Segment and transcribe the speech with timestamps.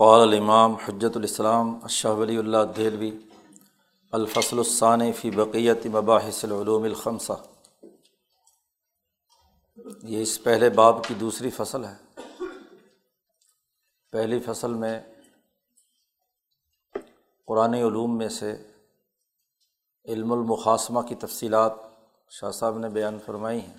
[0.00, 3.18] قال الامام حجت الاسلام اشہ ولی اللہ دہلوی،
[4.12, 7.32] الفصل الثانی فی بقیت مباحث العلوم الخمسہ۔
[10.02, 12.20] یہ اس پہلے باب کی دوسری فصل ہے۔
[14.12, 15.00] پہلی فصل میں
[17.46, 18.62] قرآن علوم میں سے
[20.04, 21.72] علم المقاسمہ کی تفصیلات
[22.30, 23.76] شاہ صاحب نے بیان فرمائی ہیں۔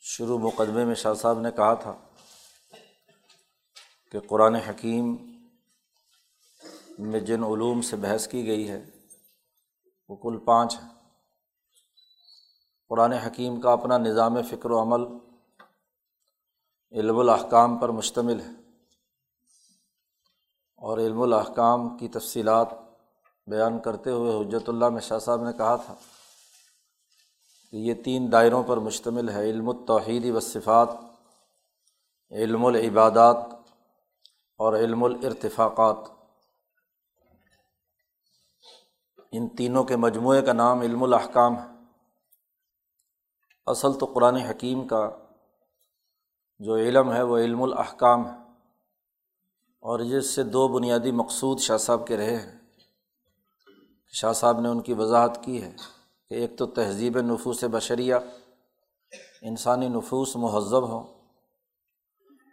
[0.00, 1.94] شروع مقدمے میں شاہ صاحب نے کہا تھا
[4.12, 5.16] کہ قرآن حکیم
[6.98, 8.84] میں جن علوم سے بحث کی گئی ہے،
[10.08, 10.88] وہ کل پانچ ہیں۔
[12.88, 15.18] قرآن حکیم کا اپنا نظام فکر و عمل،
[16.92, 18.50] علم الاحکام پر مشتمل ہے۔
[20.76, 22.68] اور علم الاحکام کی تفصیلات
[23.46, 25.94] بیان کرتے ہوئے حجرت اللہ میں شاہ صاحب نے کہا تھا
[27.70, 30.88] کہ یہ تین دائروں پر مشتمل ہے، علم التوحیدی و صفات
[32.30, 33.61] علم العبادات
[34.62, 35.96] اور علم الارتفاقات۔
[39.32, 41.66] ان تینوں کے مجموعے کا نام علم الاحکام ہے۔
[43.66, 45.10] اصل تو قرآن حکیم کا
[46.58, 48.36] جو علم ہے وہ علم الاحکام ہے۔
[49.80, 52.58] اور جس سے دو بنیادی مقصود شاہ صاحب کے رہے ہیں۔
[54.12, 55.76] شاہ صاحب نے ان کی وضاحت کی ہے
[56.28, 58.14] کہ ایک تو تہذیب نفوس بشریہ،
[59.42, 61.11] انسانی نفوس مہذب ہوں۔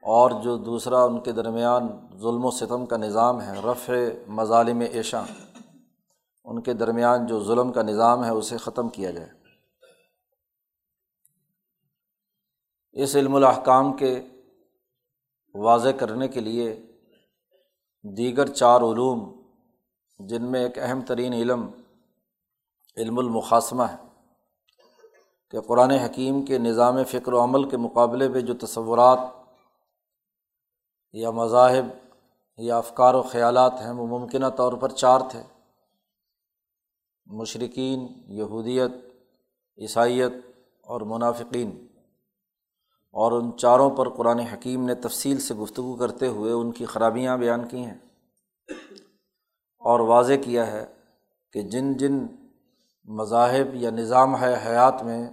[0.09, 3.93] اور جو دوسرا ان کے درمیان ظلم و ستم کا نظام ہے، رفع
[4.27, 5.23] مظالم ایشاں۔
[6.45, 9.29] ان کے درمیان جو ظلم کا نظام ہے، اسے ختم کیا جائے۔
[12.91, 14.21] اس علم الاحکام کے
[15.55, 16.81] واضح کرنے کے لیے
[18.03, 19.41] دیگر چار علوم،
[20.19, 21.69] جن میں ایک اہم ترین علم
[22.97, 23.97] علم المقاسمہ ہے،
[25.51, 29.19] کہ قرآن حکیم کے نظام فکر و عمل کے مقابلے میں جو تصورات
[31.13, 31.85] یا مذاہب
[32.57, 35.43] یا افکار و خیالات ہیں، وہ ممکنہ طور پر چار تھے۔
[37.25, 38.91] مشرقین یہودیت،
[39.77, 40.31] عیسائیت
[40.83, 41.87] اور منافقین۔
[43.11, 47.37] اور ان چاروں پر قرآن حکیم نے تفصیل سے گفتگو کرتے ہوئے ان کی خرابیاں
[47.37, 47.97] بیان کی ہیں۔
[49.79, 50.85] اور واضح کیا ہے
[51.53, 52.25] کہ جن جن
[53.03, 55.29] مذاہب یا نظام ہے حیات میں،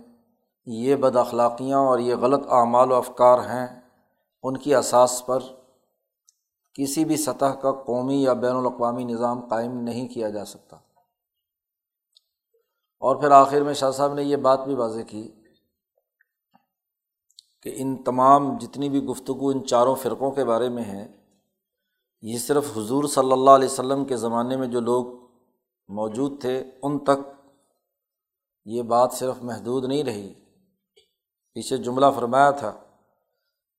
[0.66, 3.80] یہ بد اخلاقیاں اور یہ غلط اعمال و افکار ہیں،
[4.42, 5.38] ان کی اساس پر
[6.78, 10.76] کسی بھی سطح کا قومی یا بین الاقوامی نظام قائم نہیں کیا جا سکتا۔
[12.98, 15.32] اور پھر آخر میں شاہ صاحب نے یہ بات بھی واضح کی
[17.62, 21.16] کہ ان تمام جتنی بھی گفتگو ان چاروں فرقوں کے بارے میں ہے،
[22.22, 25.06] یہ صرف حضور صلی اللہ علیہ وسلم کے زمانے میں جو لوگ
[25.88, 27.44] موجود تھے، ان تک
[28.64, 30.34] یہ بات صرف محدود نہیں رہی۔
[31.54, 32.72] پیچھے جملہ فرمایا تھا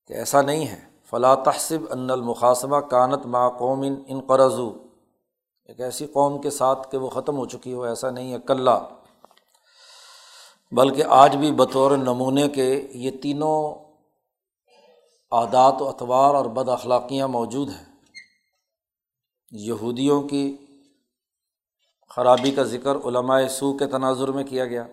[0.08, 4.84] کہ ایسا نہیں ہے۔ فلاں تحصب ان المقاسمہ کانت ما قوم ان قرضو۔
[5.66, 8.90] ایک ایسی قوم کے ساتھ کہ وہ ختم ہو چکی ہو، ایسا نہیں ہے کلّہ
[10.72, 13.86] بلکہ آج بھی بطور نمونے کے یہ تینوں
[15.32, 17.96] عادات و اطوار اور بد اخلاقیاں موجود ہیں۔
[19.52, 20.58] یہودیوں کی
[22.10, 24.88] خرابی کا ذکر علماء سو کے تناظر میں کیا گیا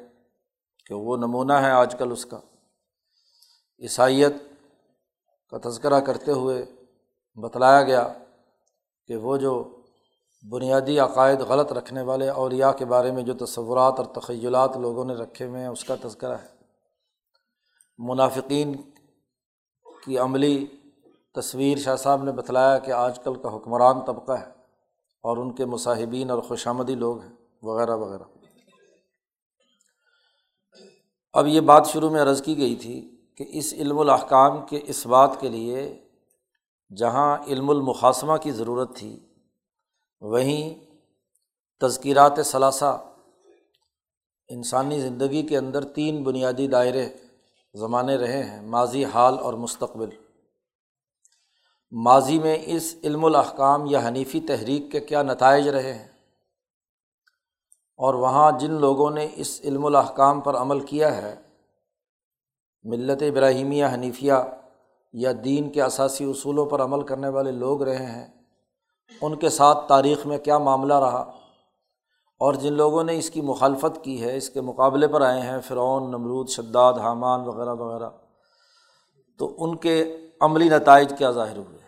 [0.86, 2.40] کہ وہ نمونہ ہے آج کل اس کا۔
[3.80, 4.32] عیسائیت
[5.54, 6.66] کا تذکرہ کرتے ہوئے
[7.34, 8.12] بتلایا گیا
[9.06, 9.80] کہ وہ جو
[10.50, 15.14] بنیادی عقائد غلط رکھنے والے اوریا کے بارے میں جو تصورات اور تخیلات لوگوں نے
[15.14, 16.48] رکھے ہوئے ہیں، اس کا تذکرہ ہے۔
[17.98, 18.74] منافقین
[20.04, 20.66] کی عملی
[21.34, 24.50] تصویر شاہ صاحب نے بتلایا کہ آج کل کا حکمران طبقہ ہے
[25.22, 27.32] اور ان کے مصاحبین اور خوش آمدی لوگ ہیں،
[27.62, 28.22] وغیرہ وغیرہ۔
[31.32, 35.06] اب یہ بات شروع میں عرض کی گئی تھی کہ اس علم الاحکام کے اس
[35.06, 36.08] بات کے لیے
[36.96, 39.20] جہاں علم المقاسمہ کی ضرورت تھی،
[40.20, 40.94] وہیں
[41.80, 43.04] تذکیرات ثلاثہ،
[44.48, 47.08] انسانی زندگی کے اندر تین بنیادی دائرے
[47.74, 50.08] زمانے رہے ہیں، ماضی، حال اور مستقبل۔
[51.92, 56.08] ماضی میں اس علم الاحکام یا حنیفی تحریک کے کیا نتائج رہے ہیں؟
[57.96, 61.43] اور وہاں جن لوگوں نے اس علم الاحکام پر عمل کیا ہے
[62.84, 64.32] ملت ابراہیمیہ حنیفیہ
[65.12, 68.26] یا دین کے اثاثی اصولوں پر عمل کرنے والے لوگ رہے ہیں،
[69.20, 71.32] ان کے ساتھ تاریخ میں کیا معاملہ رہا؟
[72.38, 75.60] اور جن لوگوں نے اس کی مخالفت کی ہے، اس کے مقابلے پر آئے ہیں،
[75.60, 78.10] فرعون، نمرود، شداد، حامان وغیرہ وغیرہ۔
[79.38, 81.78] تو ان کے عملی نتائج کیا ظاہر ہوئے؟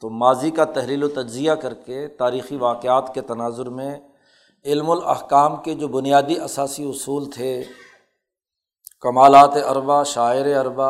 [0.00, 4.00] تو ماضی کا تحریل و تجزیہ کر کے تاریخی واقعات کے تناظر میں
[4.64, 7.64] علم الاحکام کے جو بنیادی اثاثی اصول تھے
[9.04, 10.86] کمالات اربا شاعر اربا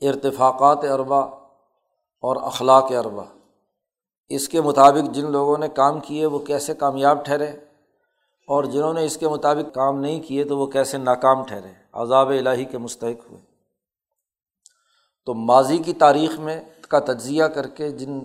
[0.00, 1.20] ارتفاقات اربا
[2.22, 3.22] اور اخلاق اربا
[4.28, 7.50] اس کے مطابق جن لوگوں نے کام کیے وہ کیسے کامیاب ٹھہرے
[8.48, 12.28] اور جنہوں نے اس کے مطابق کام نہیں کیے تو وہ کیسے ناکام ٹھہرے؟ عذاب
[12.28, 13.40] الہی کے مستحق ہوئے۔
[15.26, 18.20] تو ماضی کی تاریخ میں کا تجزیہ کر کے جن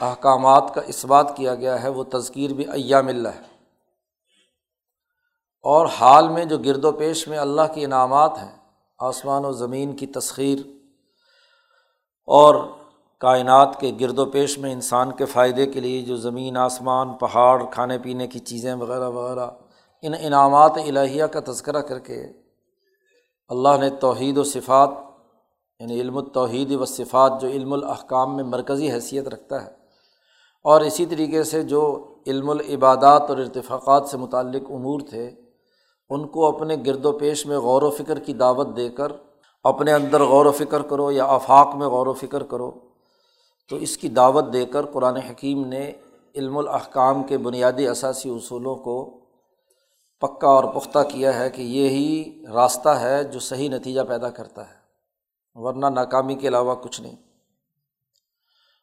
[0.00, 3.51] احکامات کا اس بات کیا گیا ہے وہ تذکیر بھی ایام اللہ ہے۔
[5.64, 8.50] اور حال میں جو گرد و پیش میں اللہ کے انعامات ہیں،
[9.00, 10.58] آسمان و زمین کی تسخیر
[12.28, 12.54] اور
[13.20, 17.64] کائنات کے گرد و پیش میں انسان کے فائدے کے لیے جو زمین، آسمان، پہاڑ،
[17.72, 19.48] کھانے پینے کی چیزیں وغیرہ وغیرہ،
[20.02, 22.22] ان انعامات الہیہ کا تذکرہ کر کے
[23.50, 24.90] اللہ نے توحید و صفات
[25.80, 29.70] یعنی علم التوحید و صفات جو علم الاحکام میں مرکزی حیثیت رکھتا ہے،
[30.64, 31.82] اور اسی طریقے سے جو
[32.26, 35.30] علم العبادات اور ارتفاقات سے متعلق امور تھے
[36.14, 39.12] ان کو اپنے گرد و پیش میں غور و فکر کی دعوت دے کر،
[39.64, 42.70] اپنے اندر غور و فکر کرو یا آفاق میں غور و فکر کرو،
[43.68, 45.92] تو اس کی دعوت دے کر قرآن حکیم نے
[46.34, 49.20] علم الاحکام کے بنیادی اثاثی اصولوں کو
[50.20, 54.74] پکا اور پختہ کیا ہے کہ یہی راستہ ہے جو صحیح نتیجہ پیدا کرتا ہے،
[55.54, 57.16] ورنہ ناکامی کے علاوہ کچھ نہیں۔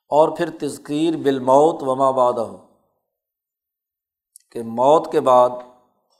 [0.09, 2.57] اور پھر تذکیر بالموت وما باد ہو
[4.51, 5.49] کہ موت کے بعد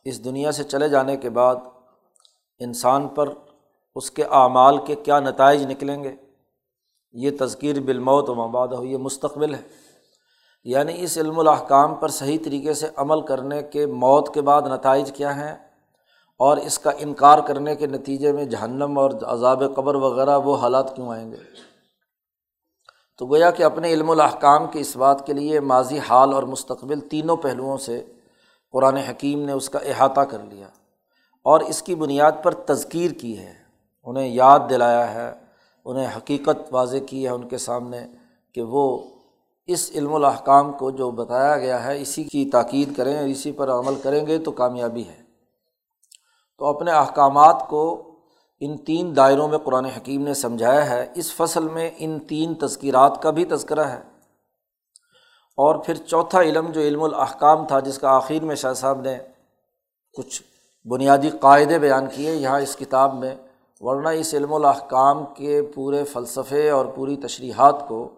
[0.04, 1.56] اس دنیا سے چلے جانے کے بعد
[2.60, 3.30] انسان پر
[3.96, 6.16] اس کے اعمال کے کیا نتائج نکلیں گے؟
[7.12, 9.62] یہ تذکیر بالموت و مباد ہو یہ مستقبل ہے۔
[10.64, 15.12] یعنی اس علم الاحکام پر صحیح طریقے سے عمل کرنے کے موت کے بعد نتائج
[15.12, 15.56] کیا ہیں؟
[16.38, 20.96] اور اس کا انکار کرنے کے نتیجے میں جہنم اور عذاب قبر وغیرہ وہ حالات
[20.96, 21.38] کیوں آئیں گے؟
[23.18, 27.00] تو گویا کہ اپنے علم الاحکام کے اس بات کے لیے ماضی حال اور مستقبل
[27.00, 28.06] تینوں پہلوؤں سے
[28.72, 30.68] قرآن حکیم نے اس کا احاطہ کر لیا
[31.44, 33.54] اور اس کی بنیاد پر تذکیر کی ہے۔
[34.04, 35.34] انہیں یاد دلایا ہے،
[35.86, 38.08] انہیں حقیقت واضح کی ہے ان کے سامنے
[38.54, 39.00] کہ وہ
[39.66, 43.72] اس علم الاحکام کو جو بتایا گیا ہے، اسی کی تاکید کریں اور اسی پر
[43.72, 45.24] عمل کریں گے تو کامیابی ہے۔
[46.58, 48.12] تو اپنے احکامات کو
[48.60, 53.22] ان تین دائروں میں قرآن حکیم نے سمجھایا ہے۔ اس فصل میں ان تین تذکیرات
[53.22, 54.09] کا بھی تذکرہ ہے۔
[55.60, 59.18] اور پھر چوتھا علم جو علم الاحکام تھا، جس کا آخر میں شاہ صاحب نے
[60.18, 60.44] کچھ
[60.88, 63.36] بنیادی قاعدے بیان کیے یہاں اس کتاب میں،
[63.80, 68.10] ورنہ اس علم الاحکام کے پورے فلسفے اور پوری تشریحات کو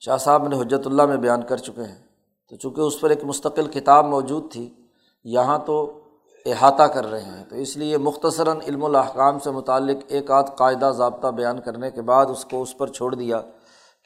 [0.00, 2.02] شاہ صاحب نے حجرت اللہ میں بیان کر چکے ہیں۔
[2.50, 4.74] تو چونکہ اس پر ایک مستقل کتاب موجود تھی،
[5.24, 6.00] یہاں تو
[6.46, 10.92] احاطہ کر رہے ہیں۔ تو اس لیے مختصراً علم الاحکام سے متعلق ایک آدھ قاعدہ
[10.96, 13.40] ضابطہ بیان کرنے کے بعد اس کو اس پر چھوڑ دیا۔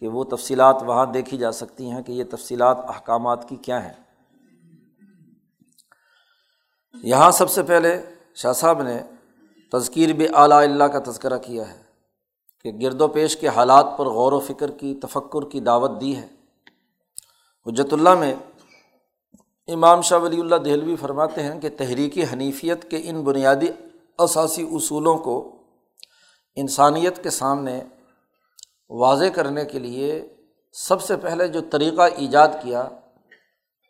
[0.00, 3.92] کہ وہ تفصیلات وہاں دیکھی جا سکتی ہیں کہ یہ تفصیلات احکامات کی کیا ہیں۔
[7.02, 8.02] یہاں سب سے پہلے
[8.34, 8.98] شاہ صاحب نے
[9.72, 11.82] تذکیر بھی اعلیٰ اللہ کا تذکرہ کیا ہے
[12.62, 16.16] کہ گرد و پیش کے حالات پر غور و فکر کی، تفکر کی دعوت دی
[16.16, 16.28] ہے۔
[17.66, 18.34] حجت اللہ میں
[19.66, 23.66] امام شاہ ولی اللہ دہلوی فرماتے ہیں کہ تحریکی حنیفیت کے ان بنیادی
[24.18, 25.56] اثاثی اصولوں کو
[26.54, 27.82] انسانیت کے سامنے
[28.90, 30.28] واضح کرنے کے لیے
[30.72, 32.88] سب سے پہلے جو طریقہ ایجاد کیا،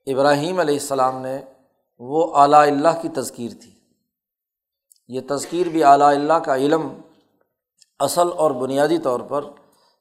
[0.07, 1.39] ابراہیم علیہ السلام نے،
[1.99, 3.71] وہ اعلیٰ اللہ کی تذکیر تھی۔
[5.09, 6.89] یہ تذکیر بھی اعلیٰ اللہ کا علم
[7.99, 9.45] اصل اور بنیادی طور پر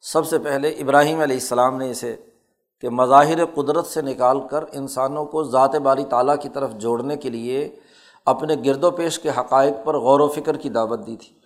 [0.01, 2.15] سب سے پہلے ابراہیم علیہ السلام نے اسے
[2.82, 7.29] کہ مظاہر قدرت سے نکال کر انسانوں کو ذات باری تعالیٰ کی طرف جوڑنے کے
[7.29, 7.75] لیے
[8.25, 11.38] اپنے گرد و پیش کے حقائق پر غور و فکر کی دعوت دی تھی۔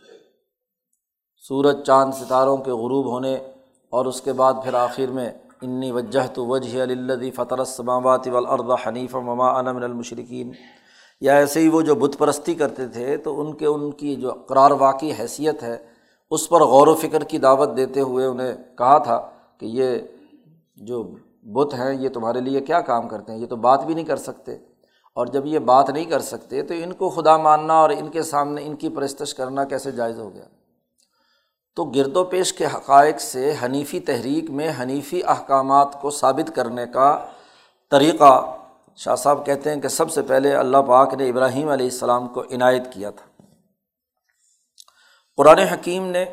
[1.47, 3.35] سورج چاند ستاروں کے غروب ہونے
[3.89, 5.31] اور اس کے بعد پھر آخر میں
[5.61, 10.51] انی وجہ تو وجہ اللّی فطر السماوات والارض حنیف مما من المشرقین
[11.21, 14.31] یا ایسے ہی وہ جو بت پرستی کرتے تھے، تو ان کے ان کی جو
[14.31, 15.77] قرار واقعی حیثیت ہے،
[16.31, 19.97] اس پر غور و فکر کی دعوت دیتے ہوئے انہیں کہا تھا کہ یہ
[20.75, 21.03] جو
[21.43, 24.17] بت ہیں، یہ تمہارے لیے کیا کام کرتے ہیں؟ یہ تو بات بھی نہیں کر
[24.17, 24.55] سکتے۔
[25.13, 28.21] اور جب یہ بات نہیں کر سکتے، تو ان کو خدا ماننا اور ان کے
[28.21, 30.62] سامنے ان کی پرستش کرنا کیسے جائز ہو گیا؟
[31.75, 36.85] تو گرد و پیش کے حقائق سے حنیفی تحریک میں حنیفی احکامات کو ثابت کرنے
[36.93, 37.25] کا
[37.91, 38.57] طریقہ
[38.95, 42.41] شاہ صاحب کہتے ہیں کہ سب سے پہلے اللہ پاک نے ابراہیم علیہ السلام کو
[42.41, 43.43] عنایت کیا تھا۔
[45.37, 46.25] قرآن حکیم نے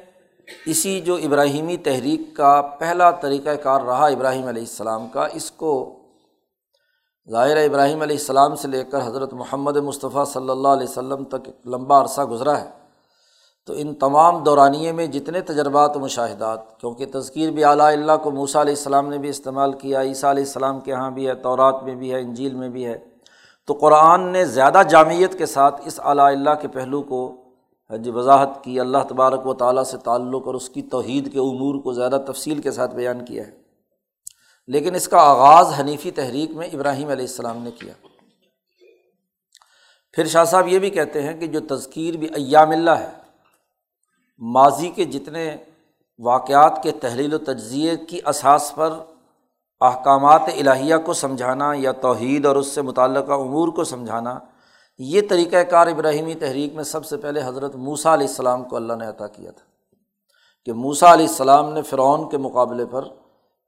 [0.66, 6.00] اسی جو ابراہیمی تحریک کا پہلا طریقۂ کار رہا ابراہیم علیہ السلام کا، اس کو
[7.30, 11.48] ظاہر ابراہیم علیہ السلام سے لے کر حضرت محمد مصطفیٰ صلی اللہ علیہ وسلم تک
[11.66, 12.79] لمبا عرصہ گزرا ہے۔
[13.66, 18.30] تو ان تمام دورانیے میں جتنے تجربات و مشاہدات، کیونکہ تذکیر بھی اعلیٰ اللہ کو
[18.30, 21.82] موسیٰ علیہ السلام نے بھی استعمال کیا، عیسیٰ علیہ السلام کے یہاں بھی ہے، تورات
[21.82, 22.98] میں بھی ہے، انجیل میں بھی ہے،
[23.66, 27.44] تو قرآن نے زیادہ جامعت کے ساتھ اس اعلیٰ اللہ کے پہلو کو
[27.90, 31.82] حج وضاحت کی، اللہ تبارک و تعالیٰ سے تعلق اور اس کی توحید کے امور
[31.82, 33.52] کو زیادہ تفصیل کے ساتھ بیان کیا ہے۔
[34.66, 37.92] لیکن اس کا آغاز حنیفی تحریک میں ابراہیم علیہ السلام نے کیا۔
[40.12, 43.19] پھر شاہ صاحب یہ بھی کہتے ہیں کہ جو تذکیر بھی ایام اللہ ہے
[44.40, 45.56] ماضی کے جتنے
[46.18, 48.90] واقعات کے تحلیل و تجزیے کی اساس پر
[49.80, 54.38] احکامات الہیہ کو سمجھانا یا توحید اور اس سے متعلقہ امور کو سمجھانا،
[54.98, 58.92] یہ طریقۂ کار ابراہیمی تحریک میں سب سے پہلے حضرت موسیٰ علیہ السلام کو اللہ
[58.92, 59.64] نے عطا کیا تھا۔
[60.64, 63.02] کہ موسیٰ علیہ السلام نے فرعون کے مقابلے پر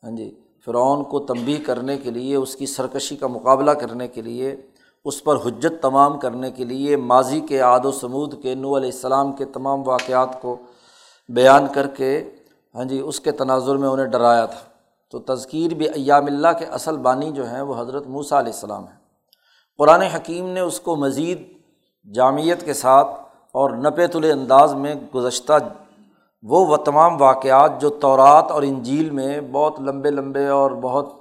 [0.05, 4.23] ہاں جی فرعون کو تنبی کرنے کے لیے، اس کی سرکشی کا مقابلہ کرنے کے
[4.23, 4.57] لیے
[5.04, 8.90] اس پر حجت تمام کرنے کے لیے ماضی کے عاد و سمود کے نو علیہ
[8.92, 10.56] السلام کے تمام واقعات کو
[11.28, 12.30] بیان کر کے
[12.75, 14.61] ہاں جی اس کے تناظر میں انہیں ڈرایا تھا۔
[15.11, 18.85] تو تذکیر بھی ایام اللہ کے اصل بانی جو ہیں وہ حضرت موسیٰ علیہ السلام
[18.85, 18.97] ہیں۔
[19.78, 21.42] قرآن حکیم نے اس کو مزید
[22.14, 23.09] جامعت کے ساتھ
[23.52, 25.52] اور نپے تلے انداز میں گزشتہ
[26.42, 31.12] وہ وہ تمام واقعات جو تورات اور انجیل میں بہت لمبے لمبے اور بہت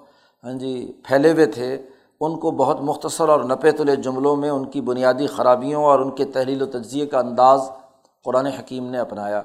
[0.43, 1.77] ہاں جی پھیلے ہوئے تھے
[2.21, 6.11] ان کو بہت مختصر اور نپے تلے جملوں میں ان کی بنیادی خرابیوں اور ان
[6.11, 7.71] کے تحلیل و تجزیے کا انداز
[8.23, 9.41] قرآن حکیم نے اپنایا۔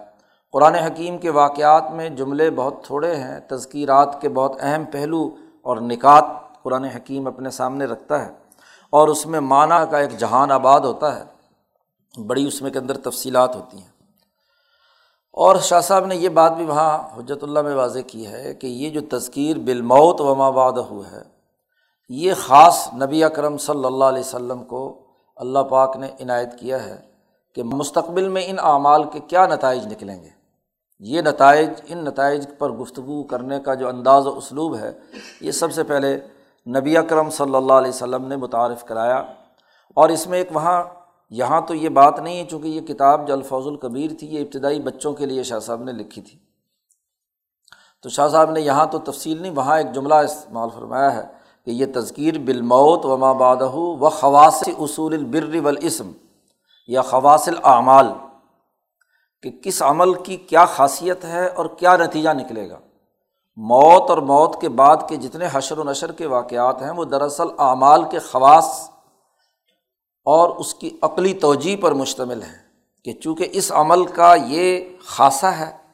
[0.52, 5.30] قرآن حکیم کے واقعات میں جملے بہت تھوڑے ہیں، تذکیرات کے بہت اہم پہلو
[5.62, 6.24] اور نکات
[6.62, 8.30] قرآن حکیم اپنے سامنے رکھتا ہے
[8.90, 11.24] اور اس میں معنیٰ کا ایک جہان آباد ہوتا ہے۔
[12.26, 13.88] بڑی اس میں کے اندر تفصیلات ہوتی ہیں۔
[15.32, 18.66] اور شاہ صاحب نے یہ بات بھی وہاں حجرت اللہ میں واضح کی ہے کہ
[18.66, 21.35] یہ جو تذکیر بالموت و ماباد ہوا ہے
[22.08, 25.02] یہ خاص نبی اکرم صلی اللہ علیہ وسلم کو
[25.36, 27.00] اللہ پاک نے عنایت کیا ہے
[27.54, 30.28] کہ مستقبل میں ان اعمال کے کیا نتائج نکلیں گے۔
[30.98, 34.92] یہ نتائج، ان نتائج پر گفتگو کرنے کا جو انداز و اسلوب ہے،
[35.40, 36.20] یہ سب سے پہلے
[36.66, 39.16] نبی اکرم صلی اللہ علیہ وسلم نے متعارف کرایا۔
[39.94, 40.84] اور اس میں ایک وہاں،
[41.30, 44.80] یہاں تو یہ بات نہیں ہے، چونکہ یہ کتاب جو الفوظ القبیر تھی، یہ ابتدائی
[44.80, 46.38] بچوں کے لیے شاہ صاحب نے لکھی تھی۔
[48.02, 51.35] تو شاہ صاحب نے یہاں تو تفصیل نہیں، وہاں ایک جملہ استعمال فرمایا ہے۔
[51.66, 56.12] کہ یہ تذکیر بالموت و ماں بادہ و خواص اصول البر والاسم
[56.86, 58.06] یا خواص اعمال
[59.42, 62.78] کہ کس عمل کی کیا خاصیت ہے اور کیا نتیجہ نکلے گا۔
[63.56, 67.46] موت اور موت کے بعد کے جتنے حشر و نشر کے واقعات ہیں وہ دراصل
[67.58, 68.90] اعمال کے خواص
[70.24, 72.58] اور اس کی عقلی توجہ پر مشتمل ہیں
[73.04, 75.85] کہ چونکہ اس عمل کا یہ خاصہ ہے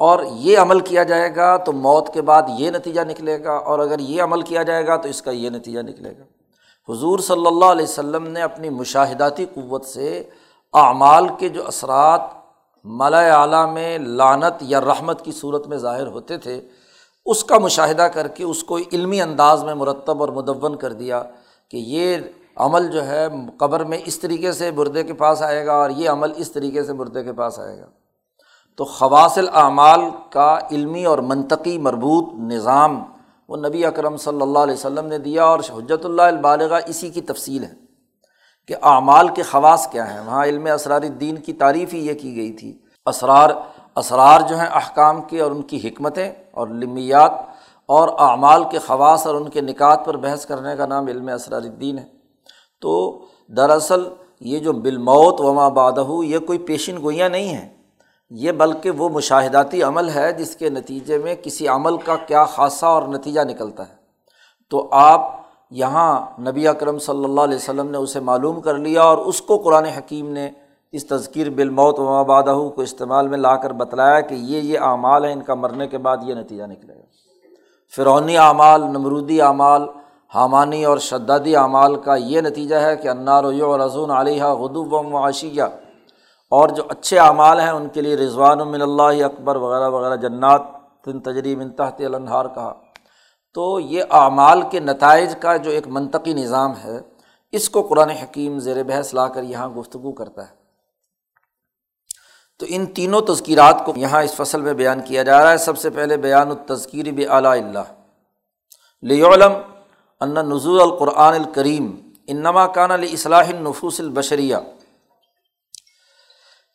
[0.00, 3.78] اور یہ عمل کیا جائے گا تو موت کے بعد یہ نتیجہ نکلے گا اور
[3.78, 6.24] اگر یہ عمل کیا جائے گا تو اس کا یہ نتیجہ نکلے گا۔
[6.92, 10.24] حضور صلی اللہ علیہ وسلم نے اپنی مشاہداتی قوت سے
[10.74, 12.20] اعمال کے جو اثرات
[12.84, 16.60] مالا اعلیٰ میں لانت یا رحمت کی صورت میں ظاہر ہوتے تھے،
[17.26, 21.22] اس کا مشاہدہ کر کے اس کو علمی انداز میں مرتب اور مدون کر دیا
[21.68, 22.16] کہ یہ
[22.56, 26.10] عمل جو ہے قبر میں اس طریقے سے بردے کے پاس آئے گا اور یہ
[26.10, 27.86] عمل اس طریقے سے بردے کے پاس آئے گا۔
[28.76, 30.00] تو خواصل اعمال
[30.30, 33.04] کا علمی اور منطقی مربوط نظام
[33.48, 37.20] وہ نبی اکرم صلی اللہ علیہ وسلم نے دیا اور حجرت اللہ البالغ اسی کی
[37.20, 37.72] تفصیل ہے
[38.68, 42.36] کہ اعمال کے خواص کیا ہیں۔ وہاں علم اسرار الدین کی تعریف ہی یہ کی
[42.36, 43.50] گئی تھی۔ اسرار
[43.96, 47.32] اسرار جو ہیں احکام کے اور ان کی حکمتیں اور لمیات
[47.86, 51.62] اور اعمال کے خواص اور ان کے نکات پر بحث کرنے کا نام علم اسرار
[51.62, 52.04] الدین ہے۔
[52.80, 54.08] تو دراصل
[54.40, 57.79] یہ جو بالموت وما بادہ یہ کوئی پیشن گوئیاں نہیں ہیں۔
[58.30, 62.86] یہ بلکہ وہ مشاہداتی عمل ہے جس کے نتیجے میں کسی عمل کا کیا خاصہ
[62.86, 63.94] اور نتیجہ نکلتا ہے۔
[64.70, 69.18] تو آپ یہاں نبی اکرم صلی اللہ علیہ وسلم نے اسے معلوم کر لیا اور
[69.18, 70.50] اس کو قرآن حکیم نے
[70.92, 75.24] اس تذکیر بالموت و مبادہ کو استعمال میں لا کر بتلایا کہ یہ یہ اعمال
[75.24, 77.02] ہیں، ان کا مرنے کے بعد یہ نتیجہ نکلے گا۔
[77.96, 79.82] فرونی اعمال، نمرودی اعمال،
[80.34, 85.02] حامانی اور شدادی اعمال کا یہ نتیجہ ہے کہ انار و رضون علیہ غدو و
[85.02, 85.62] معاشیہ
[86.50, 90.62] اور جو اچھے اعمال ہیں ان کے لیے رضوان من اللہ اکبر وغیرہ وغیرہ جنات
[91.04, 92.72] تن تجریب انتہت النہار کہا۔
[93.54, 97.00] تو یہ اعمال کے نتائج کا جو ایک منطقی نظام ہے،
[97.52, 100.60] اس کو قرآن حکیم زیر بحث لا کر یہاں گفتگو کرتا ہے۔
[102.58, 105.78] تو ان تینوں تذکیرات کو یہاں اس فصل میں بیان کیا جا رہا ہے۔ سب
[105.78, 108.04] سے پہلے بیان التذکیر بعلیٰ اللہ۔
[109.02, 109.52] لیولم
[110.20, 114.56] ان نزول القرآن الکریم انما کان علی اصلاح النفوس البشریہ۔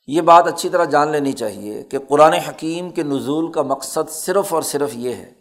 [0.08, 4.54] یہ بات اچھی طرح جان لینی چاہیے کہ قرآن حکیم کے نزول کا مقصد صرف
[4.54, 5.32] اور صرف یہ ہے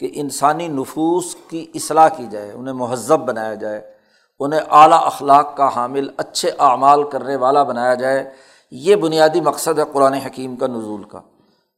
[0.00, 3.92] کہ انسانی نفوس کی اصلاح کی جائے، انہیں مہذب بنایا جائے،
[4.38, 8.30] انہیں اعلیٰ اخلاق کا حامل، اچھے اعمال کرنے والا بنایا جائے۔
[8.70, 11.20] یہ بنیادی مقصد ہے قرآن حکیم کا نزول کا۔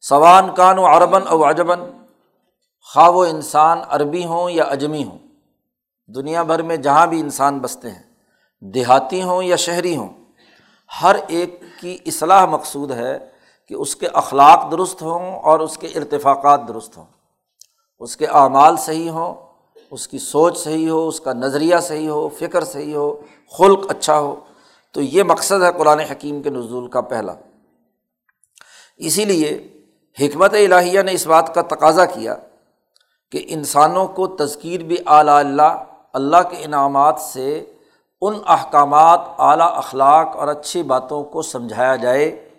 [0.00, 1.80] سوان کان و عربن او عجباً،
[2.94, 5.18] خواہ و انسان عربی ہوں یا اجمی ہوں۔
[6.14, 8.02] دنیا بھر میں جہاں بھی انسان بستے ہیں،
[8.60, 10.21] دیہاتی ہوں یا شہری ہوں
[11.02, 13.18] ہر ایک کی اصلاح مقصود ہے
[13.68, 17.04] کہ اس کے اخلاق درست ہوں اور اس کے ارتفاقات درست ہوں۔
[18.00, 19.34] اس کے اعمال صحیح ہوں،
[19.90, 23.20] اس کی سوچ صحیح ہو، اس کا نظریہ صحیح ہو، فکر صحیح ہو،
[23.58, 24.40] خلق اچھا ہو،
[24.90, 27.34] تو یہ مقصد ہے قرآن حکیم کے نزول کا پہلا۔
[28.96, 29.68] اسی لیے
[30.20, 32.36] حکمت الہیہ نے اس بات کا تقاضا کیا
[33.30, 37.71] کہ انسانوں کو تذکیر بھی اعلیٰ اللہ اللہ کے انعامات سے
[38.22, 42.50] ان احکامات اعلیٰ اخلاق اور اچھی باتوں کو سمجھایا جائے،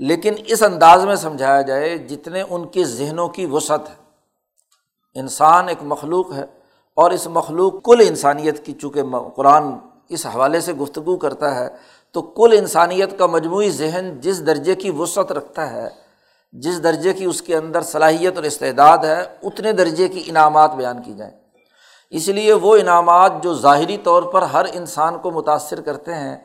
[0.00, 3.94] لیکن اس انداز میں سمجھایا جائے جتنے ان کے ذہنوں کی وسعت ہے۔
[5.16, 6.44] انسان ایک مخلوق ہے
[6.96, 9.02] اور اس مخلوق کل انسانیت کی، چونکہ
[9.36, 9.72] قرآن
[10.08, 11.68] اس حوالے سے گفتگو کرتا ہے،
[12.14, 15.88] تو کل انسانیت کا مجموعی ذہن جس درجے کی وسعت رکھتا ہے،
[16.52, 21.02] جس درجے کی اس کے اندر صلاحیت اور استعداد ہے، اتنے درجے کی انعامات بیان
[21.02, 21.39] کی جائیں۔
[22.10, 26.36] اس لیے وہ انعامات جو ظاہری طور پر ہر انسان کو متاثر کرتے ہیں،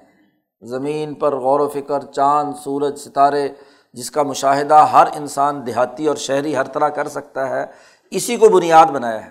[0.62, 3.50] زمین پر غور و فکر، چاند، سورج، ستارے،
[3.94, 7.66] جس کا مشاہدہ ہر انسان دیہاتی اور شہری ہر طرح کر سکتا ہے،
[8.12, 9.30] اسی کو بنیاد بنایا ہے۔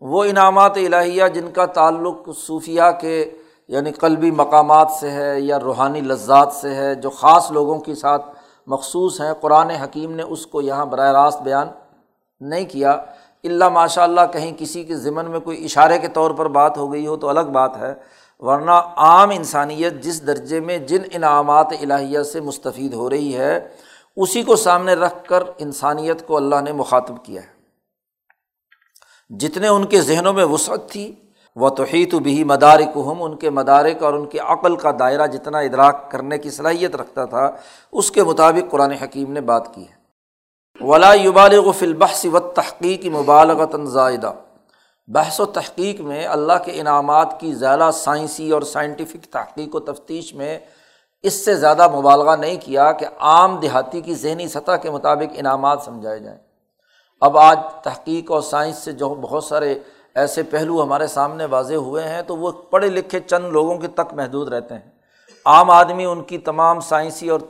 [0.00, 3.30] وہ انعامات الہیہ جن کا تعلق صوفیہ کے
[3.68, 8.26] یعنی قلبی مقامات سے ہے یا روحانی لذات سے ہے، جو خاص لوگوں کے ساتھ
[8.66, 11.68] مخصوص ہیں، قرآن حکیم نے اس کو یہاں براہ راست بیان
[12.40, 12.98] نہیں کیا۔
[13.46, 16.92] اللہ ماشاء اللہ کہیں کسی کے ذمن میں کوئی اشارے کے طور پر بات ہو
[16.92, 17.94] گئی ہو تو الگ بات ہے،
[18.38, 23.68] ورنہ عام انسانیت جس درجے میں جن انعامات الہیہ سے مستفید ہو رہی ہے،
[24.16, 27.54] اسی کو سامنے رکھ کر انسانیت کو اللہ نے مخاطب کیا ہے۔
[29.30, 31.12] جتنے ان کے ذہنوں میں وسعت تھی
[31.56, 35.26] وہ توحید و بھی مدارک ہم ان کے مدارک اور ان کی عقل کا دائرہ
[35.26, 37.50] جتنا ادراک کرنے کی صلاحیت رکھتا تھا،
[37.92, 39.95] اس کے مطابق قرآن حکیم نے بات کی ہے۔
[40.80, 44.32] ولا یبالغ فی البحث و تحقیق مبالغۃ زائدہ۔
[45.06, 50.34] بحث و تحقیق میں اللہ کے انعامات کی زیادہ سائنسی اور سائنٹیفک تحقیق و تفتیش
[50.34, 50.58] میں
[51.22, 55.82] اس سے زیادہ مبالغہ نہیں کیا کہ عام دیہاتی کی ذہنی سطح کے مطابق انعامات
[55.84, 56.38] سمجھائے جائیں۔
[57.20, 59.78] اب آج تحقیق اور سائنس سے جو بہت سارے
[60.14, 64.14] ایسے پہلو ہمارے سامنے واضح ہوئے ہیں تو وہ پڑھے لکھے چند لوگوں کے تک
[64.14, 64.90] محدود رہتے ہیں۔
[65.44, 67.40] عام آدمی ان کی تمام سائنسی اور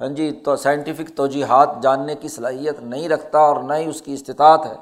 [0.00, 4.14] ہاں جی تو سائنٹیفک توجیحات جاننے کی صلاحیت نہیں رکھتا اور نہ ہی اس کی
[4.14, 4.74] استطاعت ہے۔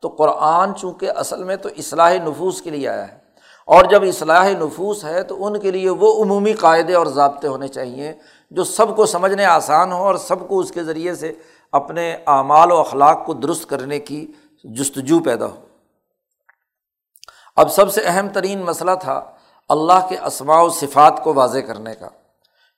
[0.00, 3.18] تو قرآن چونکہ اصل میں تو اصلاح نفوس کے لیے آیا ہے۔
[3.66, 7.68] اور جب اصلاح نفوس ہے تو ان کے لیے وہ عمومی قاعدے اور ضابطے ہونے
[7.68, 8.12] چاہئیں
[8.50, 11.32] جو سب کو سمجھنے آسان ہوں اور سب کو اس کے ذریعے سے
[11.72, 14.32] اپنے اعمال و اخلاق کو درست کرنے کی
[14.64, 15.56] جستجو پیدا ہو۔
[17.56, 19.22] اب سب سے اہم ترین مسئلہ تھا
[19.68, 22.08] اللہ کے اسماع و صفات کو واضح کرنے کا۔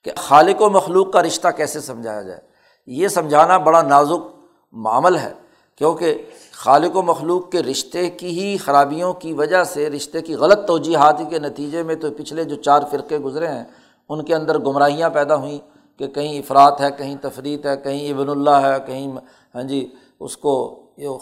[0.05, 2.39] کہ خالق و مخلوق کا رشتہ کیسے سمجھایا جائے؟
[2.87, 4.27] یہ سمجھانا بڑا نازک
[4.73, 5.33] معمل ہے،
[5.75, 10.65] کیونکہ خالق و مخلوق کے رشتے کی ہی خرابیوں کی وجہ سے، رشتے کی غلط
[10.67, 13.63] توجیحات کے نتیجے میں تو پچھلے جو چار فرقے گزرے ہیں،
[14.09, 15.57] ان کے اندر گمراہیاں پیدا ہوئیں
[15.99, 19.07] کہ کہیں افراد ہے، کہیں تفریح ہے، کہیں ابن اللہ ہے، کہیں
[19.55, 19.87] ہاں جی
[20.19, 20.53] اس کو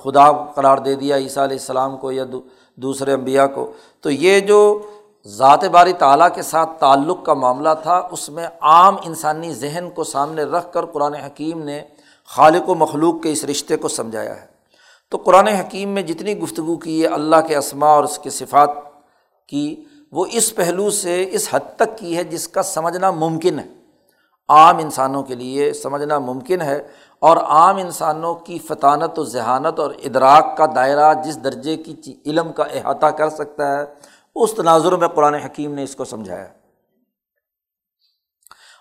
[0.04, 2.24] خدا قرار دے دیا، عیسیٰ علیہ السلام کو یا
[2.78, 4.60] دوسرے امبیا کو۔ تو یہ جو
[5.28, 10.04] ذات باری تعالیٰ کے ساتھ تعلق کا معاملہ تھا، اس میں عام انسانی ذہن کو
[10.04, 11.82] سامنے رکھ کر قرآن حکیم نے
[12.26, 14.46] خالق و مخلوق کے اس رشتے کو سمجھایا ہے۔
[15.12, 18.70] تو قرآن حکیم میں جتنی گفتگو کی ہے اللہ کے اسماء اور اس کے صفات
[19.48, 23.68] کی، وہ اس پہلو سے اس حد تک کی ہے جس کا سمجھنا ممکن ہے۔
[24.50, 26.88] عام انسانوں کے لیے سمجھنا ممکن ہے
[27.20, 32.52] اور عام انسانوں کی فطانت و ذہانت اور ادراک کا دائرہ جس درجے کی علم
[32.52, 33.86] کا احاطہ کر سکتا ہے
[34.36, 36.48] اس تناظر میں قرآن حکیم نے اس کو سمجھایا۔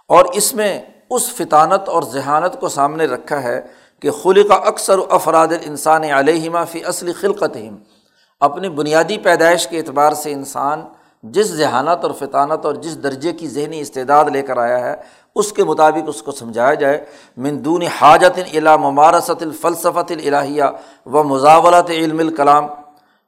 [0.09, 3.63] اور اس میں اس فطانت اور ذہانت کو سامنے رکھا ہے
[4.01, 7.57] کہ خلق اکثر افراد انسان علیہما فی اصلی خلقت
[8.41, 10.83] اپنی بنیادی پیدائش کے اعتبار سے انسان
[11.23, 14.95] جس ذہانت اور فطانت اور جس درجے کی ذہنی استعداد لے کر آیا ہے،
[15.35, 20.65] اس کے مطابق اس کو سمجھایا جائے۔ مندون حاجت الا ممارست الفلسفت الہیہ
[21.07, 22.67] و مزاولت علم الکلام۔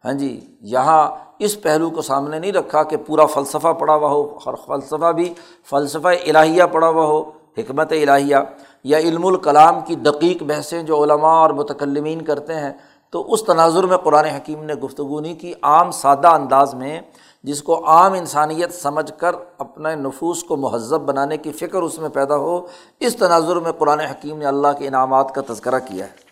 [0.05, 4.23] ہاں جی یہاں اس پہلو کو سامنے نہیں رکھا کہ پورا فلسفہ پڑھا ہوا ہو،
[4.45, 5.33] اور فلسفہ بھی
[5.71, 7.21] فلسفہ الہیہ پڑھا ہوا ہو،
[7.59, 8.37] حکمت الہیہ،
[8.85, 12.73] یا علم الکلام کی دقیق بحثیں جو علماء اور متکلمین کرتے ہیں۔
[13.13, 17.01] تو اس تناظر میں قرآن حکیم نے گفتگو نہیں کی، عام سادہ انداز میں،
[17.45, 22.09] جس کو عام انسانیت سمجھ کر اپنے نفوس کو مہذب بنانے کی فکر اس میں
[22.09, 22.61] پیدا ہو،
[23.01, 26.25] اس تناظر میں قرآن حکیم نے اللہ کے انعامات کا تذکرہ کیا ہے۔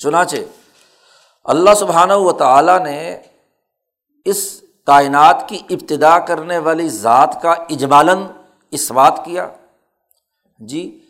[0.00, 0.36] چنانچہ
[1.46, 3.18] اللہ سبحانہ و تعالیٰ نے
[4.24, 8.22] اس کائنات کی ابتدا کرنے والی ذات کا اجمالن
[8.70, 9.48] اس بات کیا۔
[10.58, 11.00] جی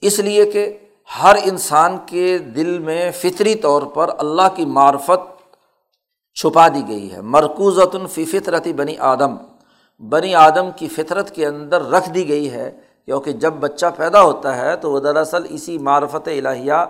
[0.00, 0.78] اس لیے کہ
[1.22, 5.42] ہر انسان کے دل میں فطری طور پر اللہ کی معرفت
[6.34, 9.36] چھپا دی گئی ہے۔ مرکوزۃ فی فطرتی بنی آدم۔
[9.98, 14.56] بنی آدم کی فطرت کے اندر رکھ دی گئی ہے، کیونکہ جب بچہ پیدا ہوتا
[14.56, 16.84] ہے تو وہ دراصل اسی معرفت الہیہ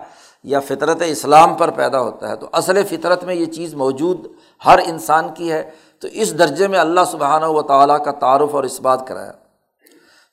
[0.46, 4.26] یا فطرت اسلام پر پیدا ہوتا ہے، تو اصل فطرت میں یہ چیز موجود
[4.62, 5.62] ہر انسان کی ہے،
[6.02, 9.32] تو اس درجے میں اللہ سبحانہ و تعالیٰ کا تعارف اور اس بات کرایا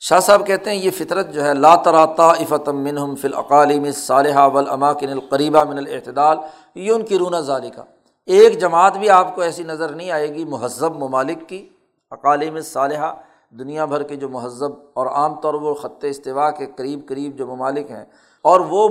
[0.02, 4.48] شاہ صاحب کہتے ہیں، یہ فطرت جو ہے، لا تراتا افتم منہم فی العقالم صالحہ
[4.54, 6.38] والاماکن القریبہ من الاعتدال،
[6.76, 7.82] یہ ان کی رونا ذالکہ۔
[8.28, 11.68] ایک جماعت بھی آپ کو ایسی نظر نہیں آئے گی، مہذب ممالک کی،
[12.12, 13.14] اقالیم صالحہ
[13.54, 17.48] دنیا بھر کے جو مہذب اور عام طور پر خط استوا کے قریب قریب جو
[17.48, 18.06] ممالک ہیں،
[18.46, 18.88] اور وہ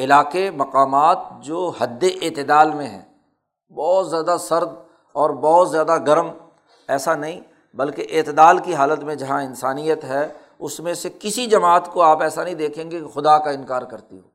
[0.00, 3.02] علاقے، مقامات جو حد اعتدال میں ہیں،
[3.74, 4.68] بہت زیادہ سرد
[5.12, 6.28] اور بہت زیادہ گرم،
[6.88, 7.40] ایسا نہیں،
[7.74, 12.22] بلکہ اعتدال کی حالت میں جہاں انسانیت ہے، اس میں سے کسی جماعت کو آپ
[12.22, 14.28] ایسا نہیں دیکھیں گے کہ خدا کا انکار کرتی ہو۔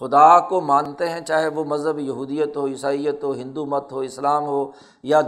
[0.00, 4.44] خدا کو مانتے ہیں، چاہے وہ مذہب یہودیت ہو، عیسائیت ہو، ہندو مت ہو، اسلام
[4.44, 4.70] ہو،
[5.02, 5.20] یا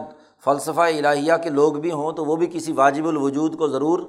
[0.45, 4.01] فلسفہ الہیہ کے لوگ بھی ہوں، تو وہ بھی کسی واجب الوجود کو ضرور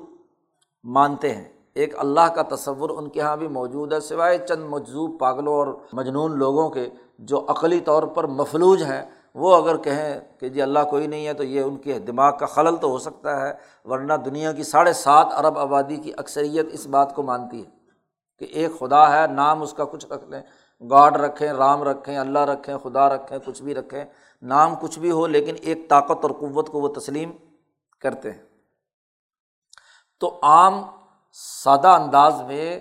[0.83, 5.19] مانتے ہیں۔ ایک اللہ کا تصور ان کے یہاں بھی موجود ہے، سوائے چند مجذوب
[5.19, 10.49] پاگلوں اور مجنون لوگوں کے جو عقلی طور پر مفلوج ہیں۔ وہ اگر کہیں کہ
[10.49, 13.47] جی اللہ کوئی نہیں ہے تو یہ ان کے دماغ کا خلل تو ہو سکتا
[13.47, 13.53] ہے،
[13.85, 17.69] ورنہ دنیا کی ساڑھے سات ارب آبادی کی اکثریت اس بات کو مانتی ہے
[18.39, 20.41] کہ ایک خدا ہے، نام اس کا کچھ رکھ لیں۔
[20.89, 24.05] گاڈ رکھیں، رام رکھیں، اللہ رکھیں، خدا رکھیں، کچھ بھی رکھیں۔
[24.41, 27.31] نام کچھ بھی ہو لیکن ایک طاقت اور قوت کو وہ تسلیم
[27.99, 28.43] کرتے ہیں۔
[30.19, 30.81] تو عام
[31.33, 32.79] سادہ انداز میں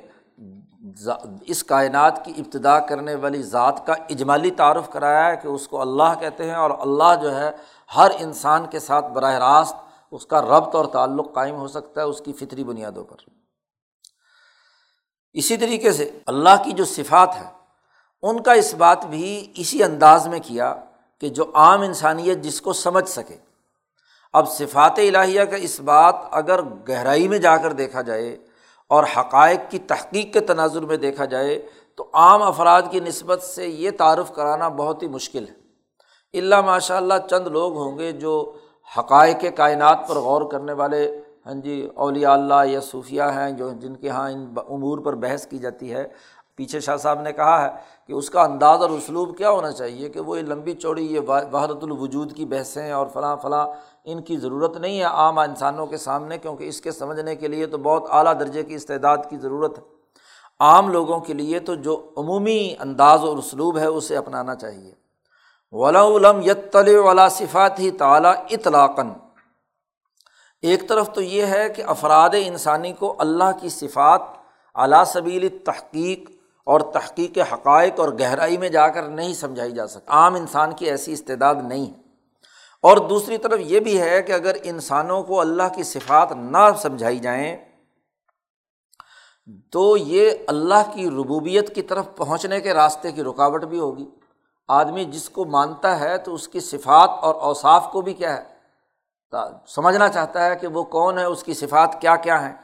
[1.47, 5.81] اس کائنات کی ابتدا کرنے والی ذات کا اجمالی تعارف کرایا ہے کہ اس کو
[5.81, 7.51] اللہ کہتے ہیں اور اللہ جو ہے
[7.97, 9.75] ہر انسان کے ساتھ براہ راست
[10.11, 13.17] اس کا ربط اور تعلق قائم ہو سکتا ہے اس کی فطری بنیادوں پر۔
[15.33, 17.51] اسی طریقے سے اللہ کی جو صفات ہے
[18.23, 20.75] ان کا اس بات بھی اسی انداز میں کیا
[21.21, 23.37] کہ جو عام انسانیت جس کو سمجھ سکے۔
[24.35, 28.37] اب صفات الہیہ کا اس بات اگر گہرائی میں جا کر دیکھا جائے
[28.89, 31.67] اور حقائق کی تحقیق کے تناظر میں دیکھا جائے
[31.97, 36.97] تو عام افراد کی نسبت سے یہ تعارف کرانا بہت ہی مشکل ہے۔ اللہ ماشاء
[36.97, 38.53] اللہ چند لوگ ہوں گے جو
[38.99, 43.97] حقائق کائنات پر غور کرنے والے ہاں جی اولیاء اللہ یا صوفیہ ہیں جو جن
[43.97, 46.09] کے یہاں ان امور پر بحث کی جاتی ہے۔
[46.57, 47.71] پیچھے شاہ صاحب نے کہا ہے
[48.07, 51.21] کہ اس کا انداز اور اسلوب کیا ہونا چاہیے کہ وہ یہ لمبی چوڑی یہ
[51.53, 53.67] وحدت الوجود کی بحثیں اور فلاں فلاں
[54.05, 57.67] ان کی ضرورت نہیں ہے عام انسانوں کے سامنے، کیونکہ اس کے سمجھنے کے لیے
[57.67, 59.83] تو بہت اعلیٰ درجے کی استعداد کی ضرورت ہے۔
[60.61, 64.93] عام لوگوں کے لیے تو جو عمومی انداز اور اسلوب ہے، اسے اپنانا چاہیے۔
[65.73, 69.11] ولا علم یتل ولا صفات ہی تعلیٰ اطلاقاً
[70.63, 74.23] ایک طرف تو یہ ہے کہ افراد انسانی کو اللہ کی صفات
[74.75, 76.31] اعلیٰ سبیل تحقیق
[76.67, 80.87] اور تحقیق حقائق اور گہرائی میں جا کر نہیں سمجھائی جا سکتی۔ عام انسان کی
[80.87, 82.10] ایسی استعداد نہیں۔ ہے
[82.83, 87.19] اور دوسری طرف یہ بھی ہے کہ اگر انسانوں کو اللہ کی صفات نہ سمجھائی
[87.19, 87.57] جائیں،
[89.71, 94.11] تو یہ اللہ کی ربوبیت کی طرف پہنچنے کے راستے کی رکاوٹ بھی ہوگی۔
[94.69, 98.61] آدمی جس کو مانتا ہے تو اس کی صفات اور اوصاف کو بھی کیا ہے؟
[99.67, 102.57] سمجھنا چاہتا ہے کہ وہ کون ہے، اس کی صفات کیا کیا ہیں۔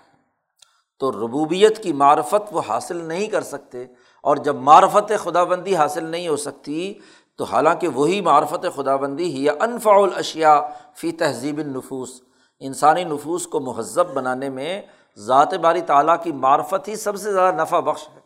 [0.99, 3.85] تو ربوبیت کی معرفت وہ حاصل نہیں کر سکتے
[4.23, 6.95] اور جب معرفت خدا بندی حاصل نہیں ہو سکتی
[7.39, 10.61] تو حالانکہ وہی معرفت خدا بندی ہی یا انفع الاشیا
[10.95, 12.23] فی تہذیب النفوس،
[12.61, 14.83] انسانی نفوس کو مہذب بنانے میں
[15.17, 18.21] ذات باری تعالیٰ کی معرفت ہی سب سے زیادہ نفع بخش ہے۔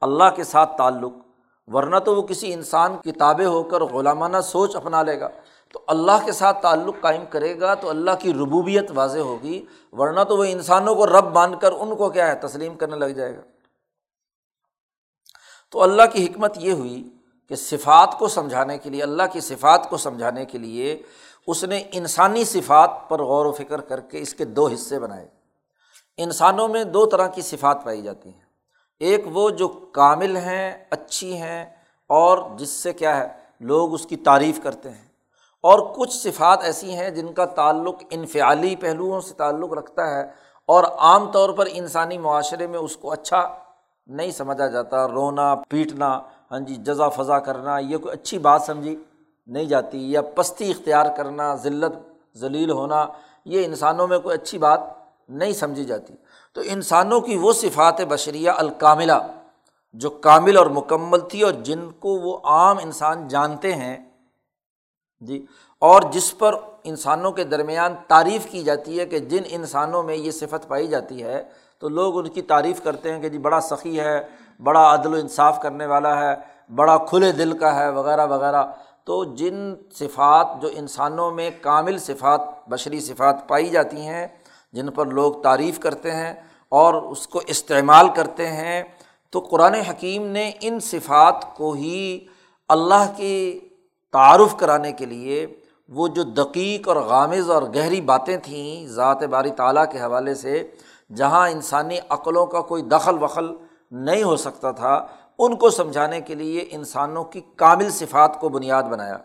[0.00, 1.12] اللہ کے ساتھ تعلق،
[1.66, 5.28] ورنہ تو وہ کسی انسان کتابیں ہو کر غلامانہ سوچ اپنا لے گا۔
[5.72, 10.20] تو اللہ کے ساتھ تعلق قائم کرے گا تو اللہ کی ربوبیت واضح ہوگی، ورنہ
[10.20, 13.36] تو وہ انسانوں کو رب مان کر ان کو کیا ہے، تسلیم کرنے لگ جائے
[13.36, 13.42] گا۔
[15.70, 17.17] تو اللہ کی حکمت یہ ہوئی
[17.48, 21.02] کہ صفات کو سمجھانے کے لیے، اللہ کی صفات کو سمجھانے کے لیے
[21.46, 25.28] اس نے انسانی صفات پر غور و فکر کر کے اس کے دو حصے بنائے۔
[26.16, 28.46] انسانوں میں دو طرح کی صفات پائی جاتی ہیں۔
[29.00, 31.64] ایک وہ جو کامل ہیں، اچھی ہیں،
[32.06, 33.28] اور جس سے کیا ہے،
[33.60, 35.08] لوگ اس کی تعریف کرتے ہیں۔
[35.62, 40.22] اور کچھ صفات ایسی ہیں جن کا تعلق انفعالی پہلوؤں سے تعلق رکھتا ہے،
[40.66, 43.58] اور عام طور پر انسانی معاشرے میں اس کو اچھا
[44.06, 48.96] نہیں سمجھا جاتا۔ رونا، پیٹنا ہاں جی جزا فضا کرنا، یہ کوئی اچھی بات سمجھی
[49.46, 51.94] نہیں جاتی، یا پستی اختیار کرنا، ذلت،
[52.36, 53.06] ذلیل ہونا،
[53.44, 54.80] یہ انسانوں میں کوئی اچھی بات
[55.28, 56.14] نہیں سمجھی جاتی۔
[56.56, 59.18] تو انسانوں کی وہ صفات بشریہ الکاملہ،
[59.94, 63.96] جو کامل اور مکمل تھی اور جن کو وہ عام انسان جانتے ہیں
[65.20, 65.44] جی
[65.82, 70.30] اور جس پر انسانوں کے درمیان تعریف کی جاتی ہے کہ جن انسانوں میں یہ
[70.30, 71.42] صفت پائی جاتی ہے،
[71.78, 74.20] تو لوگ ان کی تعریف کرتے ہیں کہ جی بڑا سخی ہے
[74.64, 76.34] بڑا عدل و انصاف کرنے والا ہے،
[76.74, 78.64] بڑا کھلے دل کا ہے، وغیرہ وغیرہ۔
[79.04, 82.40] تو جن صفات جو انسانوں میں کامل صفات،
[82.70, 84.26] بشری صفات پائی جاتی ہیں،
[84.72, 86.34] جن پر لوگ تعریف کرتے ہیں
[86.68, 88.82] اور اس کو استعمال کرتے ہیں،
[89.30, 92.26] تو قرآن حکیم نے ان صفات کو ہی
[92.68, 93.60] اللہ کی
[94.12, 95.46] تعارف کرانے کے لیے
[95.88, 100.70] وہ جو دقیق اور غامض اور گہری باتیں تھیں ذات باری تعالیٰ کے حوالے سے،
[101.16, 103.56] جہاں انسانی عقلوں کا کوئی دخل وخل
[103.90, 105.06] نہیں ہو سکتا تھا،
[105.38, 109.16] ان کو سمجھانے کے لیے انسانوں کی کامل صفات کو بنیاد بنایا۔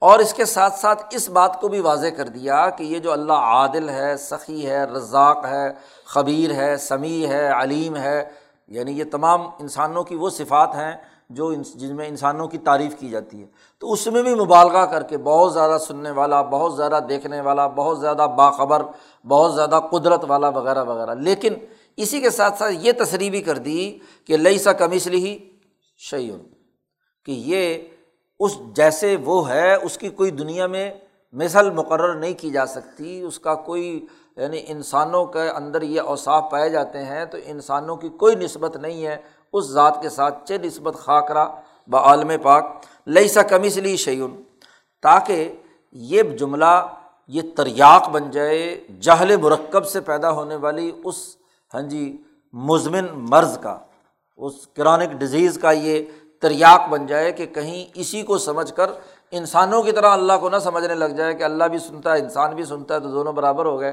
[0.00, 3.12] اور اس کے ساتھ ساتھ اس بات کو بھی واضح کر دیا کہ یہ جو
[3.12, 5.72] اللہ عادل ہے، سخی ہے، رزاق ہے،
[6.04, 8.24] خبیر ہے، سمیع ہے، علیم ہے
[8.68, 10.96] یعنی یہ تمام انسانوں کی وہ صفات ہیں
[11.30, 13.46] جو جن میں انسانوں کی تعریف کی جاتی ہے۔
[13.78, 17.66] تو اس میں بھی مبالغہ کر کے بہت زیادہ سننے والا، بہت زیادہ دیکھنے والا،
[17.66, 18.82] بہت زیادہ باخبر،
[19.28, 21.54] بہت زیادہ قدرت والا وغیرہ وغیرہ۔ لیکن
[21.98, 25.38] اسی کے ساتھ ساتھ یہ تصریح بھی کر دی کہ لئی سا کمیشلی ہی
[26.00, 26.40] شعیون
[27.26, 27.76] کہ یہ
[28.40, 30.90] اس جیسے وہ ہے، اس کی کوئی دنیا میں
[31.34, 36.50] مثل مقرر نہیں کی جا سکتی، اس کا کوئی یعنی انسانوں کے اندر یہ اوصاف
[36.50, 39.16] پائے جاتے ہیں تو انسانوں کی کوئی نسبت نہیں ہے،
[39.52, 41.46] اس ذات کے ساتھ چہ نسبت خاکرہ
[41.88, 42.64] بعالم پاک۔
[43.06, 44.42] لئی سا کمیشلی شعیون
[45.02, 45.52] تاکہ
[45.94, 46.86] یہ جملہ،
[47.28, 48.64] یہ تریاق بن جائے
[49.00, 51.24] جہل مرکب سے پیدا ہونے والی اس
[51.74, 53.78] ہاں جی مزمن مرض کا،
[54.36, 56.04] اس کرانک ڈزیز کا یہ
[56.40, 58.90] تریاق بن جائے کہ کہیں اسی کو سمجھ کر
[59.30, 62.54] انسانوں کی طرح اللہ کو نہ سمجھنے لگ جائے کہ اللہ بھی سنتا ہے، انسان
[62.54, 63.92] بھی سنتا ہے تو دونوں برابر ہو گئے۔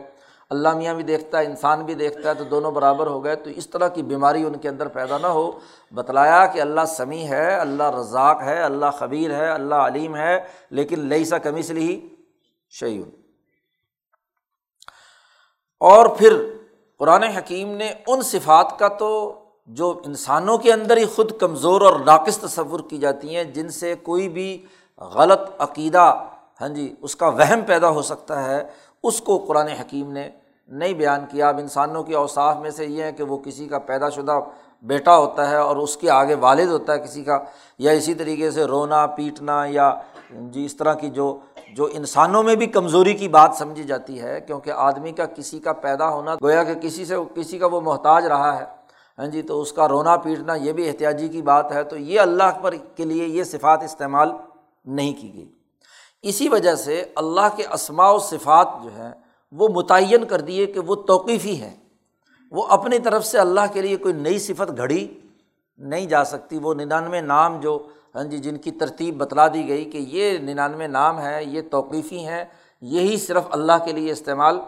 [0.49, 3.49] اللہ میاں بھی دیکھتا ہے، انسان بھی دیکھتا ہے تو دونوں برابر ہو گئے۔ تو
[3.49, 5.51] اس طرح کی بیماری ان کے اندر پیدا نہ ہو۔
[5.91, 10.39] بتلایا کہ اللہ سمیع ہے، اللہ رزاق ہے، اللہ خبیر ہے، اللہ علیم ہے،
[10.69, 12.09] لیکن لئی سا کمی سے ہی
[12.69, 13.09] شعیون
[15.79, 16.60] اور پھر
[17.01, 19.09] قرآن حکیم نے ان صفات کا تو
[19.77, 23.93] جو انسانوں کے اندر ہی خود کمزور اور ناقص تصور کی جاتی ہیں، جن سے
[24.03, 24.65] کوئی بھی
[25.15, 26.03] غلط عقیدہ
[26.61, 28.61] ہاں جی اس کا وہم پیدا ہو سکتا ہے،
[29.03, 30.29] اس کو قرآن حکیم نے
[30.69, 33.79] نہیں بیان کیا۔ اب انسانوں کے اوصاف میں سے یہ ہے کہ وہ کسی کا
[33.89, 34.39] پیدا شدہ
[34.83, 37.39] بیٹا ہوتا ہے اور اس کے آگے والد ہوتا ہے کسی کا،
[37.79, 39.93] یا اسی طریقے سے رونا، پیٹنا، یا
[40.31, 41.37] جی اس طرح کی جو
[41.75, 45.73] جو انسانوں میں بھی کمزوری کی بات سمجھی جاتی ہے، کیونکہ آدمی کا کسی کا
[45.73, 48.65] پیدا ہونا گویا کہ کسی سے، کسی کا وہ محتاج رہا ہے
[49.17, 52.19] ہاں جی تو اس کا رونا پیٹنا یہ بھی احتیاطی کی بات ہے، تو یہ
[52.19, 54.31] اللہ پر کے لیے یہ صفات استعمال
[54.85, 55.51] نہیں کی گئی۔
[56.21, 59.11] اسی وجہ سے اللہ کے اسماع و صفات جو ہیں،
[59.51, 61.75] وہ متعین کر دیے کہ وہ توقیفی ہیں۔
[62.51, 65.07] وہ اپنی طرف سے اللہ کے لیے کوئی نئی صفت گھڑی
[65.77, 69.85] نہیں جا سکتی، وہ ننانوے نام جو ہاں جی جن کی ترتیب بتلا دی گئی
[69.91, 72.45] کہ یہ ننانوے نام ہیں، یہ توقیفی ہیں،
[72.81, 74.59] یہی صرف اللہ کے لیے استعمال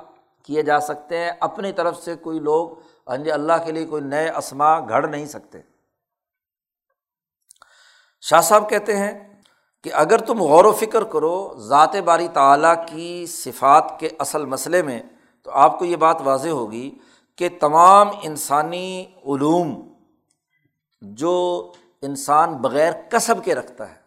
[0.44, 2.70] کیے جا سکتے ہیں۔ اپنی طرف سے کوئی لوگ
[3.08, 5.62] ہاں جی اللہ کے لیے کوئی نئے اسما گھڑ نہیں سکتے۔
[8.22, 9.42] شاہ صاحب کہتے ہیں
[9.84, 14.82] کہ اگر تم غور و فکر کرو ذات باری تعلیٰ کی صفات کے اصل مسئلے
[14.82, 15.02] میں،
[15.44, 16.90] تو آپ کو یہ بات واضح ہوگی
[17.36, 19.92] کہ تمام انسانی علوم
[21.02, 21.72] جو
[22.04, 24.04] انسان بغیر کسب کے رکھتا ہے۔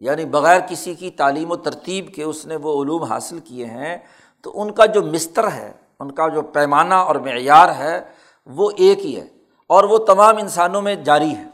[0.00, 3.98] یعنی بغیر کسی کی تعلیم و ترتیب کے اس نے وہ علوم حاصل کیے ہیں،
[4.42, 8.04] تو ان کا جو مستر ہے، ان کا جو پیمانہ اور معیار ہے،
[8.46, 9.26] وہ ایک ہی ہے
[9.66, 11.44] اور وہ تمام انسانوں میں جاری ہے۔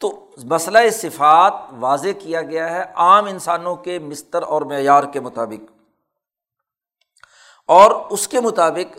[0.00, 5.72] تو مسئلہ صفات واضح کیا گیا ہے عام انسانوں کے مستر اور معیار کے مطابق۔
[7.66, 8.98] اور اس کے مطابق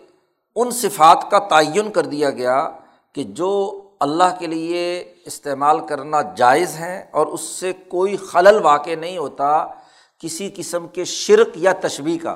[0.56, 2.70] ان صفات کا تعین کر دیا گیا
[3.12, 8.96] کہ جو اللہ کے لیے استعمال کرنا جائز ہیں اور اس سے کوئی خلل واقع
[9.00, 9.66] نہیں ہوتا
[10.20, 12.36] کسی قسم کے شرک یا تشبیح کا۔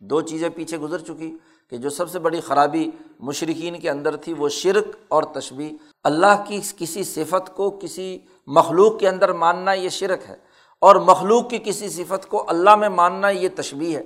[0.00, 1.36] دو چیزیں پیچھے گزر چکی
[1.70, 6.44] کہ جو سب سے بڑی خرابی مشرقین کے اندر تھی وہ شرک اور تشبی اللہ
[6.46, 10.36] کی کسی صفت کو کسی مخلوق کے اندر ماننا یہ شرک ہے
[10.80, 14.02] اور مخلوق کی کسی صفت کو اللہ میں ماننا یہ تشبی ہے۔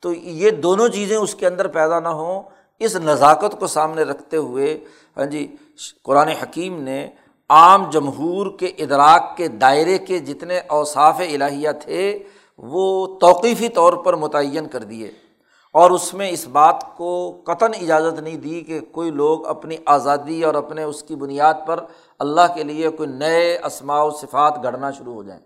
[0.00, 2.42] تو یہ دونوں چیزیں اس کے اندر پیدا نہ ہوں
[2.78, 4.84] اس نزاکت کو سامنے رکھتے ہوئے
[5.16, 5.56] ہاں جی
[6.02, 7.10] قرآن حکیم نے
[7.48, 12.22] عام جمہور کے ادراک کے دائرے کے جتنے اوصاف الہیہ تھے،
[12.58, 15.10] وہ توقیفی طور پر متعین کر دیے۔
[15.72, 20.44] اور اس میں اس بات کو قطن اجازت نہیں دی کہ کوئی لوگ اپنی آزادی
[20.44, 21.84] اور اپنے اس کی بنیاد پر
[22.18, 25.42] اللہ کے لیے کوئی نئے اسماع و صفات گھڑنا شروع ہو جائیں۔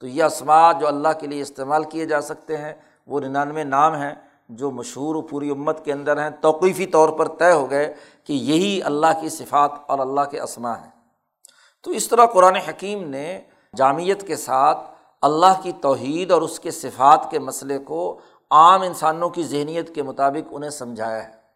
[0.00, 2.72] تو یہ اسماع جو اللہ کے لیے استعمال کیے جا سکتے ہیں،
[3.06, 4.14] وہ ننانوے نام ہیں۔
[4.48, 8.82] جو مشہور پوری امت کے اندر ہیں، توقیفی طور پر طے ہو گئے کہ یہی
[8.82, 10.90] اللہ کی صفات اور اللہ کے اسماء ہیں۔
[11.82, 13.40] تو اس طرح قرآن حکیم نے
[13.76, 14.78] جامعت کے ساتھ
[15.22, 20.02] اللہ کی توحید اور اس کے صفات کے مسئلے کو عام انسانوں کی ذہنیت کے
[20.02, 21.46] مطابق انہیں سمجھایا ہے۔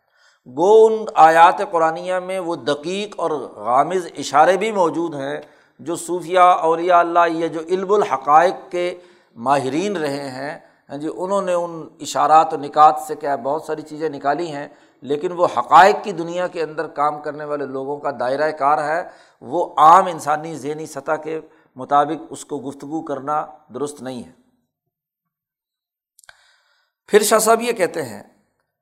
[0.57, 5.40] گو ان آیات قرآن میں وہ دقیق اور غامض اشارے بھی موجود ہیں
[5.79, 8.98] جو صوفیہ اولیاء اللہ یہ جو علم الحقائق کے
[9.37, 10.59] ماہرین رہے ہیں
[10.90, 14.68] ہاں جی انہوں نے ان اشارات و نکات سے کیا بہت ساری چیزیں نکالی ہیں،
[15.00, 19.09] لیکن وہ حقائق کی دنیا کے اندر کام کرنے والے لوگوں کا دائرۂ کار ہے۔
[19.40, 21.40] وہ عام انسانی ذہنی سطح کے
[21.76, 24.33] مطابق اس کو گفتگو کرنا درست نہیں ہے۔
[27.09, 28.22] پھر شاہ صاحب یہ کہتے ہیں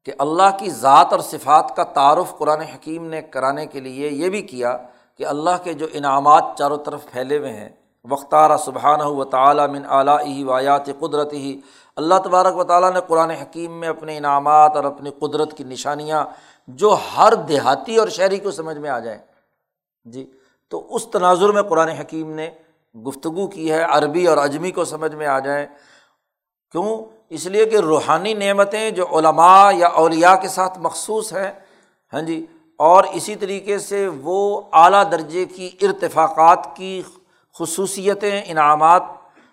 [0.04, 4.28] کہ اللہ کی ذات اور صفات کا تعارف قرآن حکیم نے کرانے کے لیے یہ
[4.28, 4.76] بھی کیا
[5.16, 7.68] کہ اللہ کے جو انعامات چاروں طرف پھیلے ہوئے ہیں
[8.04, 11.60] وختارہ سبحانہ و تعالیٰ من اعلیٰ ہی وایات قدرت ہی
[11.98, 16.26] اللہ تبارک و تعالیٰ نے قرآن حکیم میں اپنے انعامات اور اپنی قدرت کی نشانیاں
[16.68, 19.18] جو ہر دیہاتی اور شہری کو سمجھ میں آ جائیں۔
[20.04, 20.30] جی
[20.68, 22.50] تو اس تناظر میں قرآن حکیم نے
[23.06, 25.66] گفتگو کی ہے، عربی اور اجمی کو سمجھ میں آ جائیں۔
[26.72, 31.52] کیوں؟ اس لیے کہ روحانی نعمتیں جو علماء یا اولیاء کے ساتھ مخصوص ہیں
[32.12, 37.02] ہاں جی اور اسی طریقے سے وہ اعلیٰ درجے کی ارتفاقات کی
[37.58, 39.02] خصوصیتیں، انعامات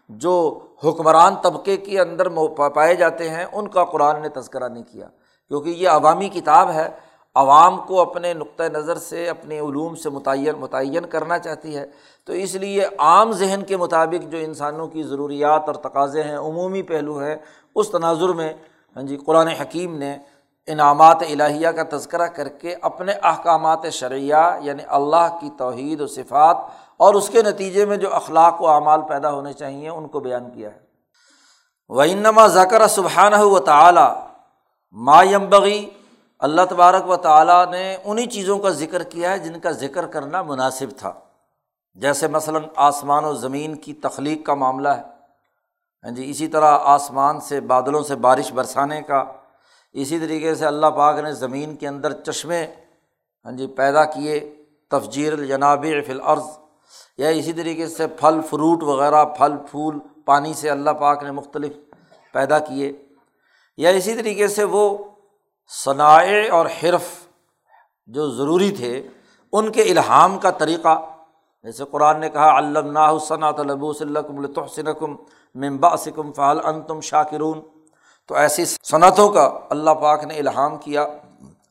[0.10, 2.30] جو حکمران طبقے کے اندر
[2.70, 5.08] پائے جاتے ہیں، ان کا قرآن نے تذکرہ نہیں کیا۔
[5.48, 6.90] کیونکہ یہ عوامی کتاب ہے،
[7.36, 11.86] عوام کو اپنے نقطۂ نظر سے، اپنے علوم سے متعین متعین کرنا چاہتی ہے۔
[12.26, 16.82] تو اس لیے عام ذہن کے مطابق جو انسانوں کی ضروریات اور تقاضے ہیں، عمومی
[16.82, 17.36] پہلو ہیں
[17.76, 18.54] اس تناظر میں
[18.96, 20.18] ہاں جی قرآن حکیم نے
[20.68, 26.58] انعامات الہیہ کا تذکرہ کر کے اپنے احکامات شرعیہ یعنی اللہ کی توحید و صفات
[26.98, 30.52] اور اس کے نتیجے میں جو اخلاق و اعمال پیدا ہونے چاہئیں ان کو بیان
[30.52, 30.80] کیا ہے۔
[31.90, 34.28] و انما ذکر سبحانہ و تعلیٰ
[34.92, 35.90] ما یمبغی
[36.40, 40.42] اللہ تبارک و تعالیٰ نے انہیں چیزوں کا ذکر کیا ہے جن کا ذکر کرنا
[40.42, 41.14] مناسب تھا۔
[41.94, 45.02] جیسے مثلاً آسمان و زمین کی تخلیق کا معاملہ ہے۔
[46.04, 49.24] ہاں جی اسی طرح آسمان سے بادلوں سے بارش برسانے کا۔
[49.94, 52.66] اسی طریقے سے اللہ پاک نے زمین کے اندر چشمے
[53.46, 56.44] ہاں جی پیدا کیے۔ تفجیر الجناب فی الارض
[57.18, 61.72] یا اسی طریقے سے پھل، فروٹ وغیرہ، پھل، پھول، پانی سے اللہ پاک نے مختلف
[62.34, 62.94] پیدا کیے۔
[63.78, 64.98] یا اسی طریقے سے وہ
[65.86, 67.04] صنائع اور حرف
[68.08, 69.08] جو ضروری تھے،
[69.54, 71.06] ان کے الہام کا طریقہ۔
[71.64, 75.16] جیسے قرآن نے کہا علّہ صنعت البوس الکم
[75.56, 77.62] ممبا سکم فعال ان تم شاکرون
[78.28, 81.08] تو ایسی صنعتوں کا اللہ پاک نے الہام کیا۔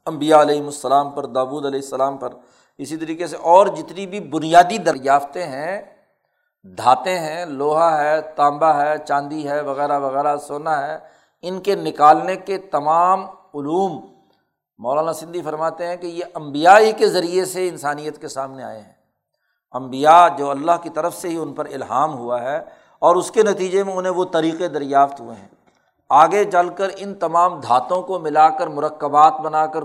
[0.06, 2.28] امبیا علیہم السلام پر دابود علیہ السلام پر
[2.78, 5.82] اسی طریقے سے اور جتنی بھی بنیادی دریافتیں ہیں
[6.62, 10.98] دھاتے ہیں، لوہا ہے تانبا ہے، چاندی ہے، وغیرہ وغیرہ، سونا ہے،
[11.42, 14.14] ان کے نکالنے کے تمام علوم
[14.78, 18.92] مولانا سندھی فرماتے ہیں کہ یہ امبیائی کے ذریعے سے انسانیت کے سامنے آئے ہیں۔
[19.72, 22.60] امبیا جو اللہ کی طرف سے ہی ان پر الہام ہوا ہے
[22.98, 25.48] اور اس کے نتیجے میں انہیں وہ طریقے دریافت ہوئے ہیں۔
[26.10, 29.80] آگے چل کر ان تمام دھاتوں کو ملا کر، مرکبات بنا کر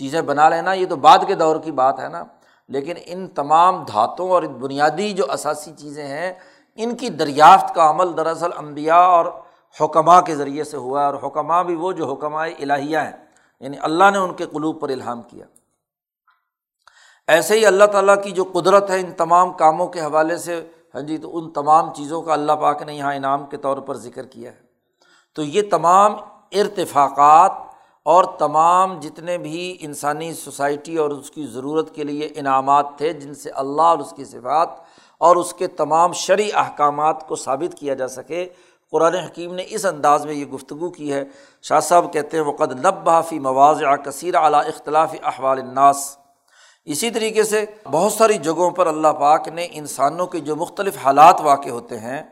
[0.00, 2.24] چیزیں بنا لینا یہ تو بعد کے دور کی بات ہے نا۔
[2.68, 6.32] لیکن ان تمام دھاتوں اور بنیادی جو اثاثی چیزیں ہیں،
[6.76, 9.26] ان کی دریافت کا عمل دراصل امبیا اور
[9.80, 13.12] حکمہ کے ذریعے سے ہوا ہے۔ اور حکمہ بھی وہ جو حکمہ الہیہ ہیں
[13.60, 15.46] یعنی اللہ نے ان کے قلوب پر الہام کیا۔
[17.28, 21.02] ایسے ہی اللہ تعالیٰ کی جو قدرت ہے ان تمام کاموں کے حوالے سے ہاں
[21.02, 24.26] جی تو ان تمام چیزوں کا اللہ پاک نے یہاں انعام کے طور پر ذکر
[24.26, 24.60] کیا ہے۔
[25.34, 26.16] تو یہ تمام
[26.52, 27.69] ارتفاقات
[28.10, 33.34] اور تمام جتنے بھی انسانی سوسائٹی اور اس کی ضرورت کے لیے انعامات تھے، جن
[33.34, 34.68] سے اللہ اور اس کی صفات
[35.18, 38.48] اور اس کے تمام شرعی احکامات کو ثابت کیا جا سکے۔
[38.90, 41.24] قرآن حکیم نے اس انداز میں یہ گفتگو کی ہے۔
[41.62, 46.16] شاہ صاحب کہتے ہیں، وقد نب بحافی مواضع کثیر اعلیٰ اختلاف احوال الناس۔
[46.84, 51.40] اسی طریقے سے بہت ساری جگہوں پر اللہ پاک نے انسانوں کے جو مختلف حالات
[51.40, 52.22] واقع ہوتے ہیں،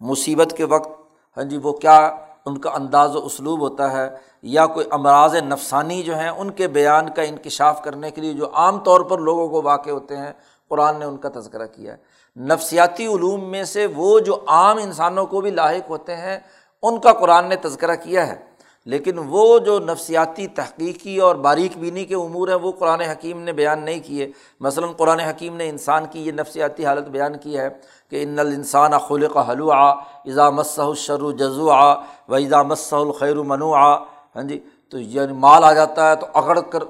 [0.00, 0.90] مصیبت کے وقت
[1.36, 1.98] ہاں جی وہ کیا
[2.46, 4.10] ان کا انداز و اسلوب ہوتا ہے
[4.42, 8.50] یا کوئی امراض نفسانی جو ہیں، ان کے بیان کا انکشاف کرنے کے لیے جو
[8.52, 10.32] عام طور پر لوگوں کو واقع ہوتے ہیں،
[10.68, 15.26] قرآن نے ان کا تذکرہ کیا ہے۔ نفسیاتی علوم میں سے وہ جو عام انسانوں
[15.26, 16.38] کو بھی لاحق ہوتے ہیں،
[16.82, 18.36] ان کا قرآن نے تذکرہ کیا ہے۔
[18.86, 23.52] لیکن وہ جو نفسیاتی تحقیقی اور باریک بینی کے امور ہیں، وہ قرآن حکیم نے
[23.52, 27.68] بیان نہیں کیے۔ مثلاً قرآن حکیم نے انسان کی یہ نفسیاتی حالت بیان کی ہے
[28.10, 31.94] کہ ان الانسان خلق حلو آ ایزا الشر جزو آ
[32.28, 33.94] و ایزا مسّ الخیر منو آ
[34.36, 34.58] ہاں جی
[34.88, 36.82] تو یعنی مال آ جاتا ہے تو اکڑ کر،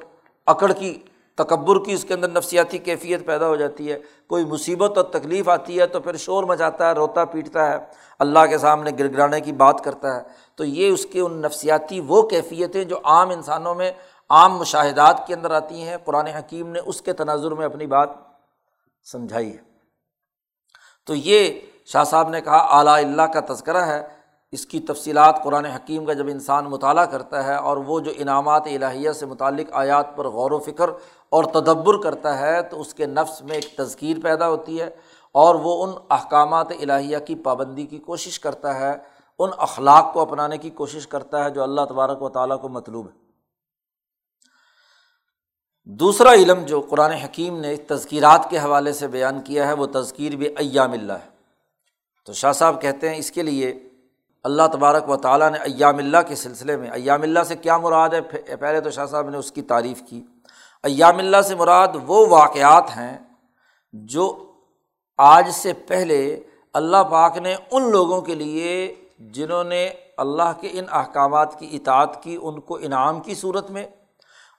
[0.47, 0.99] اکڑ کی
[1.35, 5.49] تکبر کی اس کے اندر نفسیاتی کیفیت پیدا ہو جاتی ہے، کوئی مصیبت اور تکلیف
[5.49, 7.77] آتی ہے تو پھر شور مچاتا ہے، روتا پیٹتا ہے،
[8.19, 10.23] اللہ کے سامنے گر گرانے کی بات کرتا ہے۔
[10.55, 13.93] تو یہ اس کے ان نفسیاتی وہ کیفیتیں جو عام انسانوں میں
[14.31, 18.09] عام مشاہدات کے اندر آتی ہیں۔ قرآن حکیم نے اس کے تناظر میں اپنی بات
[19.05, 19.63] سمجھائی ہے۔
[21.07, 24.22] تو یہ شاہ صاحب نے کہا اعلیٰ اللہ کا تذکرہ ہے۔
[24.53, 28.63] اس کی تفصیلات قرآن حکیم کا جب انسان مطالعہ کرتا ہے اور وہ جو انعامات
[28.67, 30.91] الہیہ سے متعلق آیات پر غور و فکر
[31.29, 34.91] اور تدبر کرتا ہے تو اس کے نفس میں ایک تذکیر پیدا ہوتی ہے
[35.33, 38.99] اور وہ ان احکامات الہیہ کی پابندی کی کوشش کرتا ہے،
[39.39, 43.07] ان اخلاق کو اپنانے کی کوشش کرتا ہے جو اللہ تبارک و تعالیٰ کو مطلوب
[43.07, 43.19] ہے۔
[45.85, 50.37] دوسرا علم جو قرآن حکیم نے تذکیرات کے حوالے سے بیان کیا ہے، وہ تذکیر
[50.37, 51.29] بھی ایام اللہ ہے۔
[52.25, 53.75] تو شاہ صاحب کہتے ہیں اس کے لیے
[54.45, 58.09] اللہ تبارک و تعالیٰ نے ایام اللہ کے سلسلے میں، ایام اللہ سے کیا مراد
[58.09, 58.21] ہے؟
[58.57, 60.25] پہلے تو شاہ صاحب نے اس کی تعریف کی۔
[60.83, 63.19] ایام اللہ سے مراد وہ واقعات ہیں
[63.93, 64.53] جو
[65.19, 66.41] آج سے پہلے
[66.73, 72.23] اللہ پاک نے ان لوگوں کے لیے جنہوں نے اللہ کے ان احکامات کی اطاعت
[72.23, 73.87] کی، ان کو انعام کی صورت میں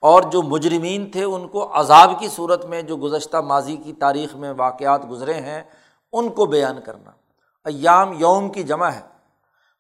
[0.02, 4.36] اور جو مجرمین تھے، ان کو عذاب کی صورت میں جو گزشتہ ماضی کی تاریخ
[4.36, 5.64] میں واقعات گزرے ہیں،
[6.14, 7.12] ان کو بیان کرنا۔
[7.66, 9.13] ایام یوم کی جمع ہے۔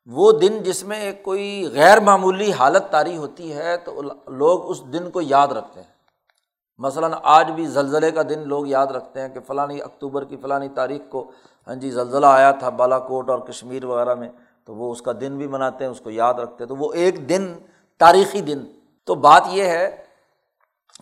[0.06, 4.84] وہ دن جس میں ایک کوئی غیر معمولی حالت طاری ہوتی ہے تو لوگ اس
[4.94, 5.94] دن کو یاد رکھتے ہیں۔
[6.78, 10.70] مثلاً آج بھی زلزلے کا دن لوگ یاد رکھتے ہیں کہ فلانی اکتوبر کی فلانی
[10.70, 11.32] تاریخ کو
[11.68, 14.30] ہاں جی زلزلہ آیا تھا بالا کوٹ اور کشمیر وغیرہ میں،
[14.66, 16.94] تو وہ اس کا دن بھی مناتے ہیں، اس کو یاد رکھتے ہیں۔ تو وہ
[16.94, 17.54] ایک دن
[17.98, 18.60] تاریخی دن۔
[19.04, 20.04] تو بات یہ ہے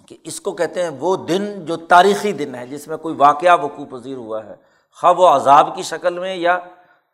[0.05, 3.63] کہ اس کو کہتے ہیں وہ دن جو تاریخی دن ہے، جس میں کوئی واقعہ
[3.63, 4.55] وقوع پذیر ہوا ہے،
[5.01, 6.59] خواہ وہ عذاب کی شکل میں یا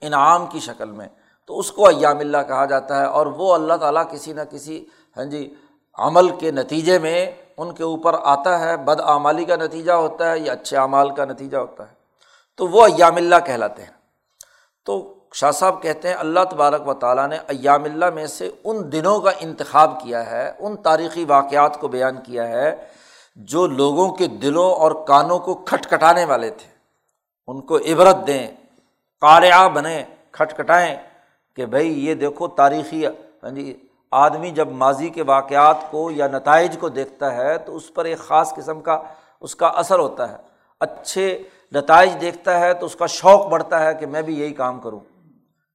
[0.01, 1.07] انعام کی شکل میں۔
[1.47, 4.85] تو اس کو ایام اللہ کہا جاتا ہے اور وہ اللہ تعالیٰ کسی نہ کسی
[5.17, 5.53] ہاں جی
[5.97, 10.39] عمل کے نتیجے میں ان کے اوپر آتا ہے، بد آمالی کا نتیجہ ہوتا ہے
[10.39, 11.93] یا اچھے اعمال کا نتیجہ ہوتا ہے۔
[12.55, 13.91] تو وہ ایام اللہ کہلاتے ہیں۔
[14.85, 18.91] تو شاہ صاحب کہتے ہیں، اللہ تبارک و تعالیٰ نے ایام اللہ میں سے ان
[18.91, 22.75] دنوں کا انتخاب کیا ہے، ان تاریخی واقعات کو بیان کیا ہے
[23.35, 26.69] جو لوگوں کے دلوں اور کانوں کو کھٹکھٹانے والے تھے۔
[27.47, 28.47] ان کو عبرت دیں،
[29.21, 30.95] قارعہ بنیں، کھٹکھٹائیں۔
[31.57, 33.77] کہ بھائی یہ دیکھو تاریخی ہاں جی
[34.11, 38.17] آدمی جب ماضی کے واقعات کو یا نتائج کو دیکھتا ہے تو اس پر ایک
[38.17, 39.01] خاص قسم کا
[39.41, 40.35] اس کا اثر ہوتا ہے۔
[40.79, 41.43] اچھے
[41.75, 44.99] نتائج دیکھتا ہے تو اس کا شوق بڑھتا ہے کہ میں بھی یہی کام کروں۔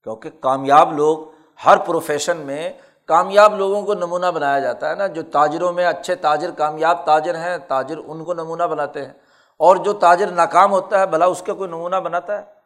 [0.05, 1.19] کیونکہ کامیاب لوگ
[1.67, 2.73] ہر پروفیشن میں
[3.07, 7.35] کامیاب لوگوں کو نمونہ بنایا جاتا ہے نا۔ جو تاجروں میں اچھے تاجر، کامیاب تاجر
[7.35, 9.13] ہیں، تاجر ان کو نمونہ بناتے ہیں۔
[9.57, 12.62] اور جو تاجر ناکام ہوتا ہے، بھلا اس کا کوئی نمونہ بناتا ہے۔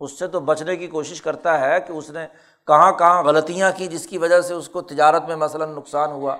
[0.00, 2.26] اس سے تو بچنے کی کوشش کرتا ہے کہ اس نے
[2.66, 6.36] کہاں کہاں غلطیاں کی جس کی وجہ سے اس کو تجارت میں مثلاً نقصان ہوا۔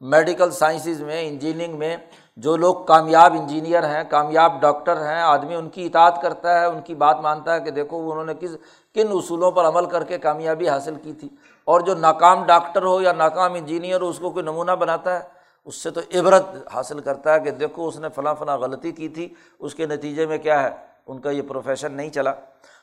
[0.00, 1.96] میڈیکل سائنسز میں، انجینئرنگ میں
[2.36, 6.80] جو لوگ کامیاب انجینئر ہیں، کامیاب ڈاکٹر ہیں، آدمی ان کی اطاعت کرتا ہے، ان
[6.80, 8.50] کی بات مانتا ہے کہ دیکھو انہوں نے کس،
[8.94, 11.28] کن اصولوں پر عمل کر کے کامیابی حاصل کی تھی۔
[11.64, 15.20] اور جو ناکام ڈاکٹر ہو یا ناکام انجینئر ہو، اس کو کوئی نمونہ بناتا ہے،
[15.64, 16.44] اس سے تو عبرت
[16.74, 20.26] حاصل کرتا ہے کہ دیکھو اس نے فلاں فلاں غلطی کی تھی، اس کے نتیجے
[20.26, 20.70] میں کیا ہے؟
[21.06, 22.32] ان کا یہ پروفیشن نہیں چلا۔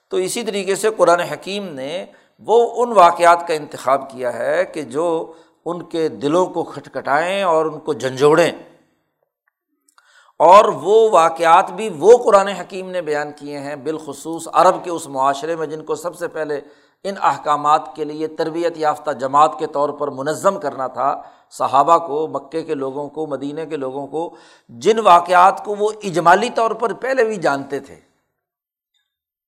[0.10, 2.06] تو اسی طریقے سے قرآن حکیم نے
[2.40, 5.34] وہ ان واقعات کا انتخاب کیا ہے کہ جو
[5.66, 8.52] ان کے دلوں کو کھٹکھٹائیں اور ان کو جھنجھوڑیں۔
[10.40, 15.08] اور وہ واقعات بھی وہ قرآن حکیم نے بیان کیے ہیں، بالخصوص عرب کے اس
[15.08, 16.62] معاشرے میں جن کو سب سے پہلے
[17.04, 22.28] ان احکامات کے لیے تربیت یافتہ جماعت کے طور پر منظم کرنا تھا۔ صحابہ کو،
[22.28, 24.36] مکے کے لوگوں کو، مدینہ کے لوگوں کو،
[24.70, 27.96] جن واقعات کو وہ اجمالی طور پر پہلے بھی جانتے تھے۔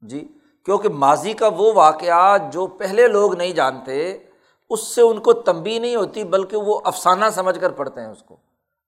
[0.02, 0.37] جی
[0.68, 4.18] کیونکہ ماضی کا وہ واقعات جو پہلے لوگ نہیں جانتے،
[4.70, 8.24] اس سے ان کو تنبی نہیں ہوتی، بلکہ وہ افسانہ سمجھ کر پڑھتے ہیں اس
[8.24, 8.38] کو۔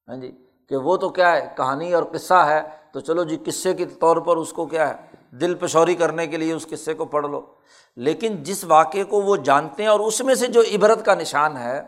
[0.08, 0.32] ہاں جی؟
[0.70, 2.62] کہ وہ تو کیا ہے، کہانی اور قصہ ہے،
[2.94, 4.94] تو چلو جی قصے کے طور پر اس کو کیا ہے،
[5.32, 7.42] دل پشوری کرنے کے لیے اس قصے کو پڑھ لو۔
[7.96, 11.58] لیکن جس واقعے کو وہ جانتے ہیں اور اس میں سے جو عبرت کا نشان
[11.58, 11.82] ہے،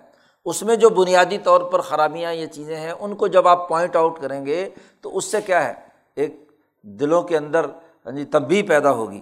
[0.45, 3.95] اس میں جو بنیادی طور پر خرابیاں یہ چیزیں ہیں، ان کو جب آپ پوائنٹ
[3.95, 4.69] آؤٹ کریں گے،
[5.01, 5.73] تو اس سے کیا ہے،
[6.15, 7.65] ایک دلوں کے اندر
[8.05, 9.21] ہاں جی تبھی پیدا ہوگی۔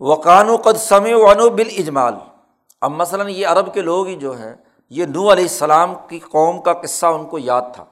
[0.00, 2.14] وقان و قد سمع ونو بال اجمال
[2.80, 4.54] اب مثلاً یہ عرب کے لوگ ہی جو ہیں،
[4.90, 7.84] یہ نو علیہ السلام کی قوم کا قصہ ان کو یاد تھا۔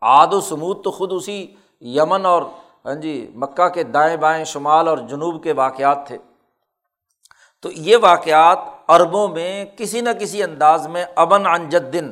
[0.00, 2.42] آد و سمود تو خود اسی یمن اور
[2.84, 6.18] ہاں جی مکہ کے دائیں بائیں شمال اور جنوب کے واقعات تھے۔
[7.62, 12.10] تو یہ واقعات عربوں میں کسی نہ کسی انداز میں امن انجدن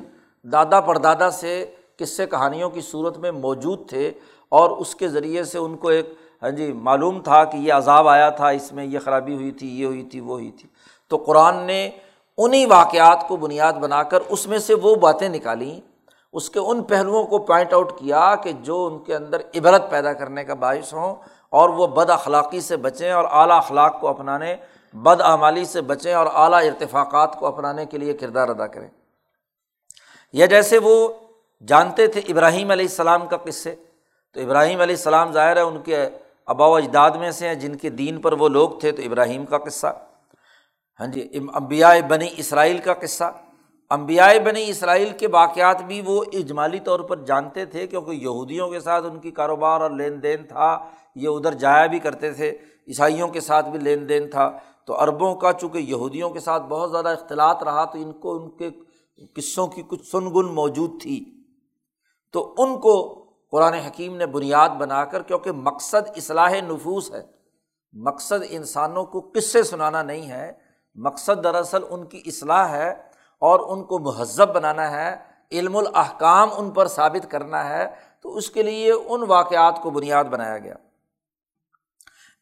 [0.53, 4.13] دادا پردادا سے قصے کہانیوں کی صورت میں موجود تھے
[4.49, 6.15] اور اس کے ذریعے سے ان کو ایک
[6.45, 9.81] ہاں جی معلوم تھا کہ یہ عذاب آیا تھا، اس میں یہ خرابی ہوئی تھی،
[9.81, 10.69] یہ ہوئی تھی، وہ ہوئی تھی۔
[11.09, 11.91] تو قرآن نے
[12.39, 15.81] انہیں واقعات کو بنیاد بنا کر اس میں سے وہ باتیں نکالیں
[16.33, 20.13] اس کے ان پہلوؤں کو پوائنٹ آؤٹ کیا کہ جو ان کے اندر عبرت پیدا
[20.13, 21.15] کرنے کا باعث ہوں
[21.51, 24.57] اور وہ بد اخلاقی سے بچیں اور اعلیٰ اخلاق کو اپنانے،
[24.93, 28.89] بد اعمالی سے بچیں اور اعلیٰ ارتفاقات کو اپنانے کے لیے کردار ادا کریں۔
[30.33, 31.09] یا جیسے وہ
[31.67, 33.75] جانتے تھے ابراہیم علیہ السلام کا قصے،
[34.33, 36.09] تو ابراہیم علیہ السلام ظاہر ہے ان کے
[36.47, 39.47] آبا و اجداد میں سے ہیں جن کے دین پر وہ لوگ تھے تو ابراہیم
[39.47, 39.87] کا قصہ۔
[41.01, 43.25] ہاں جی امبیا بنی اسرائیل کا قصہ۔
[43.91, 48.81] امبیا بنی اسرائیل کے واقعات بھی وہ اجمالی طور پر جانتے تھے کیونکہ یہودیوں کے
[48.81, 50.79] ساتھ ان کی کاروبار اور لین دین تھا۔
[51.15, 52.51] یہ ادھر جایا بھی کرتے تھے،
[52.89, 56.91] عیسائیوں کے ساتھ بھی لین دین تھا۔ تو عربوں کا چونکہ یہودیوں کے ساتھ بہت
[56.91, 58.71] زیادہ اختلاط رہا تو ان کو ان کے
[59.37, 61.25] قصوں کی کچھ سنگن موجود تھی۔
[62.33, 63.24] تو ان کو
[63.55, 67.23] قرآن حکیم نے بنیاد بنا کر، کیونکہ مقصد اصلاح نفوس ہے۔
[67.93, 70.53] مقصد انسانوں کو قصے سنانا نہیں ہے،
[70.95, 72.91] مقصد دراصل ان کی اصلاح ہے
[73.41, 75.17] اور ان کو مہذب بنانا ہے،
[75.53, 77.87] علم الاحکام ان پر ثابت کرنا ہے۔
[78.23, 80.75] تو اس کے لیے ان واقعات کو بنیاد بنایا گیا۔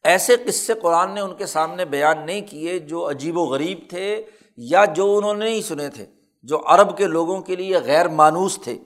[0.03, 4.25] ایسے قصے قرآن نے ان کے سامنے بیان نہیں کیے جو عجیب و غریب تھے
[4.57, 6.05] یا جو انہوں نے نہیں سنے تھے،
[6.43, 8.77] جو عرب کے لوگوں کے لیے غیر مانوس تھے۔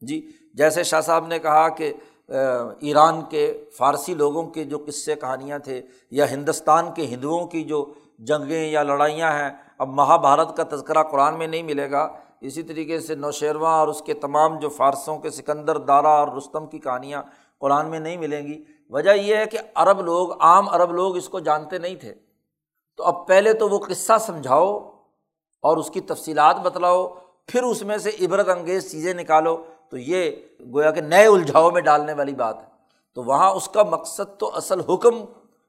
[0.00, 1.92] جی جیسے شاہ صاحب نے کہا کہ
[2.80, 7.92] ایران کے فارسی لوگوں کے جو قصے کہانیاں تھے یا ہندوستان کے ہندوؤں کی جو
[8.18, 12.08] جنگیں یا لڑائیاں ہیں، اب مہا بھارت کا تذکرہ قرآن میں نہیں ملے گا۔
[12.40, 16.66] اسی طریقے سے نوشیرواں اور اس کے تمام جو فارسوں کے سکندر دارا اور رستم
[16.66, 17.22] کی کہانیاں
[17.58, 21.28] قرآن میں نہیں ملیں گی۔ وجہ یہ ہے کہ عرب لوگ، عام عرب لوگ اس
[21.28, 22.14] کو جانتے نہیں تھے۔
[22.96, 24.78] تو اب پہلے تو وہ قصہ سمجھاؤ
[25.62, 27.08] اور اس کی تفصیلات بتلاؤ،
[27.46, 29.56] پھر اس میں سے عبرت انگیز چیزیں نکالو۔
[29.90, 30.30] تو یہ
[30.72, 32.68] گویا کہ نئے الجھاؤ میں ڈالنے والی بات ہے۔
[33.14, 35.24] تو وہاں اس کا مقصد تو اصل حکم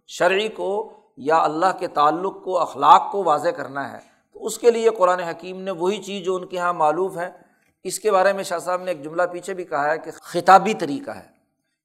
[0.07, 3.97] شرعی کو یا اللہ کے تعلق کو، اخلاق کو واضح کرنا ہے۔
[4.34, 7.30] تو اس کے لیے قرآن حکیم نے وہی چیز جو ان کے یہاں معلوم ہے۔
[7.84, 10.74] اس کے بارے میں شاہ صاحب نے ایک جملہ پیچھے بھی کہا ہے کہ خطابی
[10.74, 11.39] طریقہ ہے۔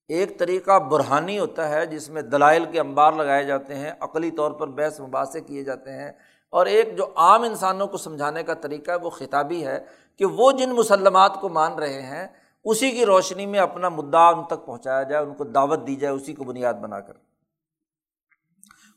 [0.09, 4.51] ایک طریقہ برہانی ہوتا ہے جس میں دلائل کے انبار لگائے جاتے ہیں، عقلی طور
[4.51, 6.12] پر بحث مباحثے کیے جاتے ہیں۔
[6.51, 9.85] اور ایک جو عام انسانوں کو سمجھانے کا طریقہ ہے، وہ خطابی ہے
[10.17, 12.29] کہ وہ جن مسلمات کو مان رہے ہیں،
[12.65, 16.15] اسی کی روشنی میں اپنا مدعا ان تک پہنچایا جائے، ان کو دعوت دی جائے،
[16.15, 17.13] اسی کو بنیاد بنا کر۔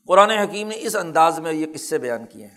[0.06, 2.56] قرآن حکیم نے اس انداز میں یہ قصے بیان کیے ہیں۔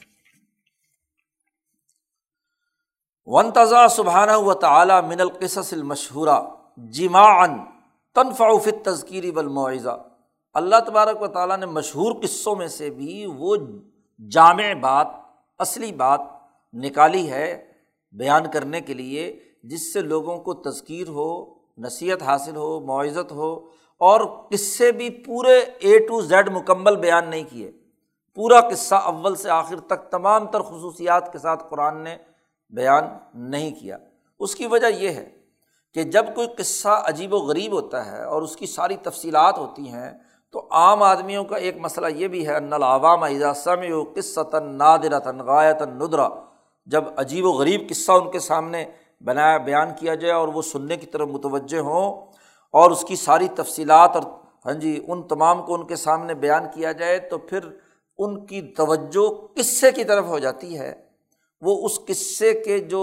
[3.26, 6.40] ون تضا سبحانہ و تعالیٰ من القصص المشہورہ
[6.78, 7.46] جمع
[8.16, 10.04] تنفعفت تذکیری بالمعضہ
[10.54, 13.56] اللہ تبارک و تعالیٰ نے مشہور قصوں میں سے بھی وہ
[14.30, 15.08] جامع بات،
[15.60, 16.22] اصلی بات
[16.74, 17.66] نکالی ہے
[18.12, 23.66] بیان کرنے کے لیے، جس سے لوگوں کو تذکیر ہو، نصیحت حاصل ہو معزت ہو،
[23.98, 27.72] اور قصے بھی پورے اے ٹو زیڈ مکمل بیان نہیں کیے۔
[28.36, 32.18] پورا قصہ اول سے آخر تک تمام تر خصوصیات کے ساتھ قرآن نے
[32.70, 33.04] بیان
[33.34, 33.98] نہیں کیا۔
[34.40, 35.30] اس کی وجہ یہ ہے
[35.94, 39.90] کہ جب کوئی قصہ عجیب و غریب ہوتا ہے اور اس کی ساری تفصیلات ہوتی
[39.90, 40.12] ہیں
[40.54, 45.40] تو عام آدمیوں کا ایک مسئلہ یہ بھی ہے، ان العوام اجاسم و قصتاً نادرتاً
[45.40, 46.28] غایتاً ندرا
[46.88, 48.86] جب عجیب و غریب قصہ ان کے سامنے
[49.22, 52.26] بنایا، بیان کیا جائے اور وہ سننے کی طرف متوجہ ہوں
[52.74, 54.24] اور اس کی ساری تفصیلات اور
[54.66, 57.60] ہاں جی ان تمام کو ان کے سامنے بیان کیا جائے تو پھر
[58.20, 60.94] ان کی توجہ قصے کی طرف ہو جاتی ہے۔
[61.62, 63.02] وہ اس قصے کے جو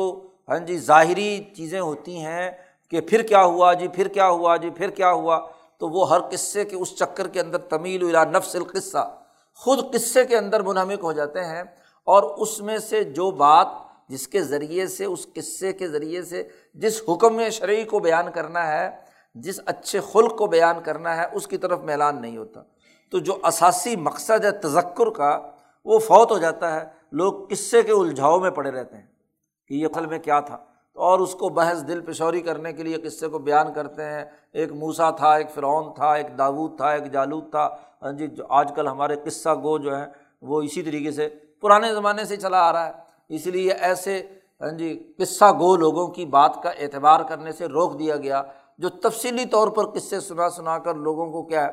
[0.48, 2.50] ہاں جی ظاہری چیزیں ہوتی ہیں
[2.88, 5.40] کہ پھر کیا ہوا جی پھر کیا ہوا جی پھر کیا ہوا
[5.78, 9.18] تو وہ ہر قصے کے اس چکر کے اندر تمیل الا نفس القصہ،
[9.54, 11.62] خود قصے کے اندر منہمک ہو جاتے ہیں
[12.06, 13.66] اور اس میں سے جو بات
[14.08, 18.66] جس کے ذریعے سے، اس قصے کے ذریعے سے جس حکم شرعی کو بیان کرنا
[18.66, 18.90] ہے،
[19.34, 22.62] جس اچھے خلق کو بیان کرنا ہے، اس کی طرف میلان نہیں ہوتا۔
[23.10, 25.50] تو جو اساسی مقصد ہے تذکر کا،
[25.84, 29.06] وہ فوت ہو جاتا ہے۔ لوگ قصے کے الجھاؤ میں پڑے رہتے ہیں
[29.68, 30.58] کہ یہ پھل میں کیا تھا؟
[30.98, 34.72] اور اس کو بحث دل پشوری کرنے کے لیے قصے کو بیان کرتے ہیں۔ ایک
[34.72, 37.68] موسا تھا، ایک فرعون تھا، ایک داود تھا، ایک جالود تھا۔
[38.02, 40.06] ہاں جی جو آج کل ہمارے قصہ گو جو ہیں،
[40.42, 41.28] وہ اسی طریقے سے
[41.60, 42.92] پرانے زمانے سے چلا آ رہا ہے۔
[43.28, 44.22] اس لیے ایسے
[44.60, 48.42] ہاں جی قصہ گو لوگوں کی بات کا اعتبار کرنے سے روک دیا گیا،
[48.78, 51.72] جو تفصیلی طور پر قصے سنا سنا کر لوگوں کو کیا ہے،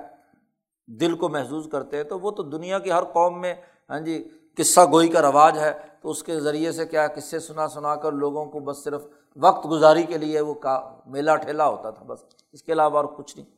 [0.87, 3.53] دل کو محسوس کرتے ہیں۔ تو وہ تو دنیا کی ہر قوم میں
[3.89, 4.23] ہاں جی
[4.57, 8.11] قصہ گوئی کا رواج ہے، تو اس کے ذریعے سے کیا قصے سنا سنا کر
[8.11, 9.01] لوگوں کو بس صرف
[9.35, 12.19] وقت گزاری کے لیے وہ کا میلہ ٹھیلا ہوتا تھا، بس
[12.51, 13.49] اس کے علاوہ اور کچھ نہیں۔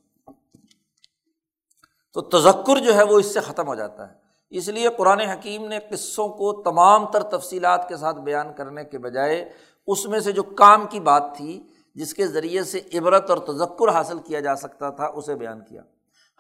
[2.14, 4.14] تو تذکر جو ہے وہ اس سے ختم ہو جاتا ہے۔
[4.50, 8.98] اس لیے قرآن حکیم نے قصوں کو تمام تر تفصیلات کے ساتھ بیان کرنے کے
[8.98, 9.50] بجائے
[9.88, 13.90] اس میں سے جو کام کی بات تھی، جس کے ذریعے سے عبرت اور تذکر
[13.90, 15.82] حاصل کیا جا سکتا تھا، اسے بیان کیا۔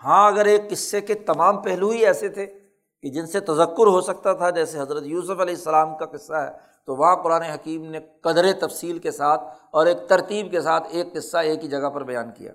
[0.04, 2.67] ہاں اگر ایک قصے کے تمام پہلو ہی ایسے تھے
[3.02, 6.52] کہ جن سے تذکر ہو سکتا تھا، جیسے حضرت یوسف علیہ السلام کا قصہ ہے،
[6.86, 11.14] تو وہاں قرآن حکیم نے قدر تفصیل کے ساتھ اور ایک ترتیب کے ساتھ ایک
[11.14, 12.52] قصہ ایک ہی جگہ پر بیان کیا۔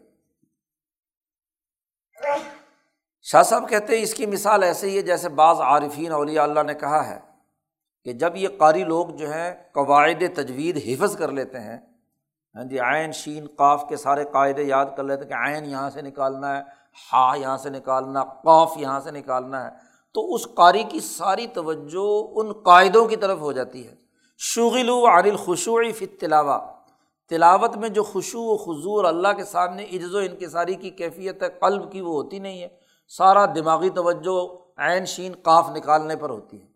[3.23, 6.63] شاہ صاحب کہتے ہیں، اس کی مثال ایسے ہی ہے جیسے بعض عارفین اولیاء اللہ
[6.67, 7.19] نے کہا ہے
[8.05, 11.79] کہ جب یہ قاری لوگ جو ہیں قواعد تجوید حفظ کر لیتے ہیں
[12.55, 15.91] ہاں جی عین، شین، قاف کے سارے قاعدے یاد کر لیتے ہیں کہ عین یہاں
[15.91, 16.63] سے نکالنا ہے
[17.13, 22.31] ہا یہاں سے نکالنا قوف یہاں سے نکالنا ہے۔ تو اس قاری کی ساری توجہ
[22.35, 23.95] ان قاعدوں کی طرف ہو جاتی ہے۔
[24.39, 26.73] شغل و عارل خوشوعی فت تلاوا
[27.29, 31.49] تلاوت میں جو خوشو و خضور اللہ کے سامنے عجز و انکساری کی کیفیت ہے،
[31.49, 32.69] قلب کی وہ ہوتی نہیں ہے۔
[33.09, 36.67] سارا دماغی توجہ عین شین قاف نکالنے پر ہوتی ہے۔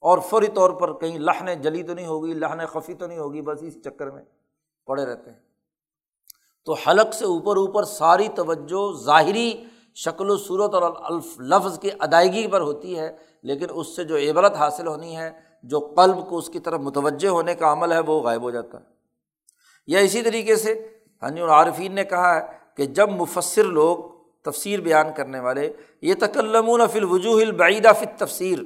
[0.00, 3.42] اور فوری طور پر کہیں لہن جلی تو نہیں ہوگی لہن خفی تو نہیں ہوگی،
[3.42, 4.22] بس اس چکر میں
[4.86, 5.40] پڑے رہتے ہیں۔
[6.64, 9.64] تو حلق سے اوپر اوپر ساری توجہ ظاہری
[10.04, 14.16] شکل و صورت اور الف لفظ کی ادائیگی پر ہوتی ہے، لیکن اس سے جو
[14.16, 15.30] عبرت حاصل ہونی ہے،
[15.62, 18.78] جو قلب کو اس کی طرف متوجہ ہونے کا عمل ہے، وہ غائب ہو جاتا
[18.78, 18.84] ہے۔
[19.86, 20.88] یا اسی طریقے سے
[21.22, 22.40] ہاں جی عارفین نے کہا ہے
[22.76, 23.96] کہ جب مفصر لوگ
[24.44, 25.72] تفسیر بیان کرنے والے
[26.02, 28.58] یہ تکلمون فی الوجوہ البعیدہ فی تفسیر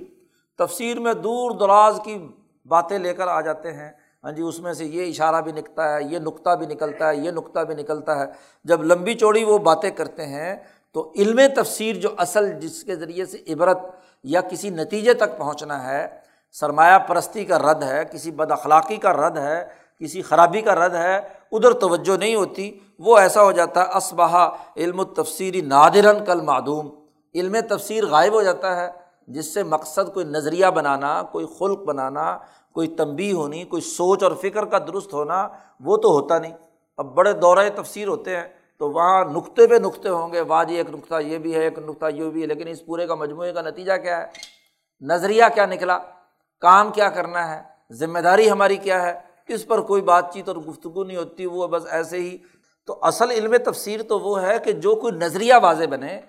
[0.59, 2.19] تفسیر میں دور دراز کی
[2.67, 3.91] باتیں لے کر آ جاتے ہیں۔
[4.25, 7.17] ہاں جی اس میں سے یہ اشارہ بھی نکلتا ہے، یہ نقطہ بھی نکلتا ہے،
[7.17, 8.25] یہ نقطہ بھی نکلتا ہے۔
[8.65, 10.57] جب لمبی چوڑی وہ باتیں کرتے ہیں
[10.95, 13.79] تو علم تفسیر جو اصل جس کے ذریعے سے عبرت
[14.25, 16.07] یا کسی نتیجے تک پہنچنا ہے،
[16.53, 19.65] سرمایہ پرستی کا رد ہے، کسی بد اخلاقی کا رد ہے،
[20.01, 21.17] کسی خرابی کا رد ہے،
[21.53, 26.41] ادھر توجہ نہیں ہوتی، وہ ایسا ہو جاتا ہے اسبہ علم و تفصیری نادرن کل
[26.41, 26.91] معدوم
[27.35, 28.91] علم تفسیر غائب ہو جاتا ہے،
[29.29, 32.39] جس سے مقصد کوئی نظریہ بنانا، کوئی خلق بنانا،
[32.73, 35.49] کوئی تنبی ہونی، کوئی سوچ اور فکر کا درست ہونا،
[35.81, 36.53] وہ تو ہوتا نہیں۔
[36.97, 40.75] اب بڑے دورۂ تفسیر ہوتے ہیں۔ تو وہاں نقطے پہ نقطے ہوں گے۔ واہ جی
[40.75, 43.53] ایک نقطہ یہ بھی ہے، ایک نقطہ یہ بھی ہے، لیکن اس پورے کا مجموعے
[43.53, 44.27] کا نتیجہ کیا ہے؟
[45.01, 45.99] نظریہ کیا نکلا؟
[46.61, 47.63] کام کیا کرنا ہے؟
[47.93, 51.67] ذمہ داری ہماری کیا ہے؟ اس پر کوئی بات چیت اور گفتگو نہیں ہوتی، وہ
[51.67, 52.39] بس ایسے ہی۔
[52.87, 56.21] تو اصل علم تفسیر تو وہ ہے کہ جو کوئی نظریہ واضح بنے،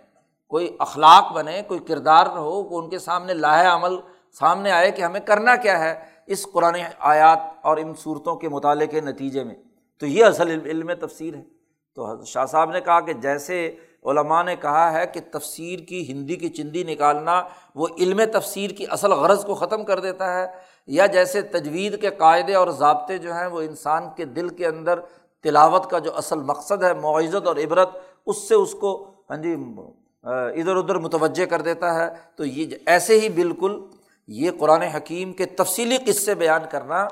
[0.47, 3.95] کوئی اخلاق بنے، کوئی کردار ہو ان کے سامنے لاہ عمل
[4.39, 5.95] سامنے آئے کہ ہمیں کرنا کیا ہے
[6.27, 9.55] اس قرآن آیات اور ان صورتوں کے مطالعے کے نتیجے میں۔
[9.99, 11.60] تو یہ اصل علم تفسیر ہے۔
[11.95, 13.65] تو شاہ صاحب نے کہا کہ جیسے
[14.05, 17.41] علماء نے کہا ہے کہ تفسیر کی ہندی کی چندی نکالنا
[17.75, 20.45] وہ علم تفسیر کی اصل غرض کو ختم کر دیتا ہے،
[20.87, 24.99] یا جیسے تجوید کے قاعدے اور ضابطے جو ہیں وہ انسان کے دل کے اندر
[25.45, 27.89] تلاوت کا جو اصل مقصد ہے معزت اور عبرت،
[28.25, 28.93] اس سے اس کو
[29.29, 29.55] ہاں جی
[30.23, 33.79] ادھر ادھر متوجہ کر دیتا ہے۔ تو یہ ایسے ہی بالکل
[34.29, 37.03] یہ قرآن حکیم کے تفصیلی قصے بیان کرنا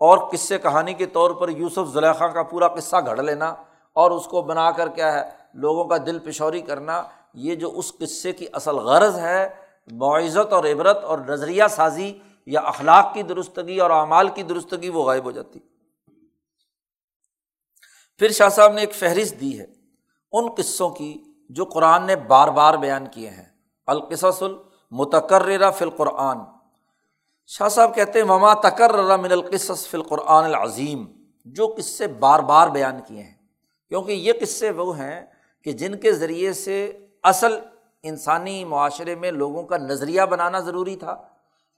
[0.00, 3.54] اور قصے کہانی کے طور پر یوسف زلیخا کا پورا قصہ گھڑ لینا۔
[3.98, 7.02] اور اس کو بنا کر کیا ہے، لوگوں کا دل پشوری کرنا،
[7.34, 9.48] یہ جو اس قصے کی اصل غرض ہے،
[9.92, 15.04] معزت اور عبرت اور نظریہ سازی یا اخلاق کی درستگی اور اعمال کی درستگی، وہ
[15.04, 15.58] غائب ہو جاتی۔
[18.18, 19.66] پھر شاہ صاحب نے ایک فہرست دی ہے
[20.32, 23.44] ان قصوں کی جو قرآن نے بار بار بیان کیے ہیں۔
[23.86, 26.38] القصص المتقررہ فی القرآن۔
[27.46, 31.06] شاہ صاحب کہتے ہیں مما تقرر من القصص فی القرآن العظیم۔
[31.44, 33.37] جو قصے بار بار بیان کیے ہیں۔
[33.88, 35.26] کیونکہ یہ قصے وہ ہیں
[35.64, 37.58] کہ جن کے ذریعے سے اصل
[38.02, 41.22] انسانی معاشرے میں لوگوں کا نظریہ بنانا ضروری تھا،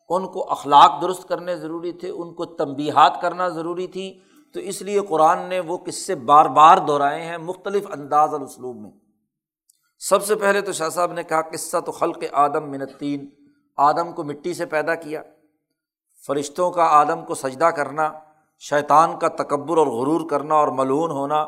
[0.09, 4.21] ان کو اخلاق درست کرنے ضروری تھے، ان کو تنبیہات کرنا ضروری تھی۔
[4.55, 8.77] تو اس لیے قرآن نے وہ قصے بار بار دہرائے ہیں مختلف انداز اور اسلوب
[8.77, 8.91] میں۔
[9.99, 13.29] سب سے پہلے تو شاہ صاحب نے کہا، قصہ تو خلق آدم منتین
[13.77, 15.23] آدم کو مٹی سے پیدا کیا،
[16.27, 18.13] فرشتوں کا آدم کو سجدہ کرنا،
[18.59, 21.47] شیطان کا تکبر اور غرور کرنا اور ملون ہونا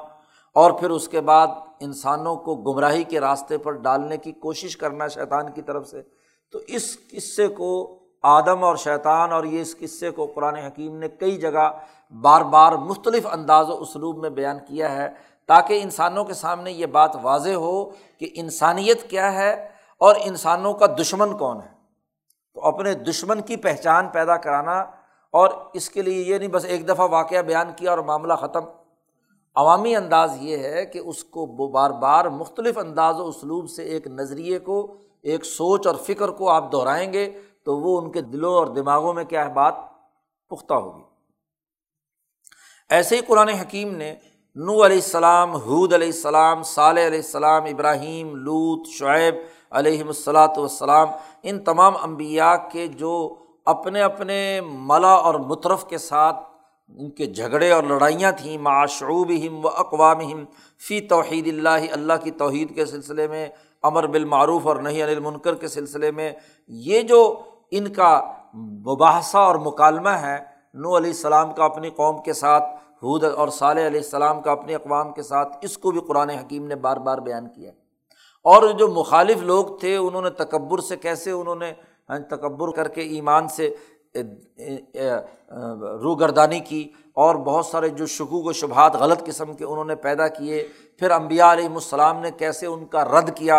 [0.55, 1.47] اور پھر اس کے بعد
[1.81, 6.03] انسانوں کو گمراہی کے راستے پر ڈالنے کی کوشش کرنا شیطان کی طرف سے۔
[6.53, 11.09] تو اس قصے کو آدم اور شیطان اور یہ اس قصے کو قرآن حکیم نے
[11.09, 11.71] کئی جگہ
[12.21, 15.09] بار بار مختلف انداز و اسلوب میں بیان کیا ہے
[15.47, 17.85] تاکہ انسانوں کے سامنے یہ بات واضح ہو
[18.19, 21.73] کہ انسانیت کیا ہے اور انسانوں کا دشمن کون ہے۔
[22.55, 24.81] تو اپنے دشمن کی پہچان پیدا کرانا
[25.33, 28.61] اور اس کے لیے یہ نہیں بس ایک دفعہ واقعہ بیان کیا اور معاملہ ختم۔
[29.55, 34.07] عوامی انداز یہ ہے کہ اس کو بار بار مختلف انداز و اسلوب سے ایک
[34.07, 38.55] نظریے کو، ایک سوچ اور فکر کو آپ دہرائیں گے تو وہ ان کے دلوں
[38.55, 39.75] اور دماغوں میں کیا ہے بات؟
[40.51, 41.03] پختہ ہوگی۔
[42.91, 44.15] ایسے ہی قرآن حکیم نے
[44.57, 49.35] نو علیہ السلام حود علیہ السلام، صالح علیہ السلام، ابراہیم، لوت، شعیب
[49.71, 51.09] علیہم الصلاۃ والسلام،
[51.43, 53.35] ان تمام انبیاء کے جو
[53.65, 56.52] اپنے اپنے ملا اور مطرف کے ساتھ
[56.99, 60.45] ان کے جھگڑے اور لڑائیاں تھیں معاشعوب ہم و اقوام ہم
[60.83, 63.49] فی توحید اللہ اللہ کی توحید کے سلسلے میں،
[63.85, 66.33] امر بالمعروف اور نہیں انل کے سلسلے میں۔
[66.69, 67.23] یہ جو
[67.71, 68.13] ان کا
[68.87, 70.39] مباحثہ اور مکالمہ ہے
[70.75, 72.65] نو علیہ السلام کا اپنی قوم کے ساتھ
[73.03, 76.67] حود اور صالح علیہ السلام کا اپنے اقوام کے ساتھ، اس کو بھی قرآن حکیم
[76.67, 77.71] نے بار بار بیان کیا
[78.45, 81.73] اور جو مخالف لوگ تھے، انہوں نے تکبر سے کیسے انہوں نے
[82.11, 83.69] ہاں، تکبر کر کے ایمان سے
[86.03, 90.29] روگردانی کی اور بہت سارے جو شکوک و شبہات غلط قسم کے انہوں نے پیدا
[90.29, 90.67] کیے،
[90.99, 93.57] پھر امبیا علیہم السلام نے کیسے ان کا رد کیا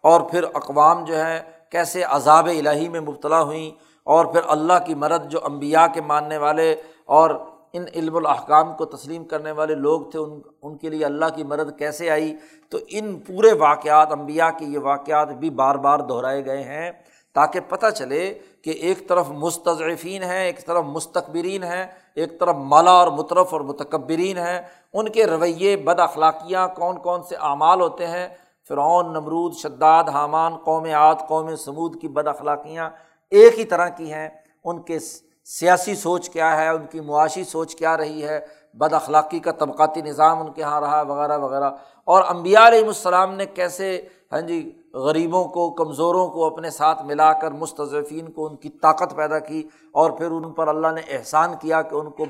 [0.00, 1.40] اور پھر اقوام جو ہے
[1.70, 3.70] کیسے عذاب الہی میں مبتلا ہوئیں
[4.06, 6.74] اور پھر اللہ کی مرد جو امبیا کے ماننے والے
[7.04, 7.30] اور
[7.72, 11.44] ان علم الاحکام کو تسلیم کرنے والے لوگ تھے، ان ان کے لیے اللہ کی
[11.44, 12.34] مدد کیسے آئی؟
[12.68, 16.92] تو ان پورے واقعات امبیا کے یہ واقعات بھی بار بار دہرائے گئے ہیں۔
[17.34, 22.90] تاکہ پتہ چلے کہ ایک طرف مستضعفین ہیں، ایک طرف مستقبرین ہیں، ایک طرف مالا
[22.90, 24.62] اور مطرف اور متکبرین ہیں۔
[24.92, 28.28] ان کے رویے، بد اخلاقیاں کون کون سے اعمال ہوتے ہیں؟
[28.68, 32.90] فرعون، نمرود، شداد، حامان، قوم عاد، قوم سمود کی بد اخلاقیاں
[33.30, 34.28] ایک ہی طرح کی ہیں۔
[34.64, 34.98] ان کے
[35.44, 38.40] سیاسی سوچ کیا ہے؟ ان کی معاشی سوچ کیا رہی ہے؟
[38.74, 41.70] بد اخلاقی کا طبقاتی نظام ان کے یہاں رہا، وغیرہ وغیرہ۔
[42.04, 47.32] اور امبیا علیہم السلام نے کیسے ہاں جی غریبوں کو، کمزوروں کو اپنے ساتھ ملا
[47.32, 51.54] کر مستضفین کو ان کی طاقت پیدا کی اور پھر ان پر اللہ نے احسان
[51.60, 52.24] کیا کہ ان کو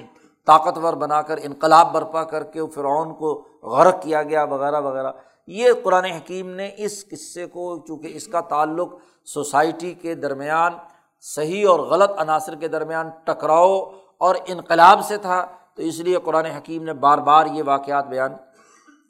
[0.46, 5.12] طاقتور بنا کر، انقلاب برپا کر کے فرعون کو غرق کیا گیا، وغیرہ وغیرہ۔
[5.46, 8.94] یہ قرآن حکیم نے اس قصے کو، چونکہ اس کا تعلق
[9.24, 10.72] سوسائٹی کے درمیان،
[11.20, 16.46] صحیح اور غلط عناصر کے درمیان ٹکراؤ اور انقلاب سے تھا، تو اس لیے قرآن
[16.46, 18.32] حکیم نے بار بار یہ واقعات بیان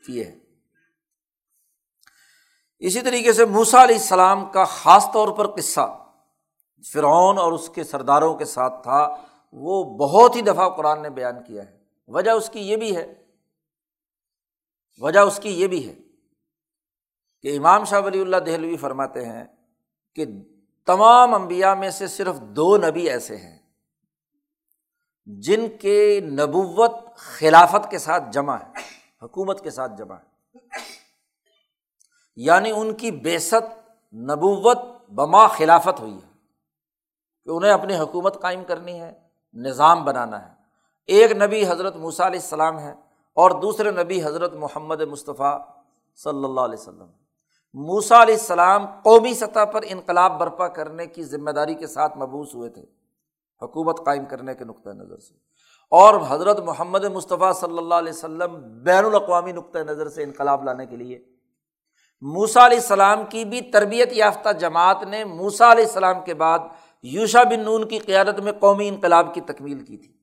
[0.06, 0.43] کیے ہیں۔
[2.86, 6.04] اسی طریقے سے موسا علیہ السلام کا خاص طور پر قصہ
[6.92, 9.16] فرعون اور اس کے سرداروں کے ساتھ تھا،
[9.52, 13.24] وہ بہت ہی دفعہ قرآن نے بیان کیا ہے۔ وجہ اس کی یہ بھی ہے،
[15.00, 15.94] وجہ اس کی یہ بھی ہے
[17.42, 19.44] کہ امام شاہ ولی اللہ دہلوی فرماتے ہیں
[20.14, 20.24] کہ
[20.86, 23.58] تمام انبیاء میں سے صرف دو نبی ایسے ہیں
[25.26, 28.80] جن کے نبوت خلافت کے ساتھ جمع ہے،
[29.22, 30.58] حکومت کے ساتھ جمع ہے۔
[32.36, 33.54] یعنی ان کی بیست
[34.14, 34.78] نبوت
[35.08, 36.28] بما خلافت ہوئی ہے
[37.44, 39.12] کہ انہیں اپنی حکومت قائم کرنی ہے،
[39.54, 40.54] نظام بنانا ہے۔
[41.06, 42.92] ایک نبی حضرت موسیٰ علیہ السلام ہے
[43.34, 45.60] اور دوسرے نبی حضرت محمد مصطفیٰ
[46.16, 47.06] صلی اللہ علیہ وسلم۔
[47.74, 52.54] موسا علیہ السلام قومی سطح پر انقلاب برپا کرنے کی ذمہ داری کے ساتھ مبوس
[52.54, 52.82] ہوئے تھے،
[53.62, 55.34] حکومت قائم کرنے کے نقطۂ نظر سے۔
[55.90, 60.86] اور حضرت محمد مصطفیٰ صلی اللہ علیہ وسلم بین الاقوامی نقطۂ نظر سے انقلاب لانے
[60.86, 61.33] کے لیے
[62.20, 66.58] موسا علیہ السلام کی بھی تربیت یافتہ جماعت نے موسا علیہ السلام کے بعد
[67.02, 70.14] یوشا بن نون کی قیادت میں قومی انقلاب کی تکمیل کی تھی۔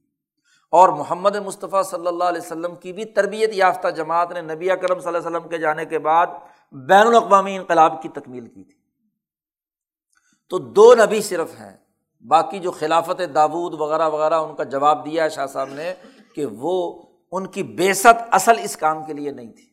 [0.72, 5.00] اور محمد مصطفیٰ صلی اللہ علیہ وسلم کی بھی تربیت یافتہ جماعت نے نبی کرم
[5.00, 6.28] صلی اللہ علیہ وسلم کے جانے کے بعد
[6.72, 8.82] بین الاقوامی انقلاب کی تکمیل کی تھی۔
[10.50, 11.78] تو دو نبی صرف ہیں،
[12.28, 15.94] باقی جو خلافت داود وغیرہ وغیرہ ان کا جواب دیا ہے شاہ صاحب نے
[16.36, 19.71] کہ وہ ان کی بےست اصل اس کام کے لیے نہیں تھی۔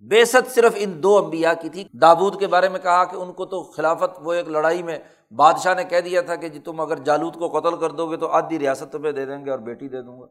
[0.00, 3.46] بےست صرف ان دو امبیا کی تھی۔ داود کے بارے میں کہا کہ ان کو
[3.46, 4.98] تو خلافت، وہ ایک لڑائی میں
[5.30, 8.16] بادشاہ نے کہہ دیا تھا کہ جی تم اگر جالود کو قتل کر دو گے
[8.16, 10.26] تو آدھی ریاست تمہیں دے دیں گے اور بیٹی دے دوں گا۔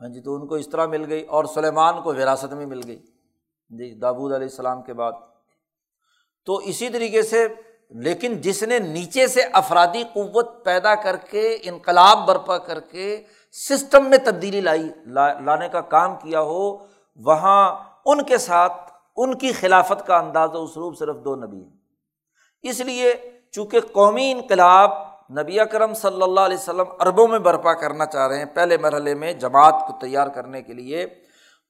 [0.00, 2.80] ہاں جی تو ان کو اس طرح مل گئی اور سلیمان کو وراثت میں مل
[2.86, 2.98] گئی۔
[3.68, 5.12] جی دابود علیہ السلام کے بعد۔
[6.46, 7.48] تو اسی طریقے سے،
[7.90, 14.10] لیکن جس نے نیچے سے افرادی قوت پیدا کر کے، انقلاب برپا کر کے، سسٹم
[14.10, 16.76] میں تبدیلی لائی لانے کا کام کیا ہو،
[17.16, 18.72] وہاں ان کے ساتھ
[19.16, 21.76] ان کی خلافت کا انداز و اسلوب صرف دو نبی ہیں۔
[22.62, 23.14] اس لیے
[23.52, 24.90] چونکہ قومی انقلاب
[25.30, 29.14] نبی اکرم صلی اللہ علیہ وسلم عربوں میں برپا کرنا چاہ رہے ہیں پہلے مرحلے
[29.14, 31.06] میں جماعت کو تیار کرنے کے لیے،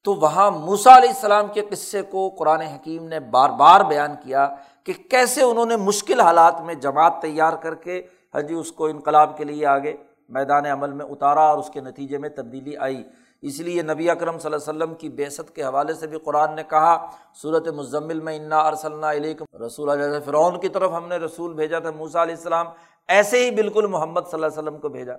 [0.05, 4.49] تو وہاں موسا علیہ السلام کے قصے کو قرآن حکیم نے بار بار بیان کیا
[4.85, 8.03] کہ کیسے انہوں نے مشکل حالات میں جماعت تیار کر کے
[8.35, 9.97] حجی اس کو انقلاب کے لیے آگے
[10.28, 13.05] میدان عمل میں اتارا اور اس کے نتیجے میں تبدیلی آئی۔
[13.47, 16.55] اس لیے نبی اکرم صلی اللہ علیہ وسلم کی بیست کے حوالے سے بھی قرآن
[16.55, 17.07] نے کہا
[17.42, 19.34] صورت مزمل میں انا ارسلّہ علیہ
[19.66, 22.66] رسول علیہ فرعون کی طرف ہم نے رسول بھیجا تھا موسا علیہ السلام،
[23.09, 25.14] ایسے ہی بالکل محمد صلی اللہ علیہ وسلم کو بھیجا۔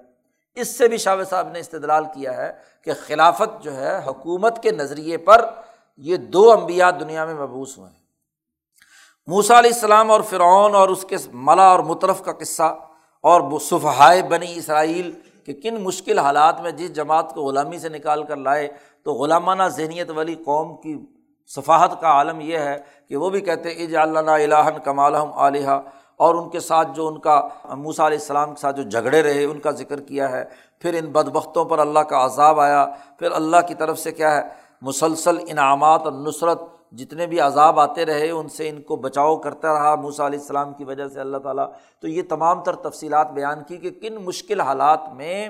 [0.56, 2.52] اس سے بھی شاہ صاحب نے استدلال کیا ہے
[2.82, 5.46] کہ خلافت جو ہے حکومت کے نظریے پر
[5.98, 8.00] یہ دو امبیا دنیا میں مبوس ہوئے ہیں۔
[9.28, 12.76] موسا علیہ السلام اور فرعون اور اس کے ملا اور مطرف کا قصہ
[13.22, 15.12] اور صفحائے بنی اسرائیل
[15.46, 18.68] کہ کن مشکل حالات میں جس جماعت کو غلامی سے نکال کر لائے،
[19.04, 21.06] تو غلامانہ ذہنیت والی قوم کی
[21.48, 22.78] صفحت کا عالم یہ ہے
[23.10, 25.68] کہ وہ بھی کہتے اج اللہ الہن کمال علیہ
[26.18, 29.44] اور ان کے ساتھ جو ان کا موسا علیہ السلام کے ساتھ جو جھگڑے رہے،
[29.44, 30.46] ان کا ذکر کیا ہے۔
[30.80, 32.86] پھر ان بدبختوں پر اللہ کا عذاب آیا۔
[33.20, 34.42] پھر اللہ کی طرف سے کیا ہے؟
[34.82, 36.62] مسلسل انعامات اور نصرت
[36.96, 40.74] جتنے بھی عذاب آتے رہے، ان سے ان کو بچاؤ کرتا رہا موسا علیہ السلام
[40.74, 44.62] کی وجہ سے اللہ تعالیٰ۔ تو یہ تمام تر تفصیلات بیان کی کہ کن مشکل
[44.62, 45.50] حالات میں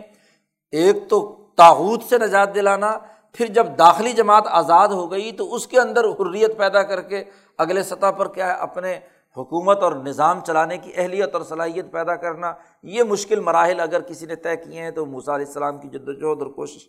[0.72, 2.98] ایک تو تاحود سے نجات دلانا،
[3.34, 7.24] پھر جب داخلی جماعت آزاد ہو گئی تو اس کے اندر حریت پیدا کر کے
[7.58, 9.00] اگلے سطح پر کیا ہے، اپنے
[9.38, 14.26] حکومت اور نظام چلانے کی اہلیت اور صلاحیت پیدا کرنا۔ یہ مشکل مراحل اگر کسی
[14.26, 16.88] نے طے کیے ہیں تو موسیٰ علیہ السلام کی جد وجہد اور کوشش۔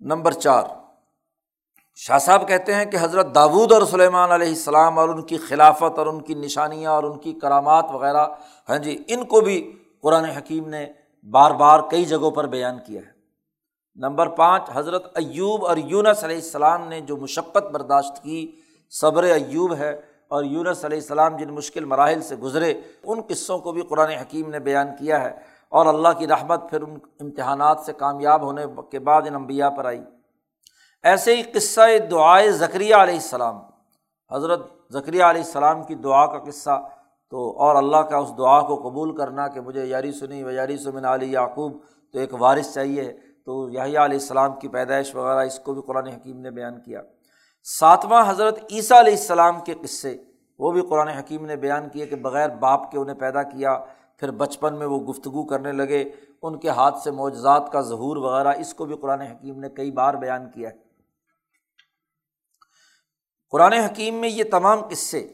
[0.00, 0.64] نمبر چار۔
[1.94, 5.98] شاہ صاحب کہتے ہیں کہ حضرت داود اور سلیمان علیہ السلام اور ان کی خلافت
[5.98, 8.26] اور ان کی نشانیاں اور ان کی کرامات وغیرہ
[8.68, 9.72] ہاں جی ان کو بھی
[10.02, 10.86] قرآن حکیم نے
[11.30, 13.20] بار بار کئی جگہوں پر بیان کیا ہے۔
[13.94, 18.52] نمبر پانچ، حضرت ایوب اور یونس علیہ السلام نے جو مشقت برداشت کی،
[18.90, 23.72] صبر ایوب ہے اور یونس علیہ السلام جن مشکل مراحل سے گزرے، ان قصوں کو
[23.72, 25.30] بھی قرآن حکیم نے بیان کیا ہے۔
[25.68, 29.84] اور اللہ کی رحمت پھر ان امتحانات سے کامیاب ہونے کے بعد ان انبیاء پر
[29.84, 30.00] آئی۔
[31.02, 31.80] ایسے ہی قصہ
[32.10, 33.56] دعائے ذکریہ علیہ السلام۔
[34.32, 34.60] حضرت
[34.92, 36.88] ذکریہ علیہ السلام کی دعا کا قصہ۔
[37.30, 40.76] تو اور اللہ کا اس دعا کو قبول کرنا کہ مجھے یاری سنی و یاری
[40.76, 41.72] سمن علی یعقوب
[42.12, 43.12] تو ایک وارث چاہیے۔
[43.46, 47.02] تو یحییٰ علیہ السلام کی پیدائش وغیرہ اس کو بھی قرآن حکیم نے بیان کیا۔
[47.64, 50.16] ساتواں حضرت عیسیٰ علیہ السلام کے قصے،
[50.58, 53.78] وہ بھی قرآن حکیم نے بیان کیے کہ بغیر باپ کے انہیں پیدا کیا،
[54.16, 56.10] پھر بچپن میں وہ گفتگو کرنے لگے،
[56.42, 59.90] ان کے ہاتھ سے معجزات کا ظہور وغیرہ، اس کو بھی قرآن حکیم نے کئی
[59.90, 60.89] بار بیان کیا ہے۔
[63.50, 65.28] قرآن حکیم میں یہ تمام قصے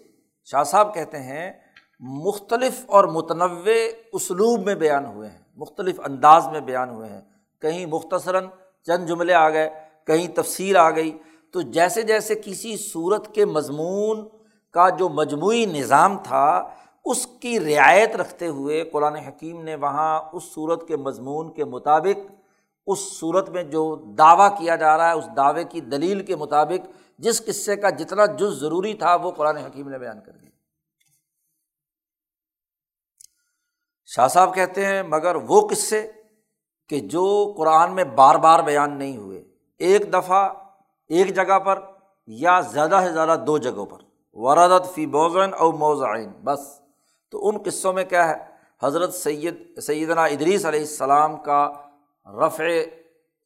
[0.44, 1.52] شاہ صاحب کہتے ہیں
[2.00, 3.72] مختلف اور متنوع
[4.12, 7.20] اسلوب میں بیان ہوئے ہیں، مختلف انداز میں بیان ہوئے ہیں۔
[7.60, 8.46] کہیں مختصراً
[8.82, 9.70] چند جملے آ گئے،
[10.06, 11.18] کہیں تفصیل آ گئی۔
[11.52, 14.28] تو جیسے جیسے کسی صورت کے مضمون
[14.70, 16.70] کا جو مجموعی نظام تھا،
[17.04, 22.32] اس کی رعایت رکھتے ہوئے قرآن حکیم نے وہاں اس صورت کے مضمون کے مطابق،
[22.86, 27.05] اس صورت میں جو دعویٰ کیا جا رہا ہے، اس دعوے کی دلیل کے مطابق
[27.18, 30.50] جس قصے کا جتنا جز ضروری تھا وہ قرآن حکیم نے بیان کر دیا۔
[34.06, 36.12] شاہ صاحب کہتے ہیں، مگر وہ قصے
[36.88, 39.44] کہ جو قرآن میں بار بار بیان نہیں ہوئے،
[39.78, 40.54] ایک دفعہ
[41.08, 41.82] ایک جگہ پر
[42.26, 43.98] یا زیادہ سے زیادہ دو جگہوں پر۔
[44.32, 46.80] وردت فی بوزن اور موزائن بس۔
[47.30, 48.34] تو ان قصوں میں کیا ہے؟
[48.82, 51.72] حضرت سید، سیدنا ادریس علیہ السلام کا
[52.26, 52.64] رفع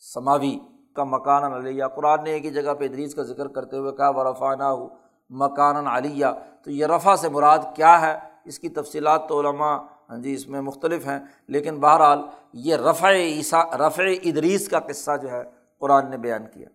[0.01, 0.59] سماوی۔
[0.95, 4.09] کا مکان علیہ۔ قرآن نے ایک ہی جگہ پہ ادریس کا ذکر کرتے ہوئے کہا
[4.09, 4.89] و رفا ہو
[5.31, 6.27] مکان علیہ۔
[6.65, 9.77] تو یہ رفع سے مراد کیا ہے؟ اس کی تفصیلات تو علماء
[10.11, 11.19] ہاں جی اس میں مختلف ہیں،
[11.49, 12.19] لیکن بہرحال
[12.53, 15.43] یہ رفع عیسیٰ، رفع ادریس کا قصہ جو ہے
[15.79, 16.69] قرآن نے بیان کیا۔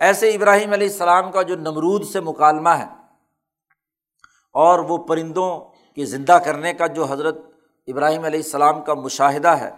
[0.00, 2.86] ایسے ابراہیم علیہ السلام کا جو نمرود سے مکالمہ ہے
[4.54, 5.60] اور وہ پرندوں
[5.94, 7.38] کے زندہ کرنے کا جو حضرت
[7.86, 9.70] ابراہیم علیہ السلام کا مشاہدہ ہے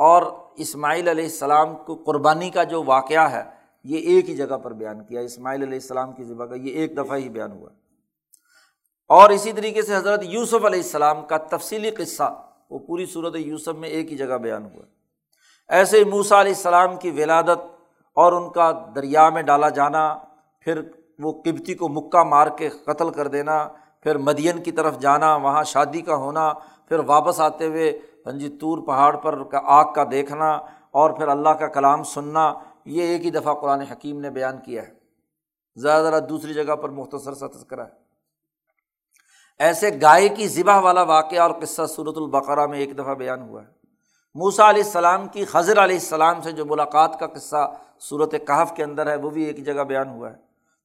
[0.00, 0.22] اور
[0.56, 3.42] اسماعیل علیہ السلام کو قربانی کا جو واقعہ ہے،
[3.84, 6.96] یہ ایک ہی جگہ پر بیان کیا۔ اسماعیل علیہ السلام کی ذبح کا یہ ایک
[6.96, 7.70] دفعہ ہی بیان ہوا۔
[9.08, 13.68] اور اسی طریقے سے حضرت یوسف علیہ السلام کا تفصیلی قصہ، وہ پوری صورت یوسف
[13.68, 14.82] میں ایک ہی جگہ بیان ہوا۔
[15.68, 17.82] ایسے ہی موسا علیہ السلام کی ولادت
[18.14, 20.18] اور ان کا دریا میں ڈالا جانا،
[20.60, 20.80] پھر
[21.18, 23.68] وہ قبتی کو مکہ مار کے قتل کر دینا،
[24.02, 26.52] پھر مدین کی طرف جانا، وہاں شادی کا ہونا،
[26.88, 30.50] پھر واپس آتے ہوئے ہاں جی طور پہاڑ پر آگ کا دیکھنا
[30.90, 32.54] اور پھر اللہ کا کلام سننا،
[32.84, 34.92] یہ ایک ہی دفعہ قرآن حکیم نے بیان کیا ہے۔
[35.76, 38.10] زیادہ زیادہ دوسری جگہ پر مختصر سا تذکرہ ہے۔
[39.58, 43.62] ایسے گائے کی ذبح والا واقعہ اور قصہ صورت البقرہ میں ایک دفعہ بیان ہوا
[43.62, 43.68] ہے۔
[44.34, 48.84] موسا علیہ السلام کی خضر علیہ السلام سے جو ملاقات کا قصہ صورت کہف کے
[48.84, 50.36] اندر ہے، وہ بھی ایک ہی جگہ بیان ہوا ہے۔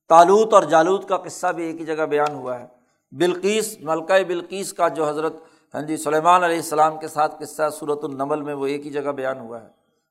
[0.09, 2.65] تالوت اور جالوت کا قصہ بھی ایک ہی جگہ بیان ہوا ہے۔
[3.11, 5.33] بلقیس، ملکہ بلقیس کا جو حضرت
[5.75, 9.11] ہاں جی سلیمان علیہ السلام کے ساتھ قصہ صورت النمل میں وہ ایک ہی جگہ
[9.11, 9.67] بیان ہوا ہے۔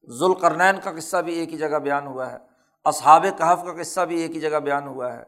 [0.08, 2.36] ذوالقرنین کا قصہ بھی ایک ہی جگہ بیان ہوا ہے۔
[2.84, 5.22] اصحاب کہف کا قصہ بھی ایک ہی جگہ بیان ہوا ہے۔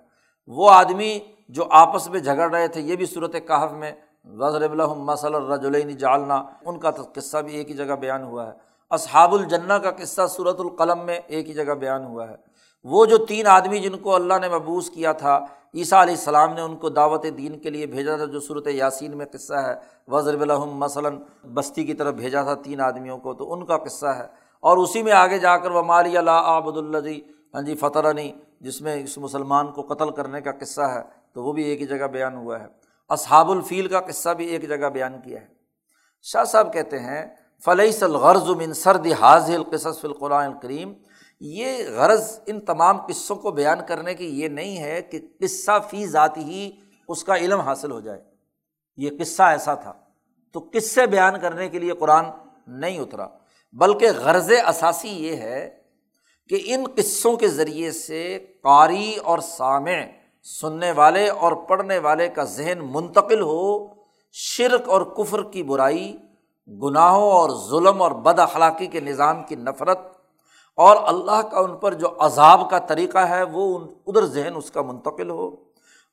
[0.46, 1.18] وہ آدمی
[1.48, 3.92] جو آپس میں جھگڑ رہے تھے، یہ بھی صورت کہف میں
[4.24, 8.52] وزر مسل الرجلین جالنا ان کا قصہ بھی ایک ہی جگہ بیان ہوا ہے۔
[8.90, 12.45] اصحاب الجنّ کا قصہ صورت القلم میں ایک ہی جگہ بیان ہوا ہے۔
[12.86, 16.60] وہ جو تین آدمی جن کو اللہ نے مبوس کیا تھا، عیسیٰ علیہ السلام نے
[16.60, 19.74] ان کو دعوت دین کے لیے بھیجا تھا، جو صورت یاسین میں قصہ ہے۔
[20.08, 21.18] وزر الحم مثلاً،
[21.54, 24.26] بستی کی طرف بھیجا تھا تین آدمیوں کو، تو ان کا قصہ ہے۔
[24.60, 27.20] اور اسی میں آگے جا کر وہ مالی اللہ آبد الدی
[27.54, 31.52] ہاں جی فترنی جس میں اس مسلمان کو قتل کرنے کا قصہ ہے، تو وہ
[31.52, 32.66] بھی ایک ہی جگہ بیان ہوا ہے۔
[33.08, 35.46] اصحاب الفیل کا قصہ بھی ایک جگہ بیان کیا ہے۔
[36.22, 37.26] شاہ صاحب کہتے ہیں
[37.64, 40.92] فلح الغرض من سرد حاض القصص القرآن الکریم
[41.40, 46.06] یہ غرض ان تمام قصوں کو بیان کرنے کی یہ نہیں ہے کہ قصہ فی
[46.06, 46.70] ذاتی ہی
[47.08, 48.22] اس کا علم حاصل ہو جائے۔
[48.96, 49.92] یہ قصہ ایسا تھا۔
[50.52, 52.24] تو قصے بیان کرنے کے لیے قرآن
[52.66, 53.26] نہیں اترا۔
[53.72, 55.82] بلکہ غرض اثاثی یہ ہے
[56.48, 59.90] کہ ان قصوں کے ذریعے سے قاری اور سامع،
[60.42, 63.86] سننے والے اور پڑھنے والے کا ذہن منتقل ہو،
[64.32, 66.16] شرک اور کفر کی برائی،
[66.82, 70.15] گناہوں اور ظلم اور بد اخلاقی کے نظام کی نفرت
[70.76, 74.82] اور اللہ کا ان پر جو عذاب کا طریقہ ہے، وہ ادھر ذہن اس کا
[74.82, 75.46] منتقل ہو۔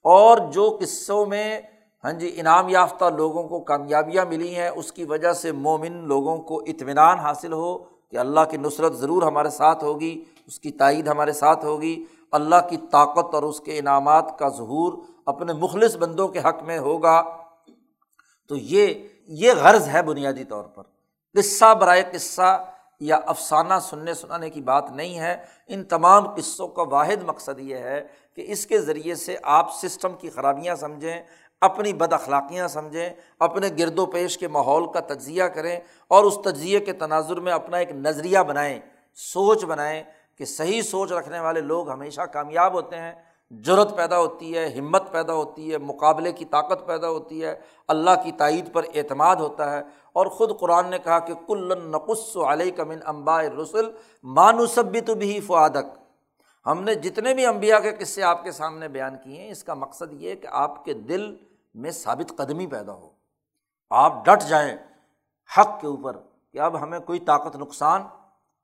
[0.01, 1.61] اور جو قصوں میں
[2.03, 6.37] ہاں جی انعام یافتہ لوگوں کو کامیابیاں ملی ہیں، اس کی وجہ سے مومن لوگوں
[6.37, 7.77] کو اطمینان حاصل ہو
[8.11, 12.55] کہ اللہ کی نصرت ضرور ہمارے ساتھ ہوگی، اس کی تائید ہمارے ساتھ ہوگی۔ اللہ
[12.69, 14.93] کی طاقت اور اس کے انعامات کا ظہور
[15.25, 17.23] اپنے مخلص بندوں کے حق میں ہوگا۔
[18.49, 18.93] تو یہ
[19.27, 20.83] یہ غرض ہے بنیادی طور پر۔
[21.37, 22.65] قصہ برائے قصہ
[23.03, 25.35] یا افسانہ سننے سنانے کی بات نہیں ہے،
[25.67, 28.01] ان تمام قصوں کا واحد مقصد یہ ہے
[28.35, 31.21] کہ اس کے ذریعے سے آپ سسٹم کی خرابیاں سمجھیں،
[31.61, 36.37] اپنی بد اخلاقیاں سمجھیں، اپنے گرد و پیش کے ماحول کا تجزیہ کریں اور اس
[36.43, 38.79] تجزیے کے تناظر میں اپنا ایک نظریہ بنائیں،
[39.17, 40.03] سوچ بنائیں
[40.37, 43.13] کہ صحیح سوچ رکھنے والے لوگ ہمیشہ کامیاب ہوتے ہیں۔
[43.61, 48.09] جرت پیدا ہوتی ہے، ہمت پیدا ہوتی ہے، مقابلے کی طاقت پیدا ہوتی ہے، اللہ
[48.23, 49.81] کی تائید پر اعتماد ہوتا ہے۔
[50.13, 53.91] اور خود قرآن نے کہا کہ کل نقص علیہ کمن امبا رسول
[54.23, 55.97] مانوسبی تو بھی فعادک
[56.65, 59.73] ہم نے جتنے بھی امبیا کے قصے آپ کے سامنے بیان کیے ہیں، اس کا
[59.73, 61.35] مقصد یہ کہ آپ کے دل
[61.73, 63.09] میں ثابت قدمی پیدا ہو۔
[63.89, 64.77] آپ ڈٹ جائیں
[65.57, 66.15] حق کے اوپر
[66.53, 68.01] کہ اب ہمیں کوئی طاقت نقصان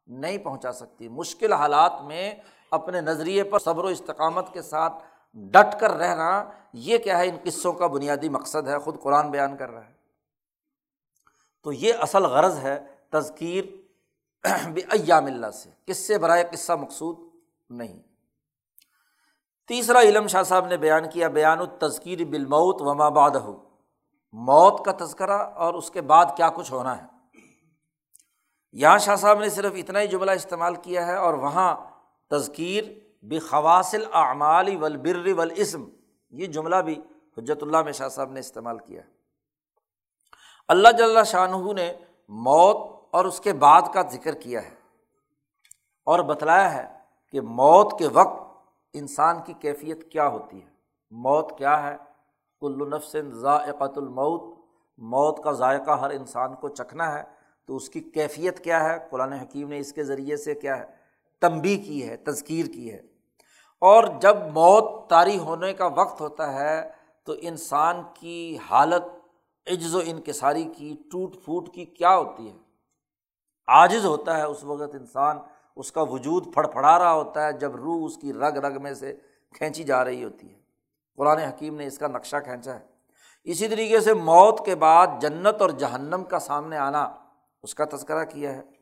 [0.08, 2.36] نہیں پہنچا سکتی۔ مشکل حالات میں
[2.72, 5.04] اپنے نظریے پر صبر و استقامت کے ساتھ
[5.34, 9.58] ڈٹ کر رہنا یہ کیا ہے؟ ان قصوں کا بنیادی مقصد ہے، خود قرآن بیان
[9.58, 9.94] کر رہا ہے۔
[11.64, 13.66] تو یہ اصل غرض ہے تذکیر
[14.92, 17.18] ایام اللہ سے۔ کس سے برائے قصہ مقصود؟
[17.70, 18.00] نہیں۔
[19.68, 23.64] تیسرا علم شاہ صاحب نے بیان کیا، بیان التذکیر بالموت وما باد ہو
[24.34, 27.04] موت کا تذکرہ اور اس کے بعد کیا کچھ ہونا ہے۔
[28.72, 31.76] یہاں شاہ صاحب نے صرف اتنا ہی جملہ استعمال کیا ہے اور وہاں
[32.30, 32.84] تذکیر
[33.22, 35.90] بخواصل اعمال ولبر ولاسم
[36.30, 37.02] یہ جملہ بھی
[37.38, 39.08] حجرت اللہ میں شاہ صاحب نے استعمال کیا ہے۔
[40.68, 41.94] اللہ جل شاہ نے
[42.30, 44.76] موت اور اس کے بعد کا ذکر کیا ہے
[46.06, 47.00] اور بتلایا ہے
[47.32, 48.42] کہ موت کے وقت
[48.94, 50.70] انسان کی کیفیت کیا ہوتی ہے۔
[51.12, 51.98] موت کیا ہے؟
[52.60, 54.60] کل نفس ذائقۃ الموت،
[54.98, 57.24] موت کا ذائقہ ہر انسان کو چکھنا ہے
[57.66, 60.99] تو اس کی کیفیت کیا ہے؟ قرآن حکیم نے اس کے ذریعے سے کیا ہے۔
[61.42, 63.02] تنبی کی ہے، تذکیر کی ہے۔
[63.82, 66.90] اور جب موت طاری ہونے کا وقت ہوتا ہے
[67.24, 69.04] تو انسان کی حالت
[69.68, 72.58] عجز و انکساری کی، ٹوٹ پھوٹ کی کیا ہوتی ہے؟
[73.68, 75.38] عاجز ہوتا ہے اس وقت انسان،
[75.76, 78.94] اس کا وجود پھڑ پھڑا رہا ہوتا ہے جب روح اس کی رگ رگ میں
[78.94, 79.16] سے
[79.56, 80.60] کھینچی جا رہی ہوتی ہے۔
[81.18, 82.86] قرآن حکیم نے اس کا نقشہ کھینچا ہے۔
[83.44, 87.16] اسی طریقے سے موت کے بعد جنت اور جہنم کا سامنے آنا
[87.64, 88.79] اس کا تذکرہ کیا ہے۔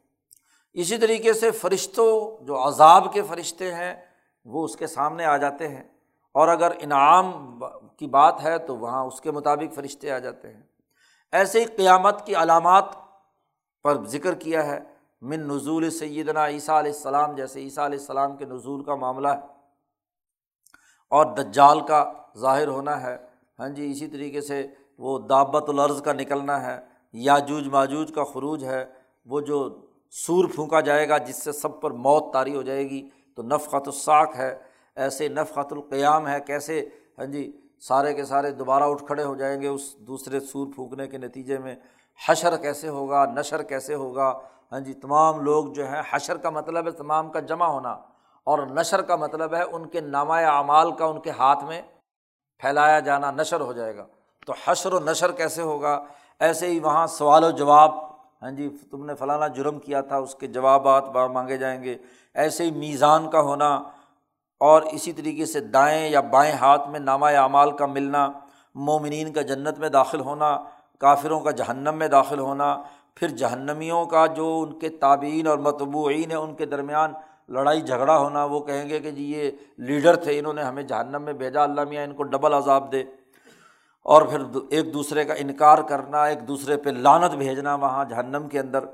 [0.78, 4.06] اسی طریقے سے فرشتوں جو عذاب کے فرشتے ہیں،
[4.46, 5.84] وہ اس کے سامنے آ جاتے ہیں۔
[6.34, 7.60] اور اگر انعام
[7.98, 10.64] کی بات ہے، تو وہاں اس کے مطابق فرشتے آ جاتے ہیں۔
[11.32, 12.84] ایسے ہی قیامت کی علامات
[13.84, 14.80] پر ذکر کیا ہے۔
[15.22, 19.40] من نزول سیدنا عیسیٰ علیہ السلام، جیسے عیسیٰ علیہ السلام کے نزول کا معاملہ ہے۔
[21.10, 23.18] اور دجال کا ظاہر ہونا ہے۔
[23.60, 24.68] ہاں جی اسی طریقے سے
[24.98, 26.80] وہ دعوت العرض کا نکلنا ہے۔
[27.14, 28.86] یاجوج ماجوج کا خروج ہے۔
[29.26, 33.10] وہ جو سور پھونکا جائے گا، جس سے سب پر موت طاری ہو جائے گی۔
[33.36, 34.58] تو نفقت الساق ہے،
[34.96, 39.62] ایسے نفقت القیام ہے، کیسے؟ ہاں جی سارے کے سارے دوبارہ اٹھ کھڑے ہو جائیں
[39.62, 41.76] گے اس دوسرے سور پھونکنے کے نتیجے میں۔
[42.28, 44.40] حشر کیسے ہوگا؟ نشر کیسے ہوگا؟
[44.72, 47.92] ہاں جی تمام لوگ جو ہیں، حشر کا مطلب ہے تمام کا جمع ہونا۔
[48.44, 51.82] اور نشر کا مطلب ہے ان کے نامہ اعمال کا ان کے ہاتھ میں
[52.60, 54.06] پھیلایا جانا، نشر ہو جائے گا۔
[54.46, 56.04] تو حشر و نشر کیسے ہوگا؟
[56.40, 58.07] ایسے ہی وہاں سوال و جواب
[58.42, 61.98] ہاں جی تم نے فلانا جرم کیا تھا، اس کے جوابات مانگے جائیں گے۔
[62.34, 63.84] ایسے ہی میزان کا ہونا
[64.62, 68.32] اور اسی طریقے سے دائیں یا بائیں ہاتھ میں نامہ اعمال کا ملنا،
[68.76, 70.58] مومنین کا جنت میں داخل ہونا،
[71.00, 72.84] کافروں کا جہنم میں داخل ہونا،
[73.16, 77.14] پھر جہنمیوں کا جو ان کے تابعین اور متبوعین ہیں، ان کے درمیان
[77.50, 81.22] لڑائی جھگڑا ہونا، وہ کہیں گے کہ جی یہ لیڈر تھے، انہوں نے ہمیں جہنم
[81.22, 83.04] میں بھیجا، اللہ میاں ان کو ڈبل عذاب دے۔
[84.08, 84.40] اور پھر
[84.70, 88.86] ایک دوسرے کا انکار کرنا، ایک دوسرے پہ لانت بھیجنا وہاں جہنم کے اندر۔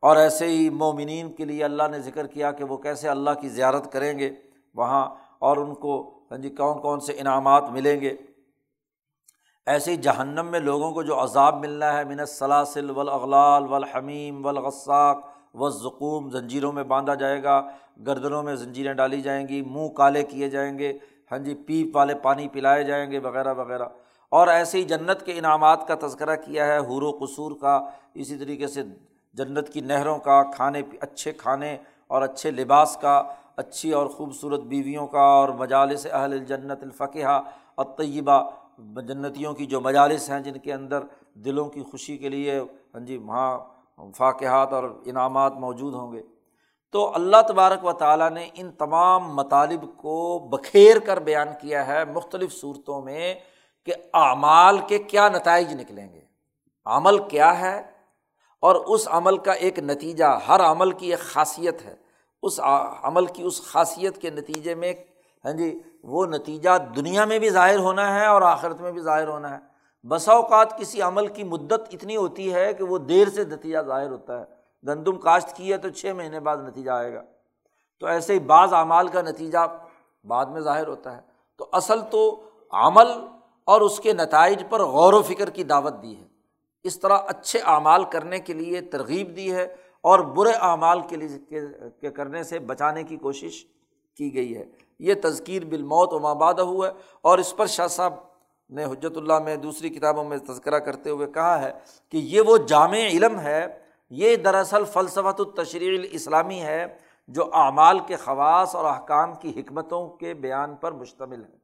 [0.00, 3.48] اور ایسے ہی مومنین کے لیے اللہ نے ذکر کیا کہ وہ کیسے اللہ کی
[3.48, 4.30] زیارت کریں گے
[4.74, 8.16] وہاں اور ان کو ہاں جی کون کون سے انعامات ملیں گے۔
[9.66, 15.18] ایسے ہی جہنم میں لوگوں کو جو عذاب ملنا ہے، من سلاسل ولاغلال والحمیم والغساق
[15.54, 17.68] و زقوم زنجیروں میں باندھا جائے گا،
[18.06, 20.98] گردنوں میں زنجیریں ڈالی جائیں گی، منہ کالے کیے جائیں گے
[21.32, 23.88] ہاں جی پیپ والے پانی پلائے جائیں گے، وغیرہ وغیرہ۔
[24.32, 27.74] اور ایسے ہی جنت کے انعامات کا تذکرہ کیا ہے، حور و قصور کا،
[28.14, 28.82] اسی طریقے سے
[29.34, 31.76] جنت کی نہروں کا، کھانے اچھے کھانے
[32.06, 33.22] اور اچھے لباس کا،
[33.56, 37.40] اچھی اور خوبصورت بیویوں کا، اور مجالس اہل الجنت الفقہ
[37.74, 38.40] اور طیبہ
[39.08, 41.02] جنتیوں کی جو مجالس ہیں جن کے اندر
[41.44, 42.58] دلوں کی خوشی کے لیے
[42.94, 43.58] ہاں جی وہاں
[44.16, 46.22] فاقحات اور انعامات موجود ہوں گے۔
[46.94, 52.04] تو اللہ تبارک و تعالیٰ نے ان تمام مطالب کو بکھیر کر بیان کیا ہے
[52.04, 53.34] مختلف صورتوں میں۔
[53.84, 56.20] کہ اعمال کے کیا نتائج نکلیں گے؟
[56.84, 57.82] عمل کیا ہے؟
[58.60, 61.96] اور اس عمل کا ایک نتیجہ، ہر عمل کی ایک خاصیت ہے۔
[62.42, 62.60] اس
[63.02, 64.94] عمل کی اس خاصیت کے نتیجے میں
[65.44, 69.28] ہاں جی وہ نتیجہ دنیا میں بھی ظاہر ہونا ہے اور آخرت میں بھی ظاہر
[69.28, 69.72] ہونا ہے۔
[70.08, 74.10] بسا اوقات کسی عمل کی مدت اتنی ہوتی ہے کہ وہ دیر سے نتیجہ ظاہر
[74.10, 74.44] ہوتا ہے۔
[74.86, 77.22] گندم کاشت کی ہے تو چھ مہینے بعد نتیجہ آئے گا۔
[78.00, 79.58] تو ایسے ہی بعض اعمال کا نتیجہ
[80.24, 81.22] بعد میں ظاہر ہوتا ہے۔
[81.56, 83.08] تو اصل تو عمل
[83.64, 86.24] اور اس کے نتائج پر غور و فکر کی دعوت دی ہے۔
[86.84, 92.10] اس طرح اچھے اعمال کرنے کے لیے ترغیب دی ہے اور برے اعمال کے لیے
[92.10, 93.64] کرنے سے بچانے کی کوشش
[94.16, 94.64] کی گئی ہے۔
[94.98, 98.14] یہ تذکیر بالموت و مابادہ ہوا ہے اور اس پر شاہ صاحب
[98.70, 101.72] نے حجرت اللہ میں دوسری کتابوں میں تذکرہ کرتے ہوئے کہا ہے
[102.10, 103.78] کہ یہ وہ جامع علم ہے،
[104.10, 106.86] یہ دراصل فلسفت التشریع الاسلامی ہے
[107.28, 111.61] جو اعمال کے خواص اور احکام کی حکمتوں کے بیان پر مشتمل ہے۔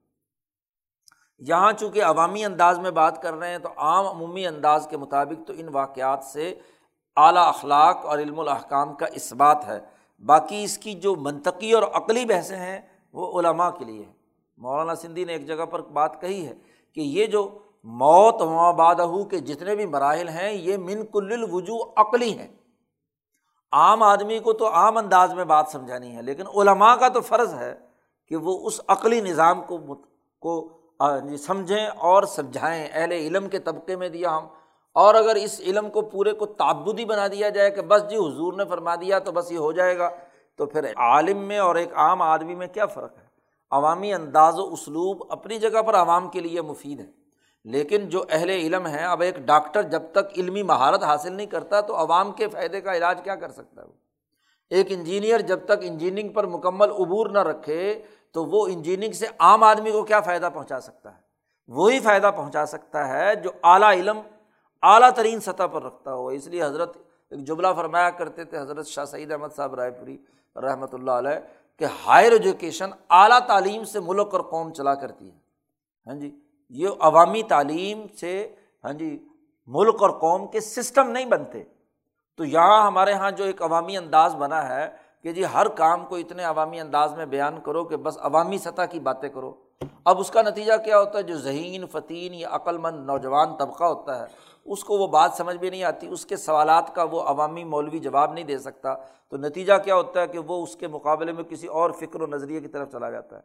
[1.39, 5.47] یہاں چونکہ عوامی انداز میں بات کر رہے ہیں تو عام عمومی انداز کے مطابق
[5.47, 6.55] تو ان واقعات سے
[7.17, 9.79] اعلیٰ اخلاق اور علم الاحکام کا اس بات ہے۔
[10.23, 12.81] باقی اس کی جو منطقی اور عقلی بحثیں ہیں
[13.13, 14.05] وہ علماء کے لیے
[14.59, 16.55] مولانا سندھی نے ایک جگہ پر بات کہی ہے
[16.93, 17.49] کہ یہ جو
[17.85, 18.43] موت
[18.77, 22.49] بادہ کے جتنے بھی مراحل ہیں، یہ من کل الوجو عقلی ہیں۔
[23.73, 27.55] عام آدمی کو تو عام انداز میں بات سمجھانی ہے، لیکن علماء کا تو فرض
[27.55, 27.75] ہے
[28.27, 29.79] کہ وہ اس عقلی نظام کو
[30.43, 30.78] کو
[31.39, 34.47] سمجھیں اور سمجھائیں۔ اہل علم کے طبقے میں دیا ہم۔
[34.95, 38.53] اور اگر اس علم کو پورے کو تعبدی بنا دیا جائے کہ بس جی حضور
[38.53, 40.11] نے فرما دیا تو بس یہ ہو جائے گا،
[40.57, 43.25] تو پھر عالم میں اور ایک عام آدمی میں کیا فرق ہے؟
[43.71, 47.07] عوامی انداز و اسلوب اپنی جگہ پر عوام کے لیے مفید ہے
[47.65, 51.81] لیکن جو اہل علم ہیں، اب ایک ڈاکٹر جب تک علمی مہارت حاصل نہیں کرتا
[51.81, 53.93] تو عوام کے فائدے کا علاج کیا کر سکتا ہے؟ وہ
[54.71, 58.03] ایک انجینئر جب تک انجینئرنگ پر مکمل عبور نہ رکھے
[58.39, 61.21] تو وہ انجینئرنگ سے عام آدمی کو کیا فائدہ پہنچا سکتا ہے؟
[61.69, 64.21] وہی فائدہ پہنچا سکتا ہے جو اعلیٰ علم،
[64.83, 66.97] اعلیٰ ترین سطح پر رکھتا ہو۔ اس لیے حضرت
[67.31, 70.17] ایک جملہ فرمایا کرتے تھے، حضرت شاہ سعید احمد صاحب رائے پوری
[70.57, 71.41] رحمۃ اللہ علیہ،
[71.79, 75.39] کہ ہائر ایجوکیشن اعلیٰ تعلیم سے ملک اور قوم چلا کرتی ہے۔
[76.07, 79.27] ہاں جی یہ عوامی تعلیم سے ہاں جی
[79.67, 81.65] ملک اور قوم کے سسٹم نہیں بنتے۔
[82.37, 86.17] تو یہاں ہمارے یہاں جو ایک عوامی انداز بنا ہے کہ جی ہر کام کو
[86.17, 89.55] اتنے عوامی انداز میں بیان کرو کہ بس عوامی سطح کی باتیں کرو۔
[90.05, 93.85] اب اس کا نتیجہ کیا ہوتا ہے؟ جو ذہین فتین یا عقل مند نوجوان طبقہ
[93.85, 94.25] ہوتا ہے،
[94.65, 97.99] اس کو وہ بات سمجھ بھی نہیں آتی، اس کے سوالات کا وہ عوامی مولوی
[97.99, 98.95] جواب نہیں دے سکتا۔
[99.29, 102.27] تو نتیجہ کیا ہوتا ہے کہ وہ اس کے مقابلے میں کسی اور فکر و
[102.27, 103.41] نظریے کی طرف چلا جاتا ہے۔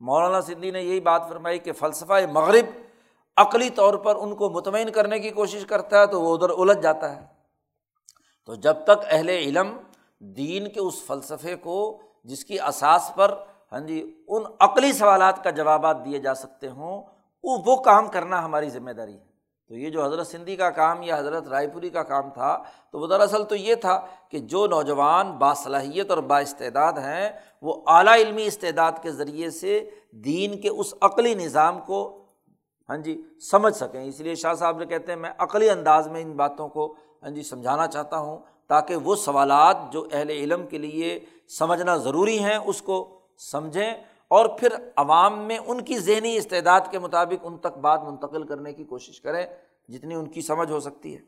[0.00, 2.80] مولانا سندھی نے یہی بات فرمائی کہ فلسفہ مغرب
[3.36, 6.80] عقلی طور پر ان کو مطمئن کرنے کی کوشش کرتا ہے تو وہ ادھر الجھ
[6.80, 7.26] جاتا ہے۔
[8.46, 9.76] تو جب تک اہل علم
[10.24, 13.34] دین کے اس فلسفے کو جس کی اساس پر
[13.72, 17.02] ہاں جی ان عقلی سوالات کا جوابات دیے جا سکتے ہوں،
[17.44, 19.34] وہ کام کرنا ہماری ذمہ داری ہے۔
[19.68, 22.62] تو یہ جو حضرت سندھی کا کام یا حضرت رائے پوری کا کام تھا،
[22.92, 27.30] تو وہ دراصل تو یہ تھا کہ جو نوجوان باصلاحیت اور با استعداد ہیں،
[27.62, 32.24] وہ اعلیٰ علمی استعداد کے ذریعے سے دین کے اس عقلی نظام کو
[32.88, 36.22] ہاں جی سمجھ سکیں۔ اس لیے شاہ صاحب نے کہتے ہیں، میں عقلی انداز میں
[36.22, 40.78] ان باتوں کو ہاں جی سمجھانا چاہتا ہوں۔ تاکہ وہ سوالات جو اہل علم کے
[40.78, 43.94] لیے سمجھنا ضروری ہیں، اس کو سمجھیں
[44.28, 48.72] اور پھر عوام میں ان کی ذہنی استعداد کے مطابق ان تک بات منتقل کرنے
[48.72, 49.46] کی کوشش کریں
[49.88, 51.20] جتنی ان کی سمجھ ہو سکتی ہے۔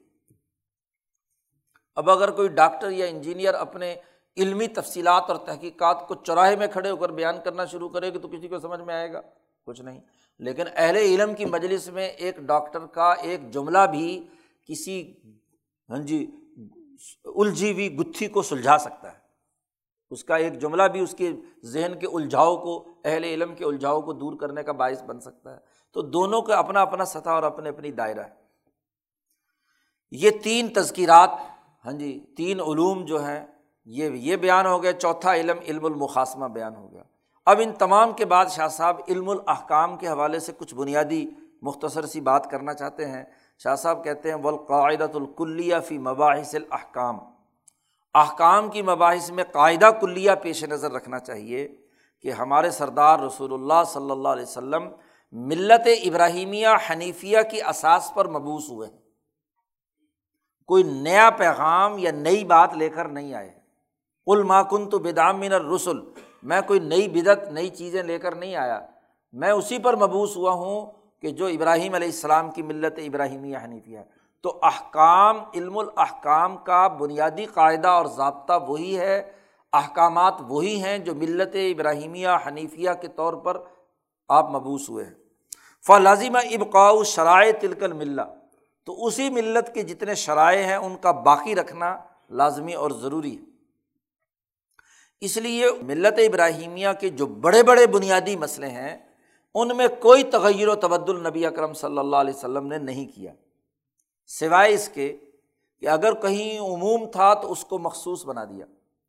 [1.96, 3.96] اب اگر کوئی ڈاکٹر یا انجینئر اپنے
[4.36, 8.18] علمی تفصیلات اور تحقیقات کو چوراہے میں کھڑے ہو کر بیان کرنا شروع کرے گا
[8.18, 9.20] تو کسی کو سمجھ میں آئے گا؟
[9.66, 10.00] کچھ نہیں۔
[10.38, 14.26] لیکن اہل علم کی مجلس میں ایک ڈاکٹر کا ایک جملہ بھی
[14.68, 15.14] کسی
[15.88, 16.26] ہاں جی
[17.24, 19.18] الجھی ہوئی گتھی کو سلجھا سکتا ہے۔
[20.10, 21.32] اس کا ایک جملہ بھی اس کے
[21.64, 25.52] ذہن کے الجھاؤ کو، اہل علم کے الجھاؤ کو دور کرنے کا باعث بن سکتا
[25.52, 25.58] ہے۔
[25.92, 28.46] تو دونوں کا اپنا اپنا سطح اور اپنے اپنی دائرہ ہے۔
[30.10, 31.30] یہ تین تذکیرات
[31.84, 33.46] ہاں جی تین علوم جو ہیں،
[33.84, 37.02] یہ یہ بیان ہو گیا چوتھا علم علم المقاسمہ بیان ہو گیا۔
[37.46, 41.26] اب ان تمام کے بعد شاہ صاحب علم الاحکام کے حوالے سے کچھ بنیادی
[41.62, 43.24] مختصر سی بات کرنا چاہتے ہیں۔
[43.58, 47.18] شاہ صاحب کہتے ہیں والقاعدۃ الکلیہ فی مباحث الحکام
[48.14, 51.76] احکام کی مباحث میں قاعدہ کلیہ پیش نظر رکھنا چاہیے
[52.20, 54.88] کہ ہمارے سردار رسول اللہ صلی اللہ علیہ وسلم
[55.32, 58.98] ملت ابراہیمیہ حنیفیہ کی اساس پر مبوس ہوئے ہیں۔
[60.66, 63.50] کوئی نیا پیغام یا نئی بات لے کر نہیں آئے
[64.26, 66.12] ما کن تو بدام من رسول
[66.42, 68.80] میں کوئی نئی بدت نئی چیزیں لے کر نہیں آیا۔
[69.32, 73.98] میں اسی پر مبوس ہوا ہوں۔ کہ جو ابراہیم علیہ السلام کی ملت ابراہیمیہ حنیفیہ
[73.98, 74.04] ہے۔
[74.42, 79.32] تو احکام، علم الاحکام کا بنیادی قاعدہ اور ضابطہ وہی ہے،
[79.72, 83.56] احکامات وہی ہیں جو ملت ابراہیمیہ حنیفیہ کے طور پر
[84.28, 85.14] آپ مبوس ہوئے ہیں۔
[85.86, 88.22] فلازمہ ابقاء شرائع تلکل ملہ
[88.84, 91.96] تو اسی ملت کے جتنے شرائع ہیں، ان کا باقی رکھنا
[92.30, 93.42] لازمی اور ضروری ہے۔
[95.20, 99.15] اس لیے ملت ابراہیمیہ کے جو بڑے بڑے بنیادی مسئلے ہیں
[99.58, 103.32] ان میں کوئی تغیر و تبد النبی اکرم صلی اللہ علیہ وسلم نے نہیں کیا۔
[104.26, 105.16] سوائے اس کے
[105.80, 108.66] کہ اگر کہیں عموم تھا تو اس کو مخصوص بنا دیا۔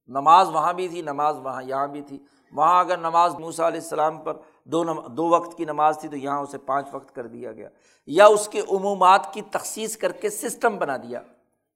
[0.08, 2.20] نماز وہاں بھی تھی، نماز وہاں یہاں بھی تھی۔
[2.52, 4.34] وہاں اگر نماز موسا علیہ السلام پر
[4.64, 7.70] دو نم، دو وقت کی نماز تھی تو یہاں اسے پانچ وقت کر دیا گیا۔
[8.06, 11.22] یا اس کے عمومات کی تخصیص کر کے سسٹم بنا دیا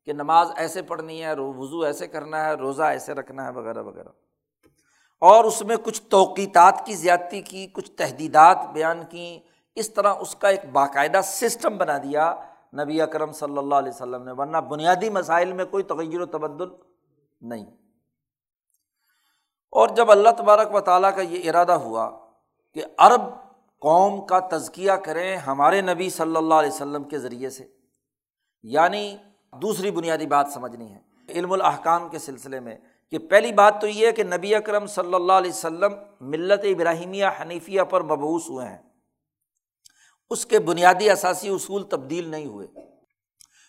[0.05, 4.09] کہ نماز ایسے پڑھنی ہے وضو ایسے کرنا ہے، روزہ ایسے رکھنا ہے، وغیرہ وغیرہ۔
[5.21, 9.39] اور اس میں کچھ توقیتات کی زیادتی کی، کچھ تحدیدات بیان کیں
[9.75, 12.33] اس طرح اس کا ایک باقاعدہ سسٹم بنا دیا
[12.73, 16.69] نبی اکرم صلی اللہ علیہ وسلم نے، ورنہ بنیادی مسائل میں کوئی تغیر و تبدل
[17.41, 17.65] نہیں۔
[19.73, 22.09] اور جب اللہ تبارک و تعالیٰ کا یہ ارادہ ہوا
[22.73, 23.21] کہ عرب
[23.81, 27.67] قوم کا تزکیہ کریں ہمارے نبی صلی اللہ علیہ وسلم کے ذریعے سے
[28.63, 29.17] یعنی
[29.61, 30.99] دوسری بنیادی بات سمجھنی ہے،
[31.29, 32.75] علم الاحکام کے سلسلے میں
[33.11, 37.25] کہ پہلی بات تو یہ ہے کہ نبی اکرم صلی اللہ علیہ وسلم ملت ابراہیمیہ
[37.41, 38.77] حنیفیہ پر مبوس ہوئے ہیں۔
[40.29, 42.67] اس کے بنیادی اثاثی اصول تبدیل نہیں ہوئے۔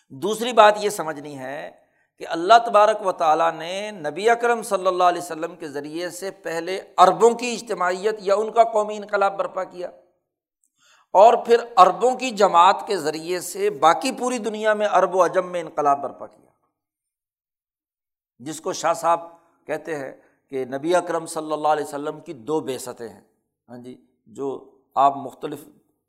[0.09, 1.71] دوسری بات یہ سمجھنی ہے
[2.17, 6.31] کہ اللہ تبارک و تعالیٰ نے نبی اکرم صلی اللہ علیہ وسلم کے ذریعے سے
[6.31, 9.87] پہلے اربوں کی اجتماعیت یا ان کا قومی انقلاب برپا کیا
[11.13, 15.51] اور پھر اربوں کی جماعت کے ذریعے سے باقی پوری دنیا میں ارب و اجم
[15.51, 16.52] میں انقلاب برپا کیا۔
[18.43, 19.19] جس کو شاہ صاحب
[19.65, 20.11] کہتے ہیں
[20.49, 23.21] کہ نبی اکرم صلی اللہ علیہ وسلم کی دو بیستیں ہیں۔
[23.69, 23.95] ہاں جی
[24.27, 25.63] جو آپ مختلف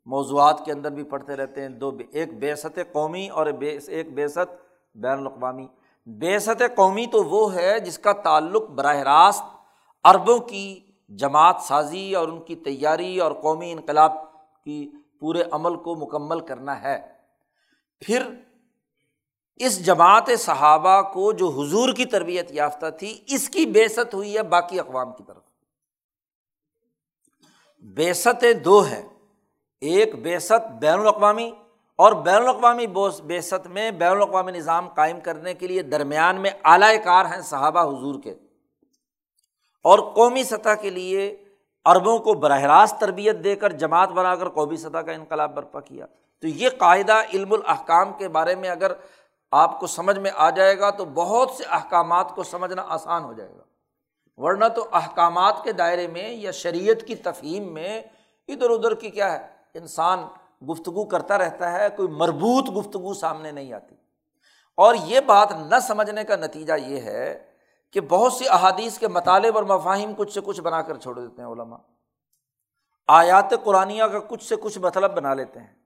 [0.05, 4.53] موضوعات کے اندر بھی پڑھتے رہتے ہیں، دو ایک بیست قومی اور ایک بیست
[4.95, 5.67] بین الاقوامی۔
[6.07, 9.43] بیست قومی تو وہ ہے جس کا تعلق براہ راست
[10.03, 10.79] عربوں کی
[11.09, 14.11] جماعت سازی اور ان کی تیاری اور قومی انقلاب
[14.63, 16.97] کی پورے عمل کو مکمل کرنا ہے۔
[17.99, 18.23] پھر
[19.55, 24.43] اس جماعت صحابہ کو جو حضور کی تربیت یافتہ تھی، اس کی بےست ہوئی ہے
[24.43, 25.41] باقی اقوام کی طرف۔
[27.79, 29.09] بیستیں دو ہیں۔
[29.81, 31.51] ایک بیست بین الاقوامی
[31.95, 32.87] اور بین الاقوامی
[33.23, 37.81] بیست میں بین الاقوامی نظام قائم کرنے کے لیے درمیان میں اعلی کار ہیں صحابہ
[37.81, 38.31] حضور کے۔
[39.83, 41.43] اور قومی سطح کے لیے
[41.85, 45.79] عربوں کو براہ راست تربیت دے کر جماعت بنا کر قومی سطح کا انقلاب برپا
[45.79, 46.05] کیا۔
[46.41, 48.91] تو یہ قاعدہ علم الاحکام کے بارے میں اگر
[49.51, 53.33] آپ کو سمجھ میں آ جائے گا تو بہت سے احکامات کو سمجھنا آسان ہو
[53.33, 53.63] جائے گا۔
[54.37, 58.01] ورنہ تو احکامات کے دائرے میں یا شریعت کی تفہیم میں
[58.47, 60.27] ادھر ادھر کی کیا ہے، انسان
[60.71, 63.95] گفتگو کرتا رہتا ہے، کوئی مربوط گفتگو سامنے نہیں آتی۔
[64.77, 67.51] اور یہ بات نہ سمجھنے کا نتیجہ یہ ہے
[67.93, 71.41] کہ بہت سی احادیث کے مطالب اور مفاہم کچھ سے کچھ بنا کر چھوڑ دیتے
[71.41, 71.77] ہیں علماء۔
[73.07, 75.84] آیات قرآن کا کچھ سے کچھ مطلب بنا لیتے ہیں۔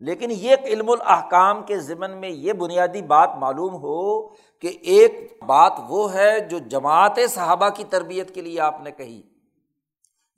[0.00, 5.72] لیکن یہ علم الاحکام کے ضمن میں یہ بنیادی بات معلوم ہو کہ ایک بات
[5.88, 9.22] وہ ہے جو جماعت صحابہ کی تربیت کے لیے آپ نے کہی۔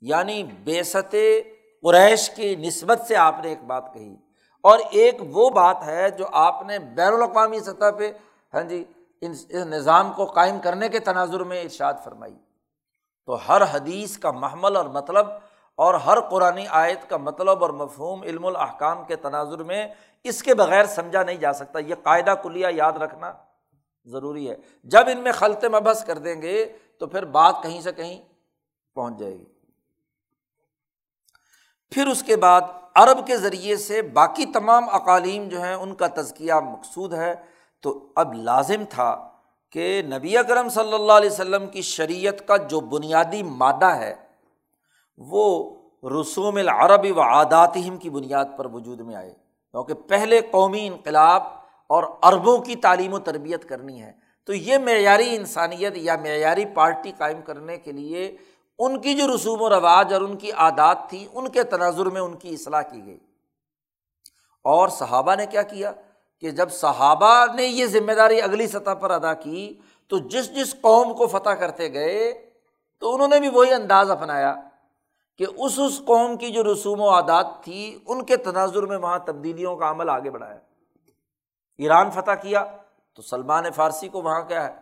[0.01, 1.15] یعنی بیست
[1.81, 4.15] قریش کی نسبت سے آپ نے ایک بات کہی۔
[4.61, 8.11] اور ایک وہ بات ہے جو آپ نے بین الاقوامی سطح پہ
[8.53, 8.83] ہاں جی
[9.21, 12.35] اس نظام کو قائم کرنے کے تناظر میں ارشاد فرمائی۔
[13.25, 15.27] تو ہر حدیث کا محمل اور مطلب
[15.79, 19.87] اور ہر قرآن آیت کا مطلب اور مفہوم علم الاحکام کے تناظر میں
[20.23, 23.33] اس کے بغیر سمجھا نہیں جا سکتا۔ یہ قاعدہ کلیہ یاد رکھنا
[24.05, 27.91] ضروری ہے۔ جب ان میں خلط مبحث کر دیں گے تو پھر بات کہیں سے
[27.91, 28.21] کہیں
[28.95, 29.45] پہنچ جائے گی۔
[31.91, 32.61] پھر اس کے بعد
[32.95, 37.35] عرب کے ذریعے سے باقی تمام اقالیم جو ہیں ان کا تزکیہ مقصود ہے۔
[37.81, 39.29] تو اب لازم تھا
[39.71, 44.28] کہ نبی اکرم صلی اللہ علیہ وسلم کی شریعت کا جو بنیادی مادہ ہے
[45.19, 45.75] وہ
[46.21, 49.33] رسوم العرب و عاداتہم کی بنیاد پر وجود میں آئے۔
[49.71, 51.43] کیونکہ پہلے قومی انقلاب
[51.87, 54.11] اور عربوں کی تعلیم و تربیت کرنی ہے،
[54.43, 58.37] تو یہ معیاری انسانیت یا معیاری پارٹی قائم کرنے کے لیے
[58.79, 62.21] ان کی جو رسوم و رواج اور ان کی عادات تھی، ان کے تناظر میں
[62.21, 63.17] ان کی اصلاح کی گئی۔
[64.63, 65.91] اور صحابہ نے کیا کیا
[66.41, 70.75] کہ جب صحابہ نے یہ ذمہ داری اگلی سطح پر ادا کی، تو جس جس
[70.81, 72.49] قوم کو فتح کرتے گئے،
[72.99, 74.55] تو انہوں نے بھی وہی انداز اپنایا۔
[75.39, 79.19] کہ اس اس قوم کی جو رسوم و عادات تھی، ان کے تناظر میں وہاں
[79.19, 80.57] تبدیلیوں کا عمل آگے بڑھایا۔
[81.77, 82.65] ایران فتح کیا،
[83.13, 84.75] تو سلمان فارسی کو وہاں کیا ہے؟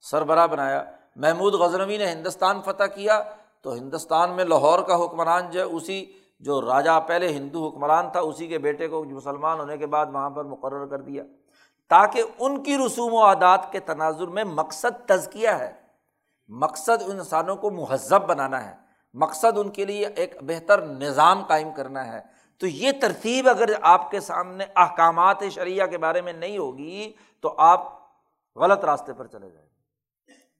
[0.00, 0.84] سربراہ بنایا۔
[1.16, 3.22] محمود غزنوی نے ہندوستان فتح کیا،
[3.60, 8.20] تو ہندوستان میں لاہور کا حکمران جو ہے، اسی جو راجا پہلے ہندو حکمران تھا،
[8.20, 11.22] اسی کے بیٹے کو مسلمان ہونے کے بعد وہاں پر مقرر کر دیا۔
[11.88, 15.72] تاکہ ان کی رسوم و عادات کے تناظر میں مقصد تزکیہ ہے۔
[16.48, 18.79] مقصد انسانوں کو مہذب بنانا ہے۔
[19.14, 22.20] مقصد ان کے لیے ایک بہتر نظام قائم کرنا ہے۔
[22.58, 27.54] تو یہ ترتیب اگر آپ کے سامنے احکامات شریعہ کے بارے میں نہیں ہوگی، تو
[27.58, 28.00] آپ
[28.56, 29.68] غلط راستے پر چلے جائیں۔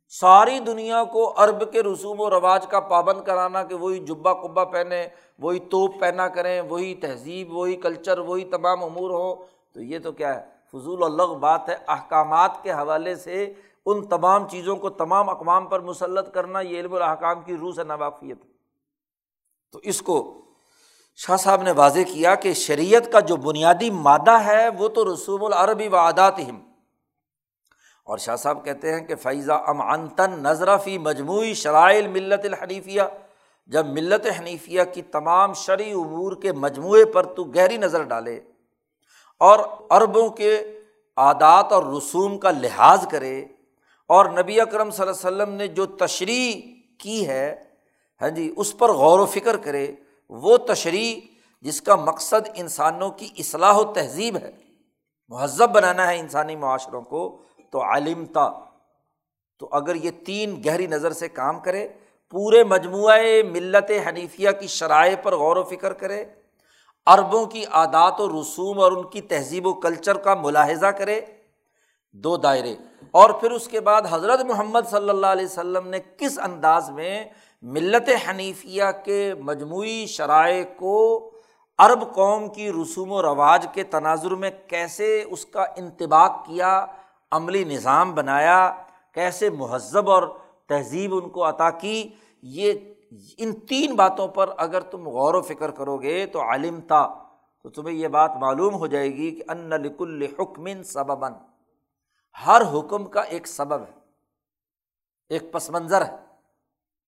[0.08, 4.64] ساری دنیا کو عرب کے رسوم و رواج کا پابند کرانا کہ وہی جبا کبا
[4.64, 5.08] پہنے،
[5.38, 10.12] وہی توپ پہنا کریں، وہی تہذیب، وہی کلچر، وہی تمام امور ہو، تو یہ تو
[10.12, 13.52] کیا ہے؟ فضول الگ بات ہے۔ احکامات کے حوالے سے
[13.92, 17.84] ان تمام چیزوں کو تمام اقوام پر مسلط کرنا یہ علم الحکام کی روح سے
[17.84, 18.38] نواقفیت
[19.74, 20.18] تو اس کو
[21.18, 25.44] شاہ صاحب نے واضح کیا کہ شریعت کا جو بنیادی مادہ ہے وہ تو رسوم
[25.44, 26.60] العربی و عادات ہم
[28.06, 33.02] اور شاہ صاحب کہتے ہیں کہ فیضہ ام انتن نظرفی مجموعی شرائل ملت الحنیفیہ
[33.66, 38.40] جب ملت حنیفیہ کی تمام شرعی امور کے مجموعے پر تو گہری نظر ڈالے
[39.40, 39.58] اور
[39.90, 40.56] عربوں کے
[41.16, 43.44] عادات اور رسوم کا لحاظ کرے
[44.10, 46.60] اور نبی اکرم صلی اللہ علیہ وسلم نے جو تشریح
[46.98, 47.64] کی ہے
[48.22, 49.92] ہاں جی اس پر غور و فکر کرے،
[50.28, 51.20] وہ تشریح
[51.60, 54.50] جس کا مقصد انسانوں کی اصلاح و تہذیب ہے،
[55.28, 58.64] مہذب بنانا ہے انسانی معاشروں کو، تو عالم تھا
[59.58, 61.88] تو اگر یہ تین گہری نظر سے کام کرے،
[62.30, 66.24] پورے مجموعۂ ملت حنیفیہ کی شرائع پر غور و فکر کرے،
[67.06, 71.20] عربوں کی عادات و رسوم اور ان کی تہذیب و کلچر کا ملاحظہ کرے،
[72.12, 72.76] دو دائرے۔
[73.14, 77.24] اور پھر اس کے بعد حضرت محمد صلی اللہ علیہ وسلم نے کس انداز میں
[77.62, 80.98] ملت حنیفیہ کے مجموعی شرائع کو
[81.78, 86.86] عرب قوم کی رسوم و رواج کے تناظر میں کیسے اس کا انتباق کیا،
[87.32, 88.70] عملی نظام بنایا،
[89.14, 90.22] کیسے مہذب اور
[90.68, 92.08] تہذیب ان کو عطا کی،
[92.42, 92.72] یہ
[93.38, 97.06] ان تین باتوں پر اگر تم غور و فکر کرو گے تو عالم تھا،
[97.64, 101.32] تو تمہیں یہ بات معلوم ہو جائے گی کہ ان لکل حکمن سببن
[102.46, 103.98] ہر حکم کا ایک سبب ہے،
[105.28, 106.16] ایک پس منظر ہے۔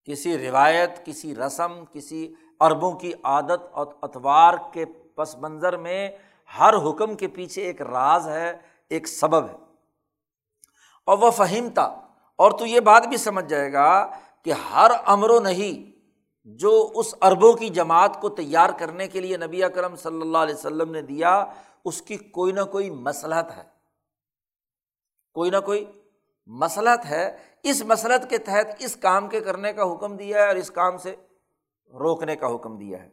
[0.05, 4.85] کسی روایت، کسی رسم، کسی عربوں کی عادت اور اتوار کے
[5.17, 6.11] پس منظر میں
[6.59, 8.53] ہر حکم کے پیچھے ایک راز ہے،
[8.89, 9.57] ایک سبب ہے۔
[11.07, 11.83] اور وہ فہمتا،
[12.37, 14.07] اور تو یہ بات بھی سمجھ جائے گا
[14.43, 15.91] کہ ہر امر و نہیں
[16.45, 20.55] جو اس اربوں کی جماعت کو تیار کرنے کے لیے نبی اکرم صلی اللہ علیہ
[20.55, 21.45] وسلم نے دیا،
[21.85, 23.72] اس کی کوئی نہ کوئی مسلحت ہے۔
[25.33, 25.85] کوئی نہ کوئی
[26.47, 30.57] مسلحت ہے۔ اس مسلط کے تحت اس کام کے کرنے کا حکم دیا ہے اور
[30.57, 31.15] اس کام سے
[31.93, 33.09] روکنے کا حکم دیا ہے۔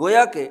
[0.00, 0.48] گویا کہ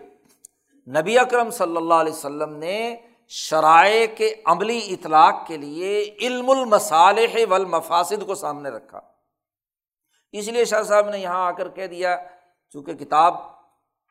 [0.88, 2.96] نبی اکرم صلی اللہ علیہ وسلم نے
[3.28, 9.02] شرائع کے عملی اطلاق کے لیے علم المصالح والمفاسد کو سامنے رکھا۔
[10.32, 12.18] اس لیے شاہ صاحب نے یہاں آ کر کہہ دیا،
[12.70, 13.36] چونکہ کتاب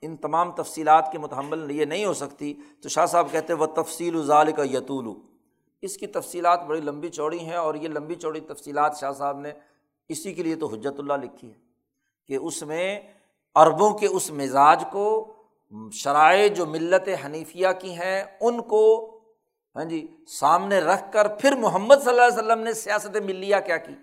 [0.03, 4.23] ان تمام تفصیلات کے متحمل یہ نہیں ہو سکتی، تو شاہ صاحب کہتے وہ تفصیل
[4.23, 5.36] ظال کا یتول
[5.87, 9.53] اس کی تفصیلات بڑی لمبی چوڑی ہیں اور یہ لمبی چوڑی تفصیلات شاہ صاحب نے
[10.11, 11.59] اسی کے لیے تو حجت اللہ لکھی ہے
[12.29, 13.01] کہ اس میں
[13.57, 15.07] عربوں کے اس مزاج کو
[15.93, 18.83] شرائع جو ملت حنیفیہ کی ہیں، ان کو
[19.77, 23.77] ہاں جی سامنے رکھ کر پھر محمد صلی اللہ علیہ وسلم نے سیاست ملیہ کیا
[23.77, 23.95] کی۔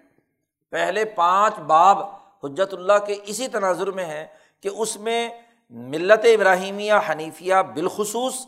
[0.73, 2.01] پہلے پانچ باب
[2.43, 4.25] حجت اللہ کے اسی تناظر میں ہے
[4.61, 5.29] کہ اس میں
[5.69, 8.45] ملت ابراہیمیہ حنیفیہ بالخصوص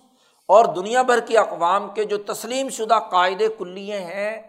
[0.50, 4.42] اور دنیا بھر کی اقوام کے جو تسلیم شدہ قاعدے کلیے ہیں،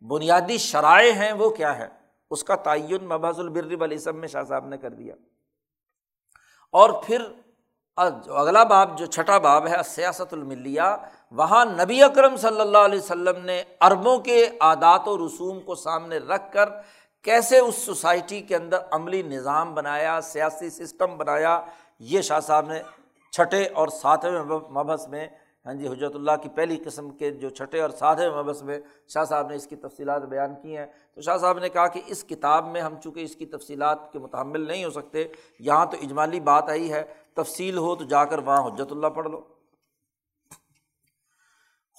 [0.00, 1.88] بنیادی شرائع ہیں، وہ کیا ہے
[2.30, 5.14] اس کا تعین مبحث البر والاسم میں شاہ صاحب نے کر دیا۔
[6.74, 7.22] اور پھر
[7.96, 10.96] اگلا باب جو چھٹا باب ہے سیاست الملیہ،
[11.30, 16.18] وہاں نبی اکرم صلی اللہ علیہ وسلم نے عربوں کے عادات و رسوم کو سامنے
[16.18, 16.68] رکھ کر
[17.24, 21.60] کیسے اس سوسائٹی کے اندر عملی نظام بنایا، سیاسی سسٹم بنایا،
[21.98, 22.82] یہ شاہ صاحب نے
[23.32, 25.26] چھٹے اور ساتویں مبحث میں
[25.66, 29.24] ہاں جی حجرت اللہ کی پہلی قسم کے جو چھٹے اور سادھے مبس میں شاہ
[29.24, 32.24] صاحب نے اس کی تفصیلات بیان کی ہیں۔ تو شاہ صاحب نے کہا کہ اس
[32.24, 35.24] کتاب میں ہم چونکہ اس کی تفصیلات کے متحمل نہیں ہو سکتے،
[35.58, 37.02] یہاں تو اجمالی بات آئی ہے،
[37.34, 39.40] تفصیل ہو تو جا کر وہاں حجرت اللہ پڑھ لو۔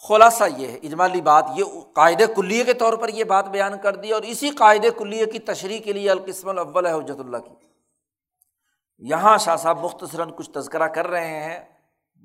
[0.07, 1.63] خلاصہ یہ ہے، اجمالی بات، یہ
[1.93, 5.39] قاعدے کلیے کے طور پر یہ بات بیان کر دی اور اسی قاعدے کلیے کی
[5.39, 7.53] تشریح کے لیے القسم الاول ہے حجرت اللہ کی۔
[8.97, 11.74] یہاں شاہ صاحب مختصراً کچھ تذکرہ کر رہے ہیں۔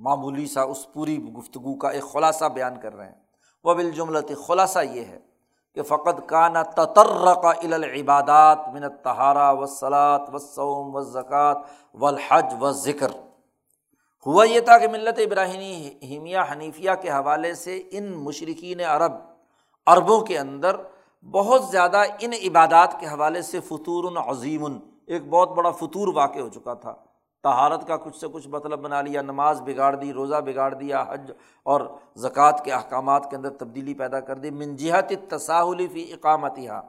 [0.00, 3.20] معمولی سا اس پوری گفتگو کا ایک خلاصہ بیان کر رہے ہیں۔
[3.64, 5.18] وہ بالجملت خلاصہ یہ ہے
[5.74, 7.06] کہ فقط کا نہ تطر
[7.52, 11.54] العبادات منت تہارا و سلاد و سوم و زکوٰۃ
[11.94, 13.10] و الحج و ذکر
[14.26, 19.12] ہوا یہ تھا کہ ملت ابراہینی ہیمیہ حنیفیہ کے حوالے سے ان مشرقین عرب،
[19.86, 20.76] عربوں کے اندر
[21.30, 24.66] بہت زیادہ ان عبادات کے حوالے سے فطور عظیم۔
[25.06, 26.94] ایک بہت بڑا فطور واقع ہو چکا تھا۔
[27.42, 31.32] تہارت کا کچھ سے کچھ مطلب بنا لیا، نماز بگاڑ دی، روزہ بگاڑ دیا، حج
[31.62, 31.80] اور
[32.16, 36.82] زکوٰۃ کے احکامات کے اندر تبدیلی پیدا کر دی۔ منجہت تصاہلی فی اقامت یہاں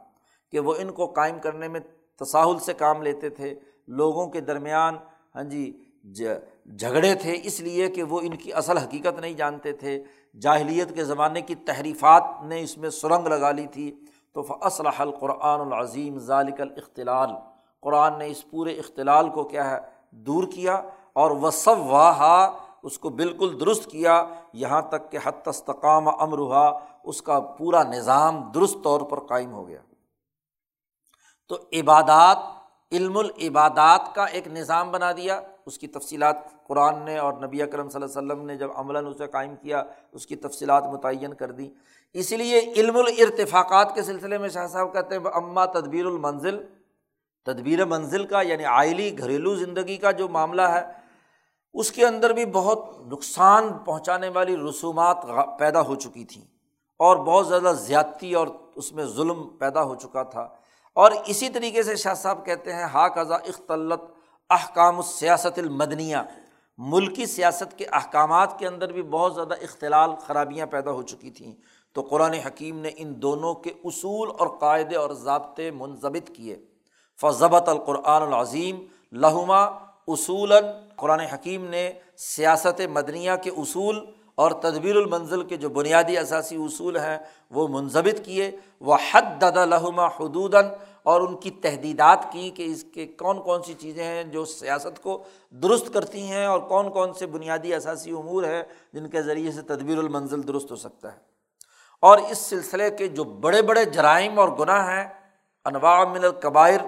[0.51, 1.79] کہ وہ ان کو قائم کرنے میں
[2.19, 3.55] تصاہل سے کام لیتے تھے۔
[3.87, 4.95] لوگوں کے درمیان
[5.35, 5.81] ہاں جی
[6.79, 10.03] جھگڑے تھے، اس لیے کہ وہ ان کی اصل حقیقت نہیں جانتے تھے۔
[10.41, 13.99] جاہلیت کے زمانے کی تحریفات نے اس میں سرنگ لگا لی تھی۔
[14.33, 17.29] تو فصلح القرآن العظیم ذالک الاختلال۔
[17.81, 20.81] قرآن نے اس پورے اختلال کو کیا ہے؟ دور کیا
[21.13, 26.71] اور وصف واہا اس کو بالکل درست کیا، یہاں تک کہ حت استقام امرحا
[27.03, 29.79] اس کا پورا نظام درست طور پر قائم ہو گیا۔
[31.49, 32.37] تو عبادات،
[32.91, 36.35] علم العبادات کا ایک نظام بنا دیا۔ اس کی تفصیلات
[36.67, 39.83] قرآن نے اور نبی اکرم صلی اللہ علیہ وسلم نے جب عملاً اسے قائم کیا،
[40.11, 41.69] اس کی تفصیلات متعین کر دیں۔
[42.13, 46.63] اس لیے علم الارتفاقات کے سلسلے میں شاہ صاحب کہتے ہیں اماں تدبیر المنزل
[47.45, 50.81] تدبیر منزل کا یعنی آئلی گھریلو زندگی کا جو معاملہ ہے،
[51.73, 55.17] اس کے اندر بھی بہت نقصان پہنچانے والی رسومات
[55.59, 56.43] پیدا ہو چکی تھیں
[56.99, 60.49] اور بہت زیادہ زیادتی اور اس میں ظلم پیدا ہو چکا تھا۔
[60.95, 64.01] اور اسی طریقے سے شاہ صاحب کہتے ہیں ہا قضا اختلط
[64.49, 66.17] احکام السیاست المدنیہ۔
[66.77, 71.55] ملکی سیاست کے احکامات کے اندر بھی بہت زیادہ اختلال، خرابیاں پیدا ہو چکی تھیں۔
[71.93, 76.65] تو قرآن حکیم نے ان دونوں کے اصول اور قاعدے اور ضابطے منظمت کیے۔
[77.21, 79.63] فضبط القرآن العظیم لہما
[80.07, 80.63] اصولاً،
[80.95, 86.97] قرآن حکیم نے سیاست مدنیہ کے اصول اور تدبیر المنزل کے جو بنیادی اثاثی اصول
[86.97, 87.17] ہیں،
[87.51, 90.65] وہ منظمت کیے۔ وہ حد ددا لہما حدوداً،
[91.03, 95.01] اور ان کی تحدیدات کی کہ اس کے کون کون سی چیزیں ہیں جو سیاست
[95.03, 99.51] کو درست کرتی ہیں اور کون کون سے بنیادی اثاثی امور ہیں جن کے ذریعے
[99.51, 101.17] سے تدبیر المنزل درست ہو سکتا ہے۔
[101.99, 105.07] اور اس سلسلے کے جو بڑے بڑے جرائم اور گناہ ہیں،
[105.65, 106.79] انواع من القبائر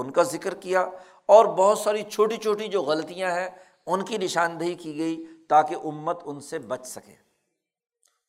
[0.00, 0.80] ان کا ذکر کیا
[1.26, 3.50] اور بہت ساری چھوٹی چھوٹی جو غلطیاں ہیں،
[3.86, 7.30] ان کی نشاندہی کی گئی تاکہ امت ان سے بچ سکے۔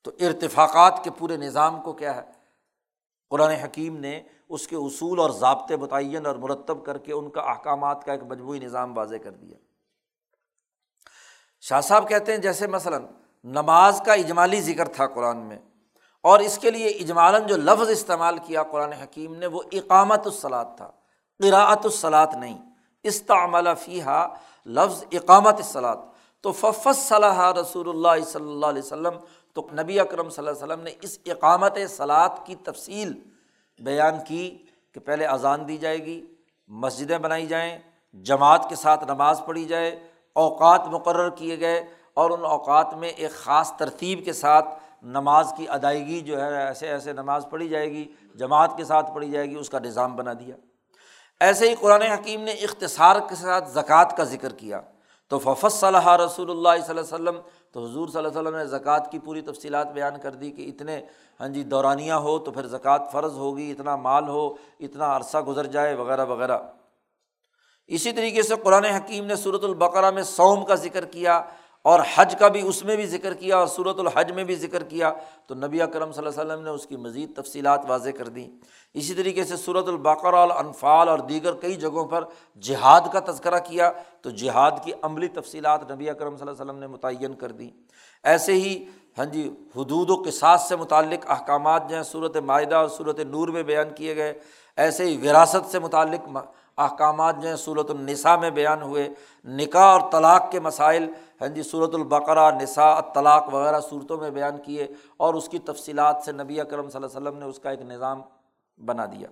[0.03, 2.22] تو ارتفاقات کے پورے نظام کو کیا ہے؟
[3.30, 7.41] قرآن حکیم نے اس کے اصول اور ضابطے متعین اور مرتب کر کے ان کا
[7.41, 9.57] احکامات کا ایک مجموعی نظام واضح کر دیا۔
[11.61, 13.06] شاہ صاحب کہتے ہیں، جیسے مثلاً
[13.43, 15.60] نماز کا اجمالی ذکر تھا قرآن میں
[16.22, 20.77] اور اس کے لیے اجمالاً جو لفظ استعمال کیا قرآن حکیم نے، وہ اقامت الصلاط
[20.77, 20.91] تھا۔
[21.41, 22.57] قراءت الصلاط نہیں۔
[23.03, 24.27] استعمال فیحہ
[24.65, 25.99] لفظ اقامت الصلاط
[26.41, 29.18] تو ففص صلاح رسول اللہ صلی اللہ علیہ وسلم،
[29.55, 33.13] تو نبی اکرم صلی اللہ علیہ وسلم نے اس اقامت صلاط کی تفصیل
[33.80, 34.57] بیان کی
[34.95, 36.22] کہ پہلے اذان دی جائے گی،
[36.69, 37.77] مسجدیں بنائی جائیں،
[38.13, 39.91] جماعت کے ساتھ نماز پڑھی جائے،
[40.35, 44.68] اوقات مقرر کیے گئے اور ان اوقات میں ایک خاص ترتیب کے ساتھ
[45.03, 48.05] نماز کی ادائیگی جو ہے، ایسے ایسے نماز پڑھی جائے گی،
[48.35, 50.55] جماعت کے ساتھ پڑھی جائے گی، اس کا نظام بنا دیا۔
[51.41, 54.81] ایسے ہی قرآن حکیم نے اختصار کے ساتھ زکوٰۃ کا ذکر کیا۔
[55.31, 57.38] تو ففص صلی رسول اللہ صلی اللہ علیہ وسلم،
[57.72, 60.61] تو حضور صلی اللہ علیہ وسلم نے زکوٰۃ کی پوری تفصیلات بیان کر دی کہ
[60.61, 61.01] اتنے
[61.39, 64.47] ہاں جی دورانیہ ہو تو پھر زکوٰۃ فرض ہوگی، اتنا مال ہو،
[64.80, 66.57] اتنا عرصہ گزر جائے، وغیرہ وغیرہ۔
[67.88, 71.41] اسی طریقے سے قرآن حکیم نے صورت البقرہ میں سوم کا ذکر کیا۔
[71.83, 74.83] اور حج کا بھی اس میں بھی ذکر کیا اور صورت الحج میں بھی ذکر
[74.83, 75.13] کیا
[75.47, 78.47] تو نبی اکرم صلی اللہ علیہ وسلم نے اس کی مزید تفصیلات واضح کر دیں۔
[78.93, 82.23] اسی طریقے سے صورت البقر الانفال اور دیگر کئی جگہوں پر
[82.61, 83.91] جہاد کا تذکرہ کیا
[84.21, 87.69] تو جہاد کی عملی تفصیلات نبی اکرم صلی اللہ علیہ وسلم نے متعین کر دیں۔
[88.23, 88.83] ایسے ہی
[89.17, 93.47] ہاں جی حدود و قصاص سے متعلق احکامات جو ہیں صورت معاہدہ اور صورت نور
[93.47, 94.33] میں بیان کیے گئے۔
[94.77, 96.27] ایسے ہی وراثت سے متعلق
[96.81, 99.07] احکامات جو ہیں صورت النساء میں بیان ہوئے،
[99.45, 101.09] نکاح اور طلاق کے مسائل
[101.41, 104.87] ہاں جی صورت البقرا نساء، طلاق وغیرہ صورتوں میں بیان کیے
[105.17, 107.81] اور اس کی تفصیلات سے نبی اکرم صلی اللہ علیہ وسلم نے اس کا ایک
[107.81, 108.21] نظام
[108.79, 109.27] بنا دیا۔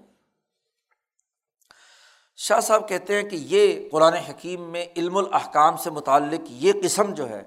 [2.40, 7.14] شاہ صاحب کہتے ہیں کہ یہ قرآن حکیم میں علم الاحکام سے متعلق یہ قسم
[7.14, 7.44] جو ہے،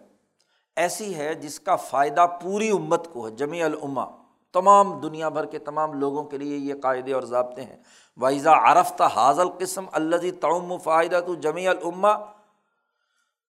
[0.77, 4.05] ایسی ہے جس کا فائدہ پوری امت کو ہے جمی العما
[4.53, 7.77] تمام دنیا بھر کے تمام لوگوں کے لیے یہ قاعدے اور ضابطے ہیں۔
[8.17, 12.15] وائزہ عرفتا حاضل قسم اللہ تعم فائدہ تو جمی العما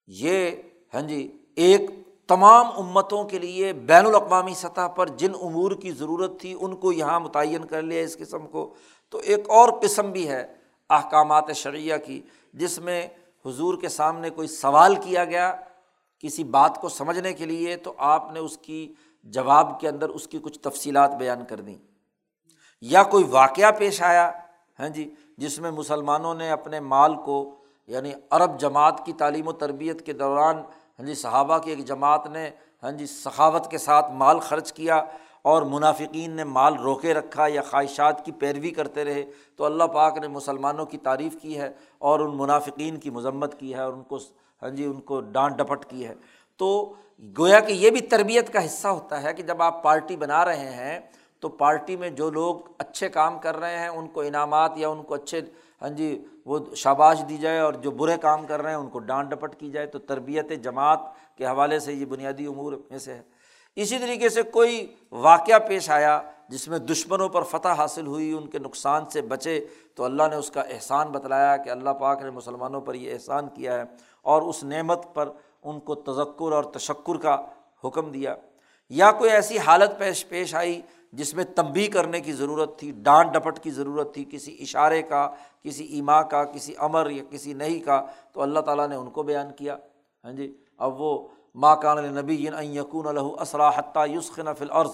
[0.07, 0.51] یہ
[0.93, 1.81] ہاں جی ایک
[2.27, 6.91] تمام امتوں کے لیے بین الاقوامی سطح پر جن امور کی ضرورت تھی، ان کو
[6.91, 8.73] یہاں متعین کر لیا اس قسم کو۔
[9.09, 10.53] تو ایک اور قسم بھی ہے
[10.89, 12.21] احکامات شرعیہ کی،
[12.53, 13.07] جس میں
[13.45, 15.55] حضور کے سامنے کوئی سوال کیا گیا
[16.19, 18.93] کسی بات کو سمجھنے کے لیے، تو آپ نے اس کی
[19.23, 21.75] جواب کے اندر اس کی کچھ تفصیلات بیان کر دیں۔
[22.81, 24.31] یا کوئی واقعہ پیش آیا
[24.79, 27.55] ہاں جی جس میں مسلمانوں نے اپنے مال کو
[27.87, 30.57] یعنی عرب جماعت کی تعلیم و تربیت کے دوران
[30.99, 32.49] ہاں جی صحابہ کی ایک جماعت نے
[32.83, 35.03] ہاں جی سخاوت کے ساتھ مال خرچ کیا
[35.41, 39.23] اور منافقین نے مال روکے رکھا یا خواہشات کی پیروی کرتے رہے،
[39.55, 43.73] تو اللہ پاک نے مسلمانوں کی تعریف کی ہے اور ان منافقین کی مذمت کی
[43.73, 44.17] ہے اور ان کو
[44.61, 46.13] ہاں جی ان کو ڈانٹ ڈپٹ کی ہے۔
[46.57, 46.93] تو
[47.39, 50.69] گویا کہ یہ بھی تربیت کا حصہ ہوتا ہے کہ جب آپ پارٹی بنا رہے
[50.69, 50.99] ہیں
[51.39, 55.03] تو پارٹی میں جو لوگ اچھے کام کر رہے ہیں، ان کو انعامات یا ان
[55.03, 55.41] کو اچھے
[55.81, 58.99] ہاں جی وہ شاباش دی جائے اور جو برے کام کر رہے ہیں، ان کو
[58.99, 60.99] ڈانٹ ڈپٹ کی جائے۔ تو تربیت جماعت
[61.37, 63.21] کے حوالے سے یہ بنیادی امور میں سے ہے۔
[63.75, 68.47] اسی طریقے سے کوئی واقعہ پیش آیا جس میں دشمنوں پر فتح حاصل ہوئی، ان
[68.47, 72.29] کے نقصان سے بچے، تو اللہ نے اس کا احسان بتلایا کہ اللہ پاک نے
[72.29, 73.83] مسلمانوں پر یہ احسان کیا ہے
[74.21, 75.29] اور اس نعمت پر
[75.63, 77.37] ان کو تذکر اور تشکر کا
[77.83, 78.35] حکم دیا۔
[78.89, 80.81] یا کوئی ایسی حالت پیش پیش آئی
[81.11, 85.29] جس میں تنبی کرنے کی ضرورت تھی، ڈانٹ ڈپٹ کی ضرورت تھی، کسی اشارے کا،
[85.63, 89.23] کسی ایما کا، کسی امر یا کسی نہیں کا، تو اللہ تعالیٰ نے ان کو
[89.23, 89.77] بیان کیا۔
[90.23, 94.91] ہاں جی؟ اب وہ ماں کان نبی یقون الح اسرا یسخن فل عرض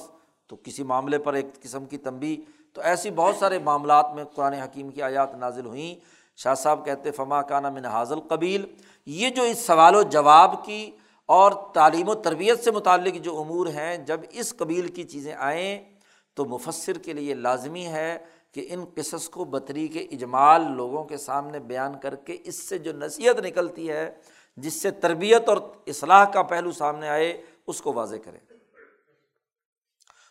[0.48, 2.42] تو کسی معاملے پر ایک قسم کی تنبی
[2.74, 7.12] تو ایسی بہت سارے معاملات میں قرآن حکیم کی آیات نازل ہوئیں۔ شاہ صاحب کہتے
[7.12, 8.66] فما کانہ من حاضل قبیل
[9.06, 10.92] یہ جو اس سوال و جواب کی
[11.26, 15.98] اور تعلیم و تربیت سے متعلق جو امور ہیں، جب اس قبیل کی چیزیں آئیں
[16.34, 18.18] تو مفصر کے لیے لازمی ہے
[18.52, 22.78] کہ ان قصص کو بطری کے اجمال لوگوں کے سامنے بیان کر کے اس سے
[22.78, 24.12] جو نصیحت نکلتی ہے،
[24.58, 25.58] جس سے تربیت اور
[25.88, 28.40] اصلاح کا پہلو سامنے آئے، اس کو واضح کریں۔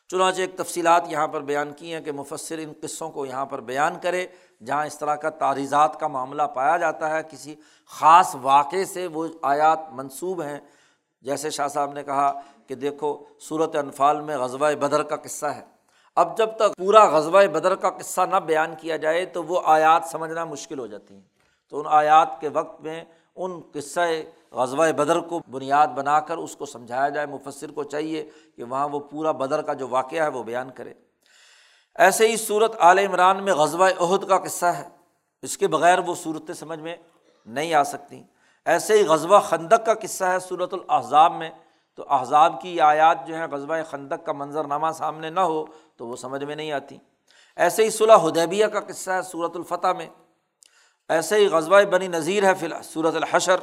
[0.08, 3.60] چنانچہ ایک تفصیلات یہاں پر بیان کی ہیں کہ مفصر ان قصوں کو یہاں پر
[3.60, 4.26] بیان کرے۔
[4.66, 7.54] جہاں اس طرح کا تعریضات کا معاملہ پایا جاتا ہے، کسی
[7.86, 10.60] خاص واقعے سے وہ آیات منسوب ہیں۔
[11.22, 15.62] جیسے شاہ صاحب نے کہا کہ دیکھو صورت انفال میں غزبۂ بدر کا قصہ ہے۔
[16.16, 20.02] اب جب تک پورا غزبۂ بدر کا قصہ نہ بیان کیا جائے تو وہ آیات
[20.10, 21.22] سمجھنا مشکل ہو جاتی ہیں۔
[21.68, 23.04] تو ان آیات کے وقت میں
[23.36, 24.00] ان قصہ
[24.52, 28.88] غزوہ بدر کو بنیاد بنا کر اس کو سمجھایا جائے مفصر کو چاہیے کہ وہاں
[28.88, 30.94] وہ پورا بدر کا جو واقعہ ہے وہ بیان کرے۔
[31.98, 34.88] ایسے ہی صورت عال عمران میں غزوہ عہد کا قصہ ہے۔
[35.42, 36.96] اس کے بغیر وہ صورتیں سمجھ میں
[37.46, 38.22] نہیں آ سکتی۔
[38.66, 41.50] ایسے ہی غزوہ خندق کا قصہ ہے صورت الاحزاب میں۔
[41.96, 45.64] تو احزاب کی آیات جو ہیں، غزوہ خندق کا منظر نامہ سامنے نہ ہو
[45.96, 46.98] تو وہ سمجھ میں نہیں آتی۔
[47.56, 50.06] ایسے ہی صلاح حدیبیہ کا قصہ ہے صورت الفتح میں۔
[51.08, 53.56] ایسے ہی غزوہ بنی نذیر ہے فی الحال صورت الحشر۔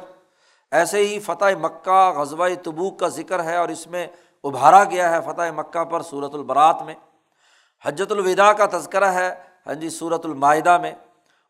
[0.70, 4.06] ایسے ہی فتح مکہ، غزوہ تبوک کا ذکر ہے اور اس میں
[4.44, 6.94] ابھارا گیا ہے فتح مکہ پر صورت البرات میں۔
[7.84, 9.34] حجت الوداع کا تذکرہ ہے
[9.66, 10.92] ہاں جی صورت المائدہ میں۔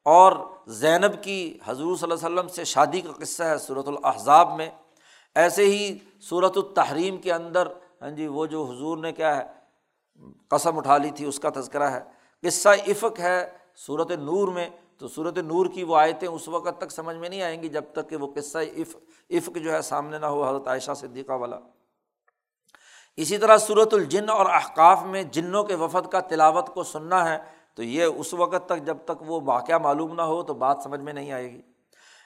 [0.02, 0.32] اور
[0.66, 4.70] زینب کی حضور صلی اللہ علیہ وسلم سے شادی کا قصہ ہے صورت الاحزاب میں۔
[5.34, 7.68] ایسے ہی صورت التحریم کے اندر
[8.02, 9.42] ہاں جی وہ جو حضور نے کیا ہے،
[10.48, 12.00] قسم اٹھا لی تھی، اس کا تذکرہ ہے۔
[12.42, 13.50] قصہ افق ہے
[13.86, 17.42] صورت نور میں، تو صورت نور کی وہ آیتیں اس وقت تک سمجھ میں نہیں
[17.42, 18.96] آئیں گی جب تک کہ وہ قصہ عف
[19.30, 21.58] عفق جو ہے سامنے نہ ہو، حضرت عائشہ صدیقہ والا۔
[23.16, 27.38] اسی طرح صورت الجن اور احقاف میں جنوں کے وفد کا تلاوت کو سننا ہے،
[27.74, 31.00] تو یہ اس وقت تک جب تک وہ واقعہ معلوم نہ ہو، تو بات سمجھ
[31.00, 31.60] میں نہیں آئے گی۔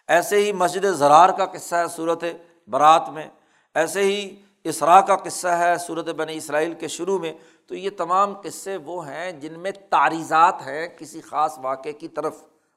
[0.09, 2.25] ایسے ہی مسجد زرار کا قصہ ہے صورت
[2.69, 3.27] برات میں۔
[3.75, 7.33] ایسے ہی اسرا کا قصہ ہے صورت بنی اسرائیل کے شروع میں۔
[7.67, 12.37] تو یہ تمام قصے وہ ہیں جن میں تعریضات ہیں کسی خاص واقعے کی طرف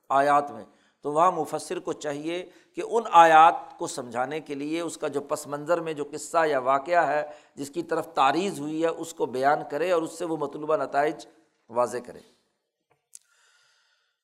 [0.10, 0.64] آیات میں۔
[1.04, 5.22] تو وہاں مفصر کو چاہیے کہ ان آیات کو سمجھانے کے لیے اس کا جو
[5.22, 7.26] پس منظر میں جو قصہ یا واقعہ ہے،
[7.56, 10.78] جس کی طرف تعریض ہوئی ہے، اس کو بیان کرے اور اس سے وہ مطلوبہ
[10.78, 11.28] نتائج
[11.70, 12.20] واضح کرے۔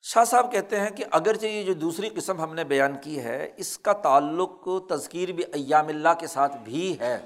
[0.02, 3.50] شاہ صاحب کہتے ہیں کہ اگرچہ یہ جو دوسری قسم ہم نے بیان کی ہے،
[3.56, 7.18] اس کا تعلق تذکیر بھی ایام اللہ کے ساتھ بھی ہے۔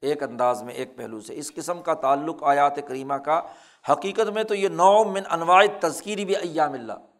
[0.00, 3.40] ایک انداز میں، ایک پہلو سے۔ اس قسم کا تعلق آیات کریمہ کا
[3.92, 7.17] حقیقت میں تو یہ نو من انواع تذکیری بھی ایام اللہ۔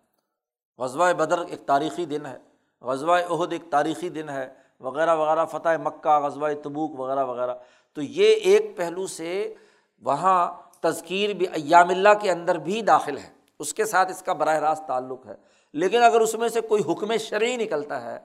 [0.78, 2.36] غزوہ بدر ایک تاریخی دن ہے،
[2.80, 7.54] غزوہ عہد ایک تاریخی دن ہے، وغیرہ وغیرہ، فتح مکہ، غزوہ تبوک، وغیرہ وغیرہ۔
[7.92, 9.54] تو یہ ایک پہلو سے
[10.02, 14.32] وہاں تذکیر بھی ایام اللہ کے اندر بھی داخل ہے۔ اس کے ساتھ اس کا
[14.32, 15.34] براہ راست تعلق ہے۔
[15.72, 18.18] لیکن اگر اس میں سے کوئی حکم شرعی نکلتا ہے،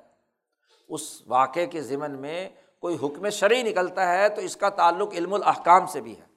[0.89, 2.49] اس واقعے کے ضمن میں
[2.79, 6.32] کوئی حکم شرعی نکلتا ہے، تو اس کا تعلق علم الاحکام سے بھی ہے۔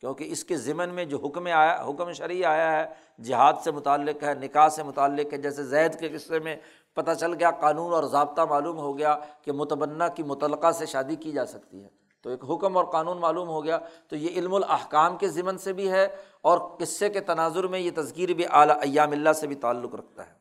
[0.00, 2.86] کیونکہ اس کے ضمن میں جو حکم آیا، حکم شرعی آیا ہے،
[3.22, 6.56] جہاد سے متعلق ہے، نکاح سے متعلق ہے، جیسے زید کے قصے میں
[6.94, 11.16] پتہ چل گیا، قانون اور ضابطہ معلوم ہو گیا کہ متبنہ کی متعلقہ سے شادی
[11.16, 11.88] کی جا سکتی ہے۔
[12.22, 15.72] تو ایک حکم اور قانون معلوم ہو گیا، تو یہ علم الاحکام کے ضمن سے
[15.72, 16.08] بھی ہے
[16.40, 20.26] اور قصے کے تناظر میں یہ تذکیر بھی اعلیٰ ایام اللہ سے بھی تعلق رکھتا
[20.26, 20.32] ہے۔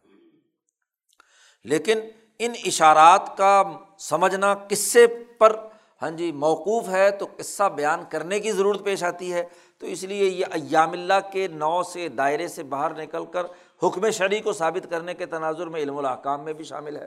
[1.63, 1.99] لیکن
[2.39, 3.63] ان اشارات کا
[3.99, 5.07] سمجھنا قصے
[5.37, 5.67] پر
[6.03, 9.43] ہاں جی موقوف ہے تو قصہ بیان کرنے کی ضرورت پیش آتی ہے۔
[9.77, 13.45] تو اس لیے یہ ایام اللہ کے نو سے دائرے سے باہر نکل کر
[13.83, 17.05] حکم شرعی کو ثابت کرنے کے تناظر میں علم الاحکام میں بھی شامل ہے۔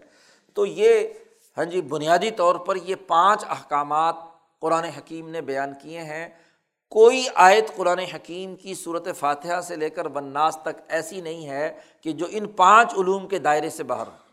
[0.54, 1.08] تو یہ
[1.56, 4.14] ہاں جی بنیادی طور پر یہ پانچ احکامات
[4.60, 6.28] قرآن حکیم نے بیان کیے ہیں۔
[6.90, 11.72] کوئی آیت قرآن حکیم کی صورت فاتحہ سے لے کر بناس تک ایسی نہیں ہے
[12.00, 14.25] کہ جو ان پانچ علوم کے دائرے سے باہر ہو۔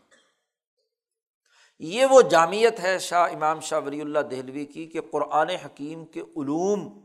[1.78, 6.20] یہ وہ جامعت ہے شاہ امام شاہ ولی اللہ دہلوی کی کہ قرآن حکیم کے
[6.20, 7.00] علوم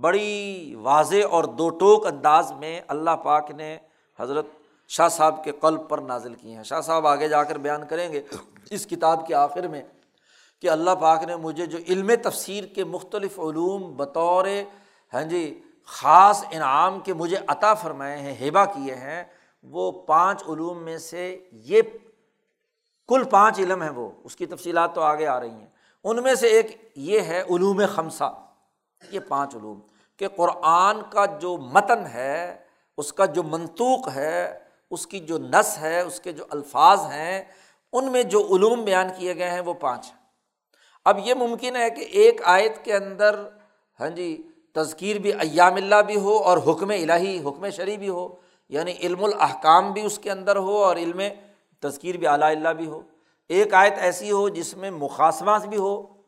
[0.00, 3.78] بڑی واضح اور دو ٹوک انداز میں اللہ پاک نے
[4.18, 4.46] حضرت
[4.88, 8.12] شاہ صاحب کے قلب پر نازل کیے ہیں۔ شاہ صاحب آگے جا کر بیان کریں
[8.12, 8.22] گے
[8.70, 9.82] اس کتاب کے آخر میں
[10.60, 14.46] کہ اللہ پاک نے مجھے جو علم تفسیر کے مختلف علوم بطور
[15.14, 19.24] ہاں جی خاص انعام کے مجھے عطا فرمائے ہیں ہیبا کیے ہیں،
[19.62, 21.82] وہ پانچ علوم میں سے یہ
[23.10, 25.66] کل پانچ علم ہیں وہ، اس کی تفصیلات تو آگے آ رہی ہیں۔
[26.04, 28.42] ان میں سے ایک یہ ہے علوم خمسہ۔
[29.10, 29.80] یہ پانچ علوم۔
[30.16, 32.56] کہ قرآن کا جو متن ہے،
[32.96, 34.58] اس کا جو منطوق ہے،
[34.90, 37.44] اس کی جو نس ہے، اس کے جو الفاظ ہیں،
[37.92, 40.20] ان میں جو علوم بیان کیے گئے ہیں وہ پانچ ہیں۔
[41.04, 43.48] اب یہ ممکن ہے کہ ایک آیت کے اندر
[44.00, 44.42] ہاں جی
[44.74, 48.34] تذکیر بھی ایام اللہ بھی ہو اور حکم الہی، حکم شریح بھی ہو
[48.68, 51.20] یعنی علم الاحکام بھی اس کے اندر ہو اور علم
[51.80, 53.02] تذکیر بھی اعلیٰ اللہ بھی ہو۔
[53.48, 56.20] ایک آیت ایسی ہو جس میں مقاصمات بھی ہو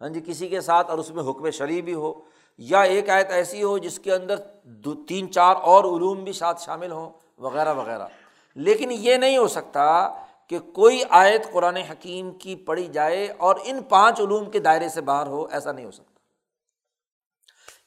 [0.00, 2.12] ہاں جی کسی کے ساتھ اور اس میں حکم شریح بھی ہو،
[2.58, 6.62] یا ایک آیت ایسی ہو جس کے اندر دو، تین، چار اور علوم بھی ساتھ
[6.62, 8.06] شامل ہوں، وغیرہ وغیرہ۔
[8.54, 10.08] لیکن یہ نہیں ہو سکتا
[10.48, 15.00] کہ کوئی آیت قرآن حکیم کی پڑھی جائے اور ان پانچ علوم کے دائرے سے
[15.00, 16.20] باہر ہو، ایسا نہیں ہو سکتا۔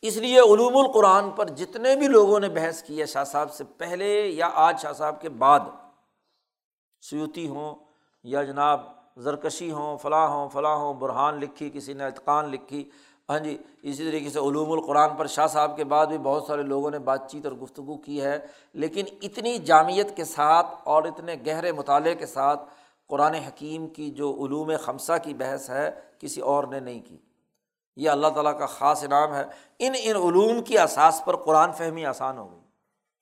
[0.01, 3.63] اس لیے علوم القرآن پر جتنے بھی لوگوں نے بحث کی ہے، شاہ صاحب سے
[3.63, 5.59] پہلے یا آج شاہ صاحب کے بعد
[7.01, 7.75] سیوتی ہوں
[8.23, 8.81] یا جناب
[9.17, 12.89] زرکشی ہوں، فلاں ہوں فلاں ہوں، برہان لکھی، کسی نے اطقان لکھی۔
[13.29, 16.63] ہاں جی اسی طریقے سے علوم القرآن پر شاہ صاحب کے بعد بھی بہت سارے
[16.63, 18.39] لوگوں نے بات چیت اور گفتگو کی ہے۔
[18.73, 22.59] لیکن اتنی جامعت کے ساتھ اور اتنے گہرے مطالعے کے ساتھ
[23.07, 27.17] قرآن حکیم کی جو علوم خمسہ کی بحث ہے، کسی اور نے نہیں کی۔
[27.95, 29.43] یہ اللہ تعالیٰ کا خاص انعام ہے۔
[29.79, 32.59] ان ان علوم کی اساس پر قرآن فہمی آسان ہو گئی۔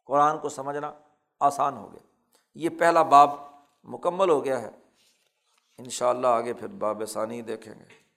[0.06, 0.92] قرآن کو سمجھنا
[1.40, 2.08] آسان ہو گیا۔
[2.56, 3.47] یہ پہلا باب
[3.88, 4.70] مکمل ہو گیا ہے۔
[5.78, 8.08] ان شاء اللہ آگے پھر باب ثانی دیکھیں گے۔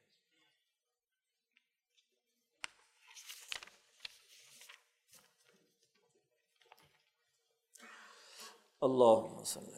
[8.80, 9.69] اللہ وسلم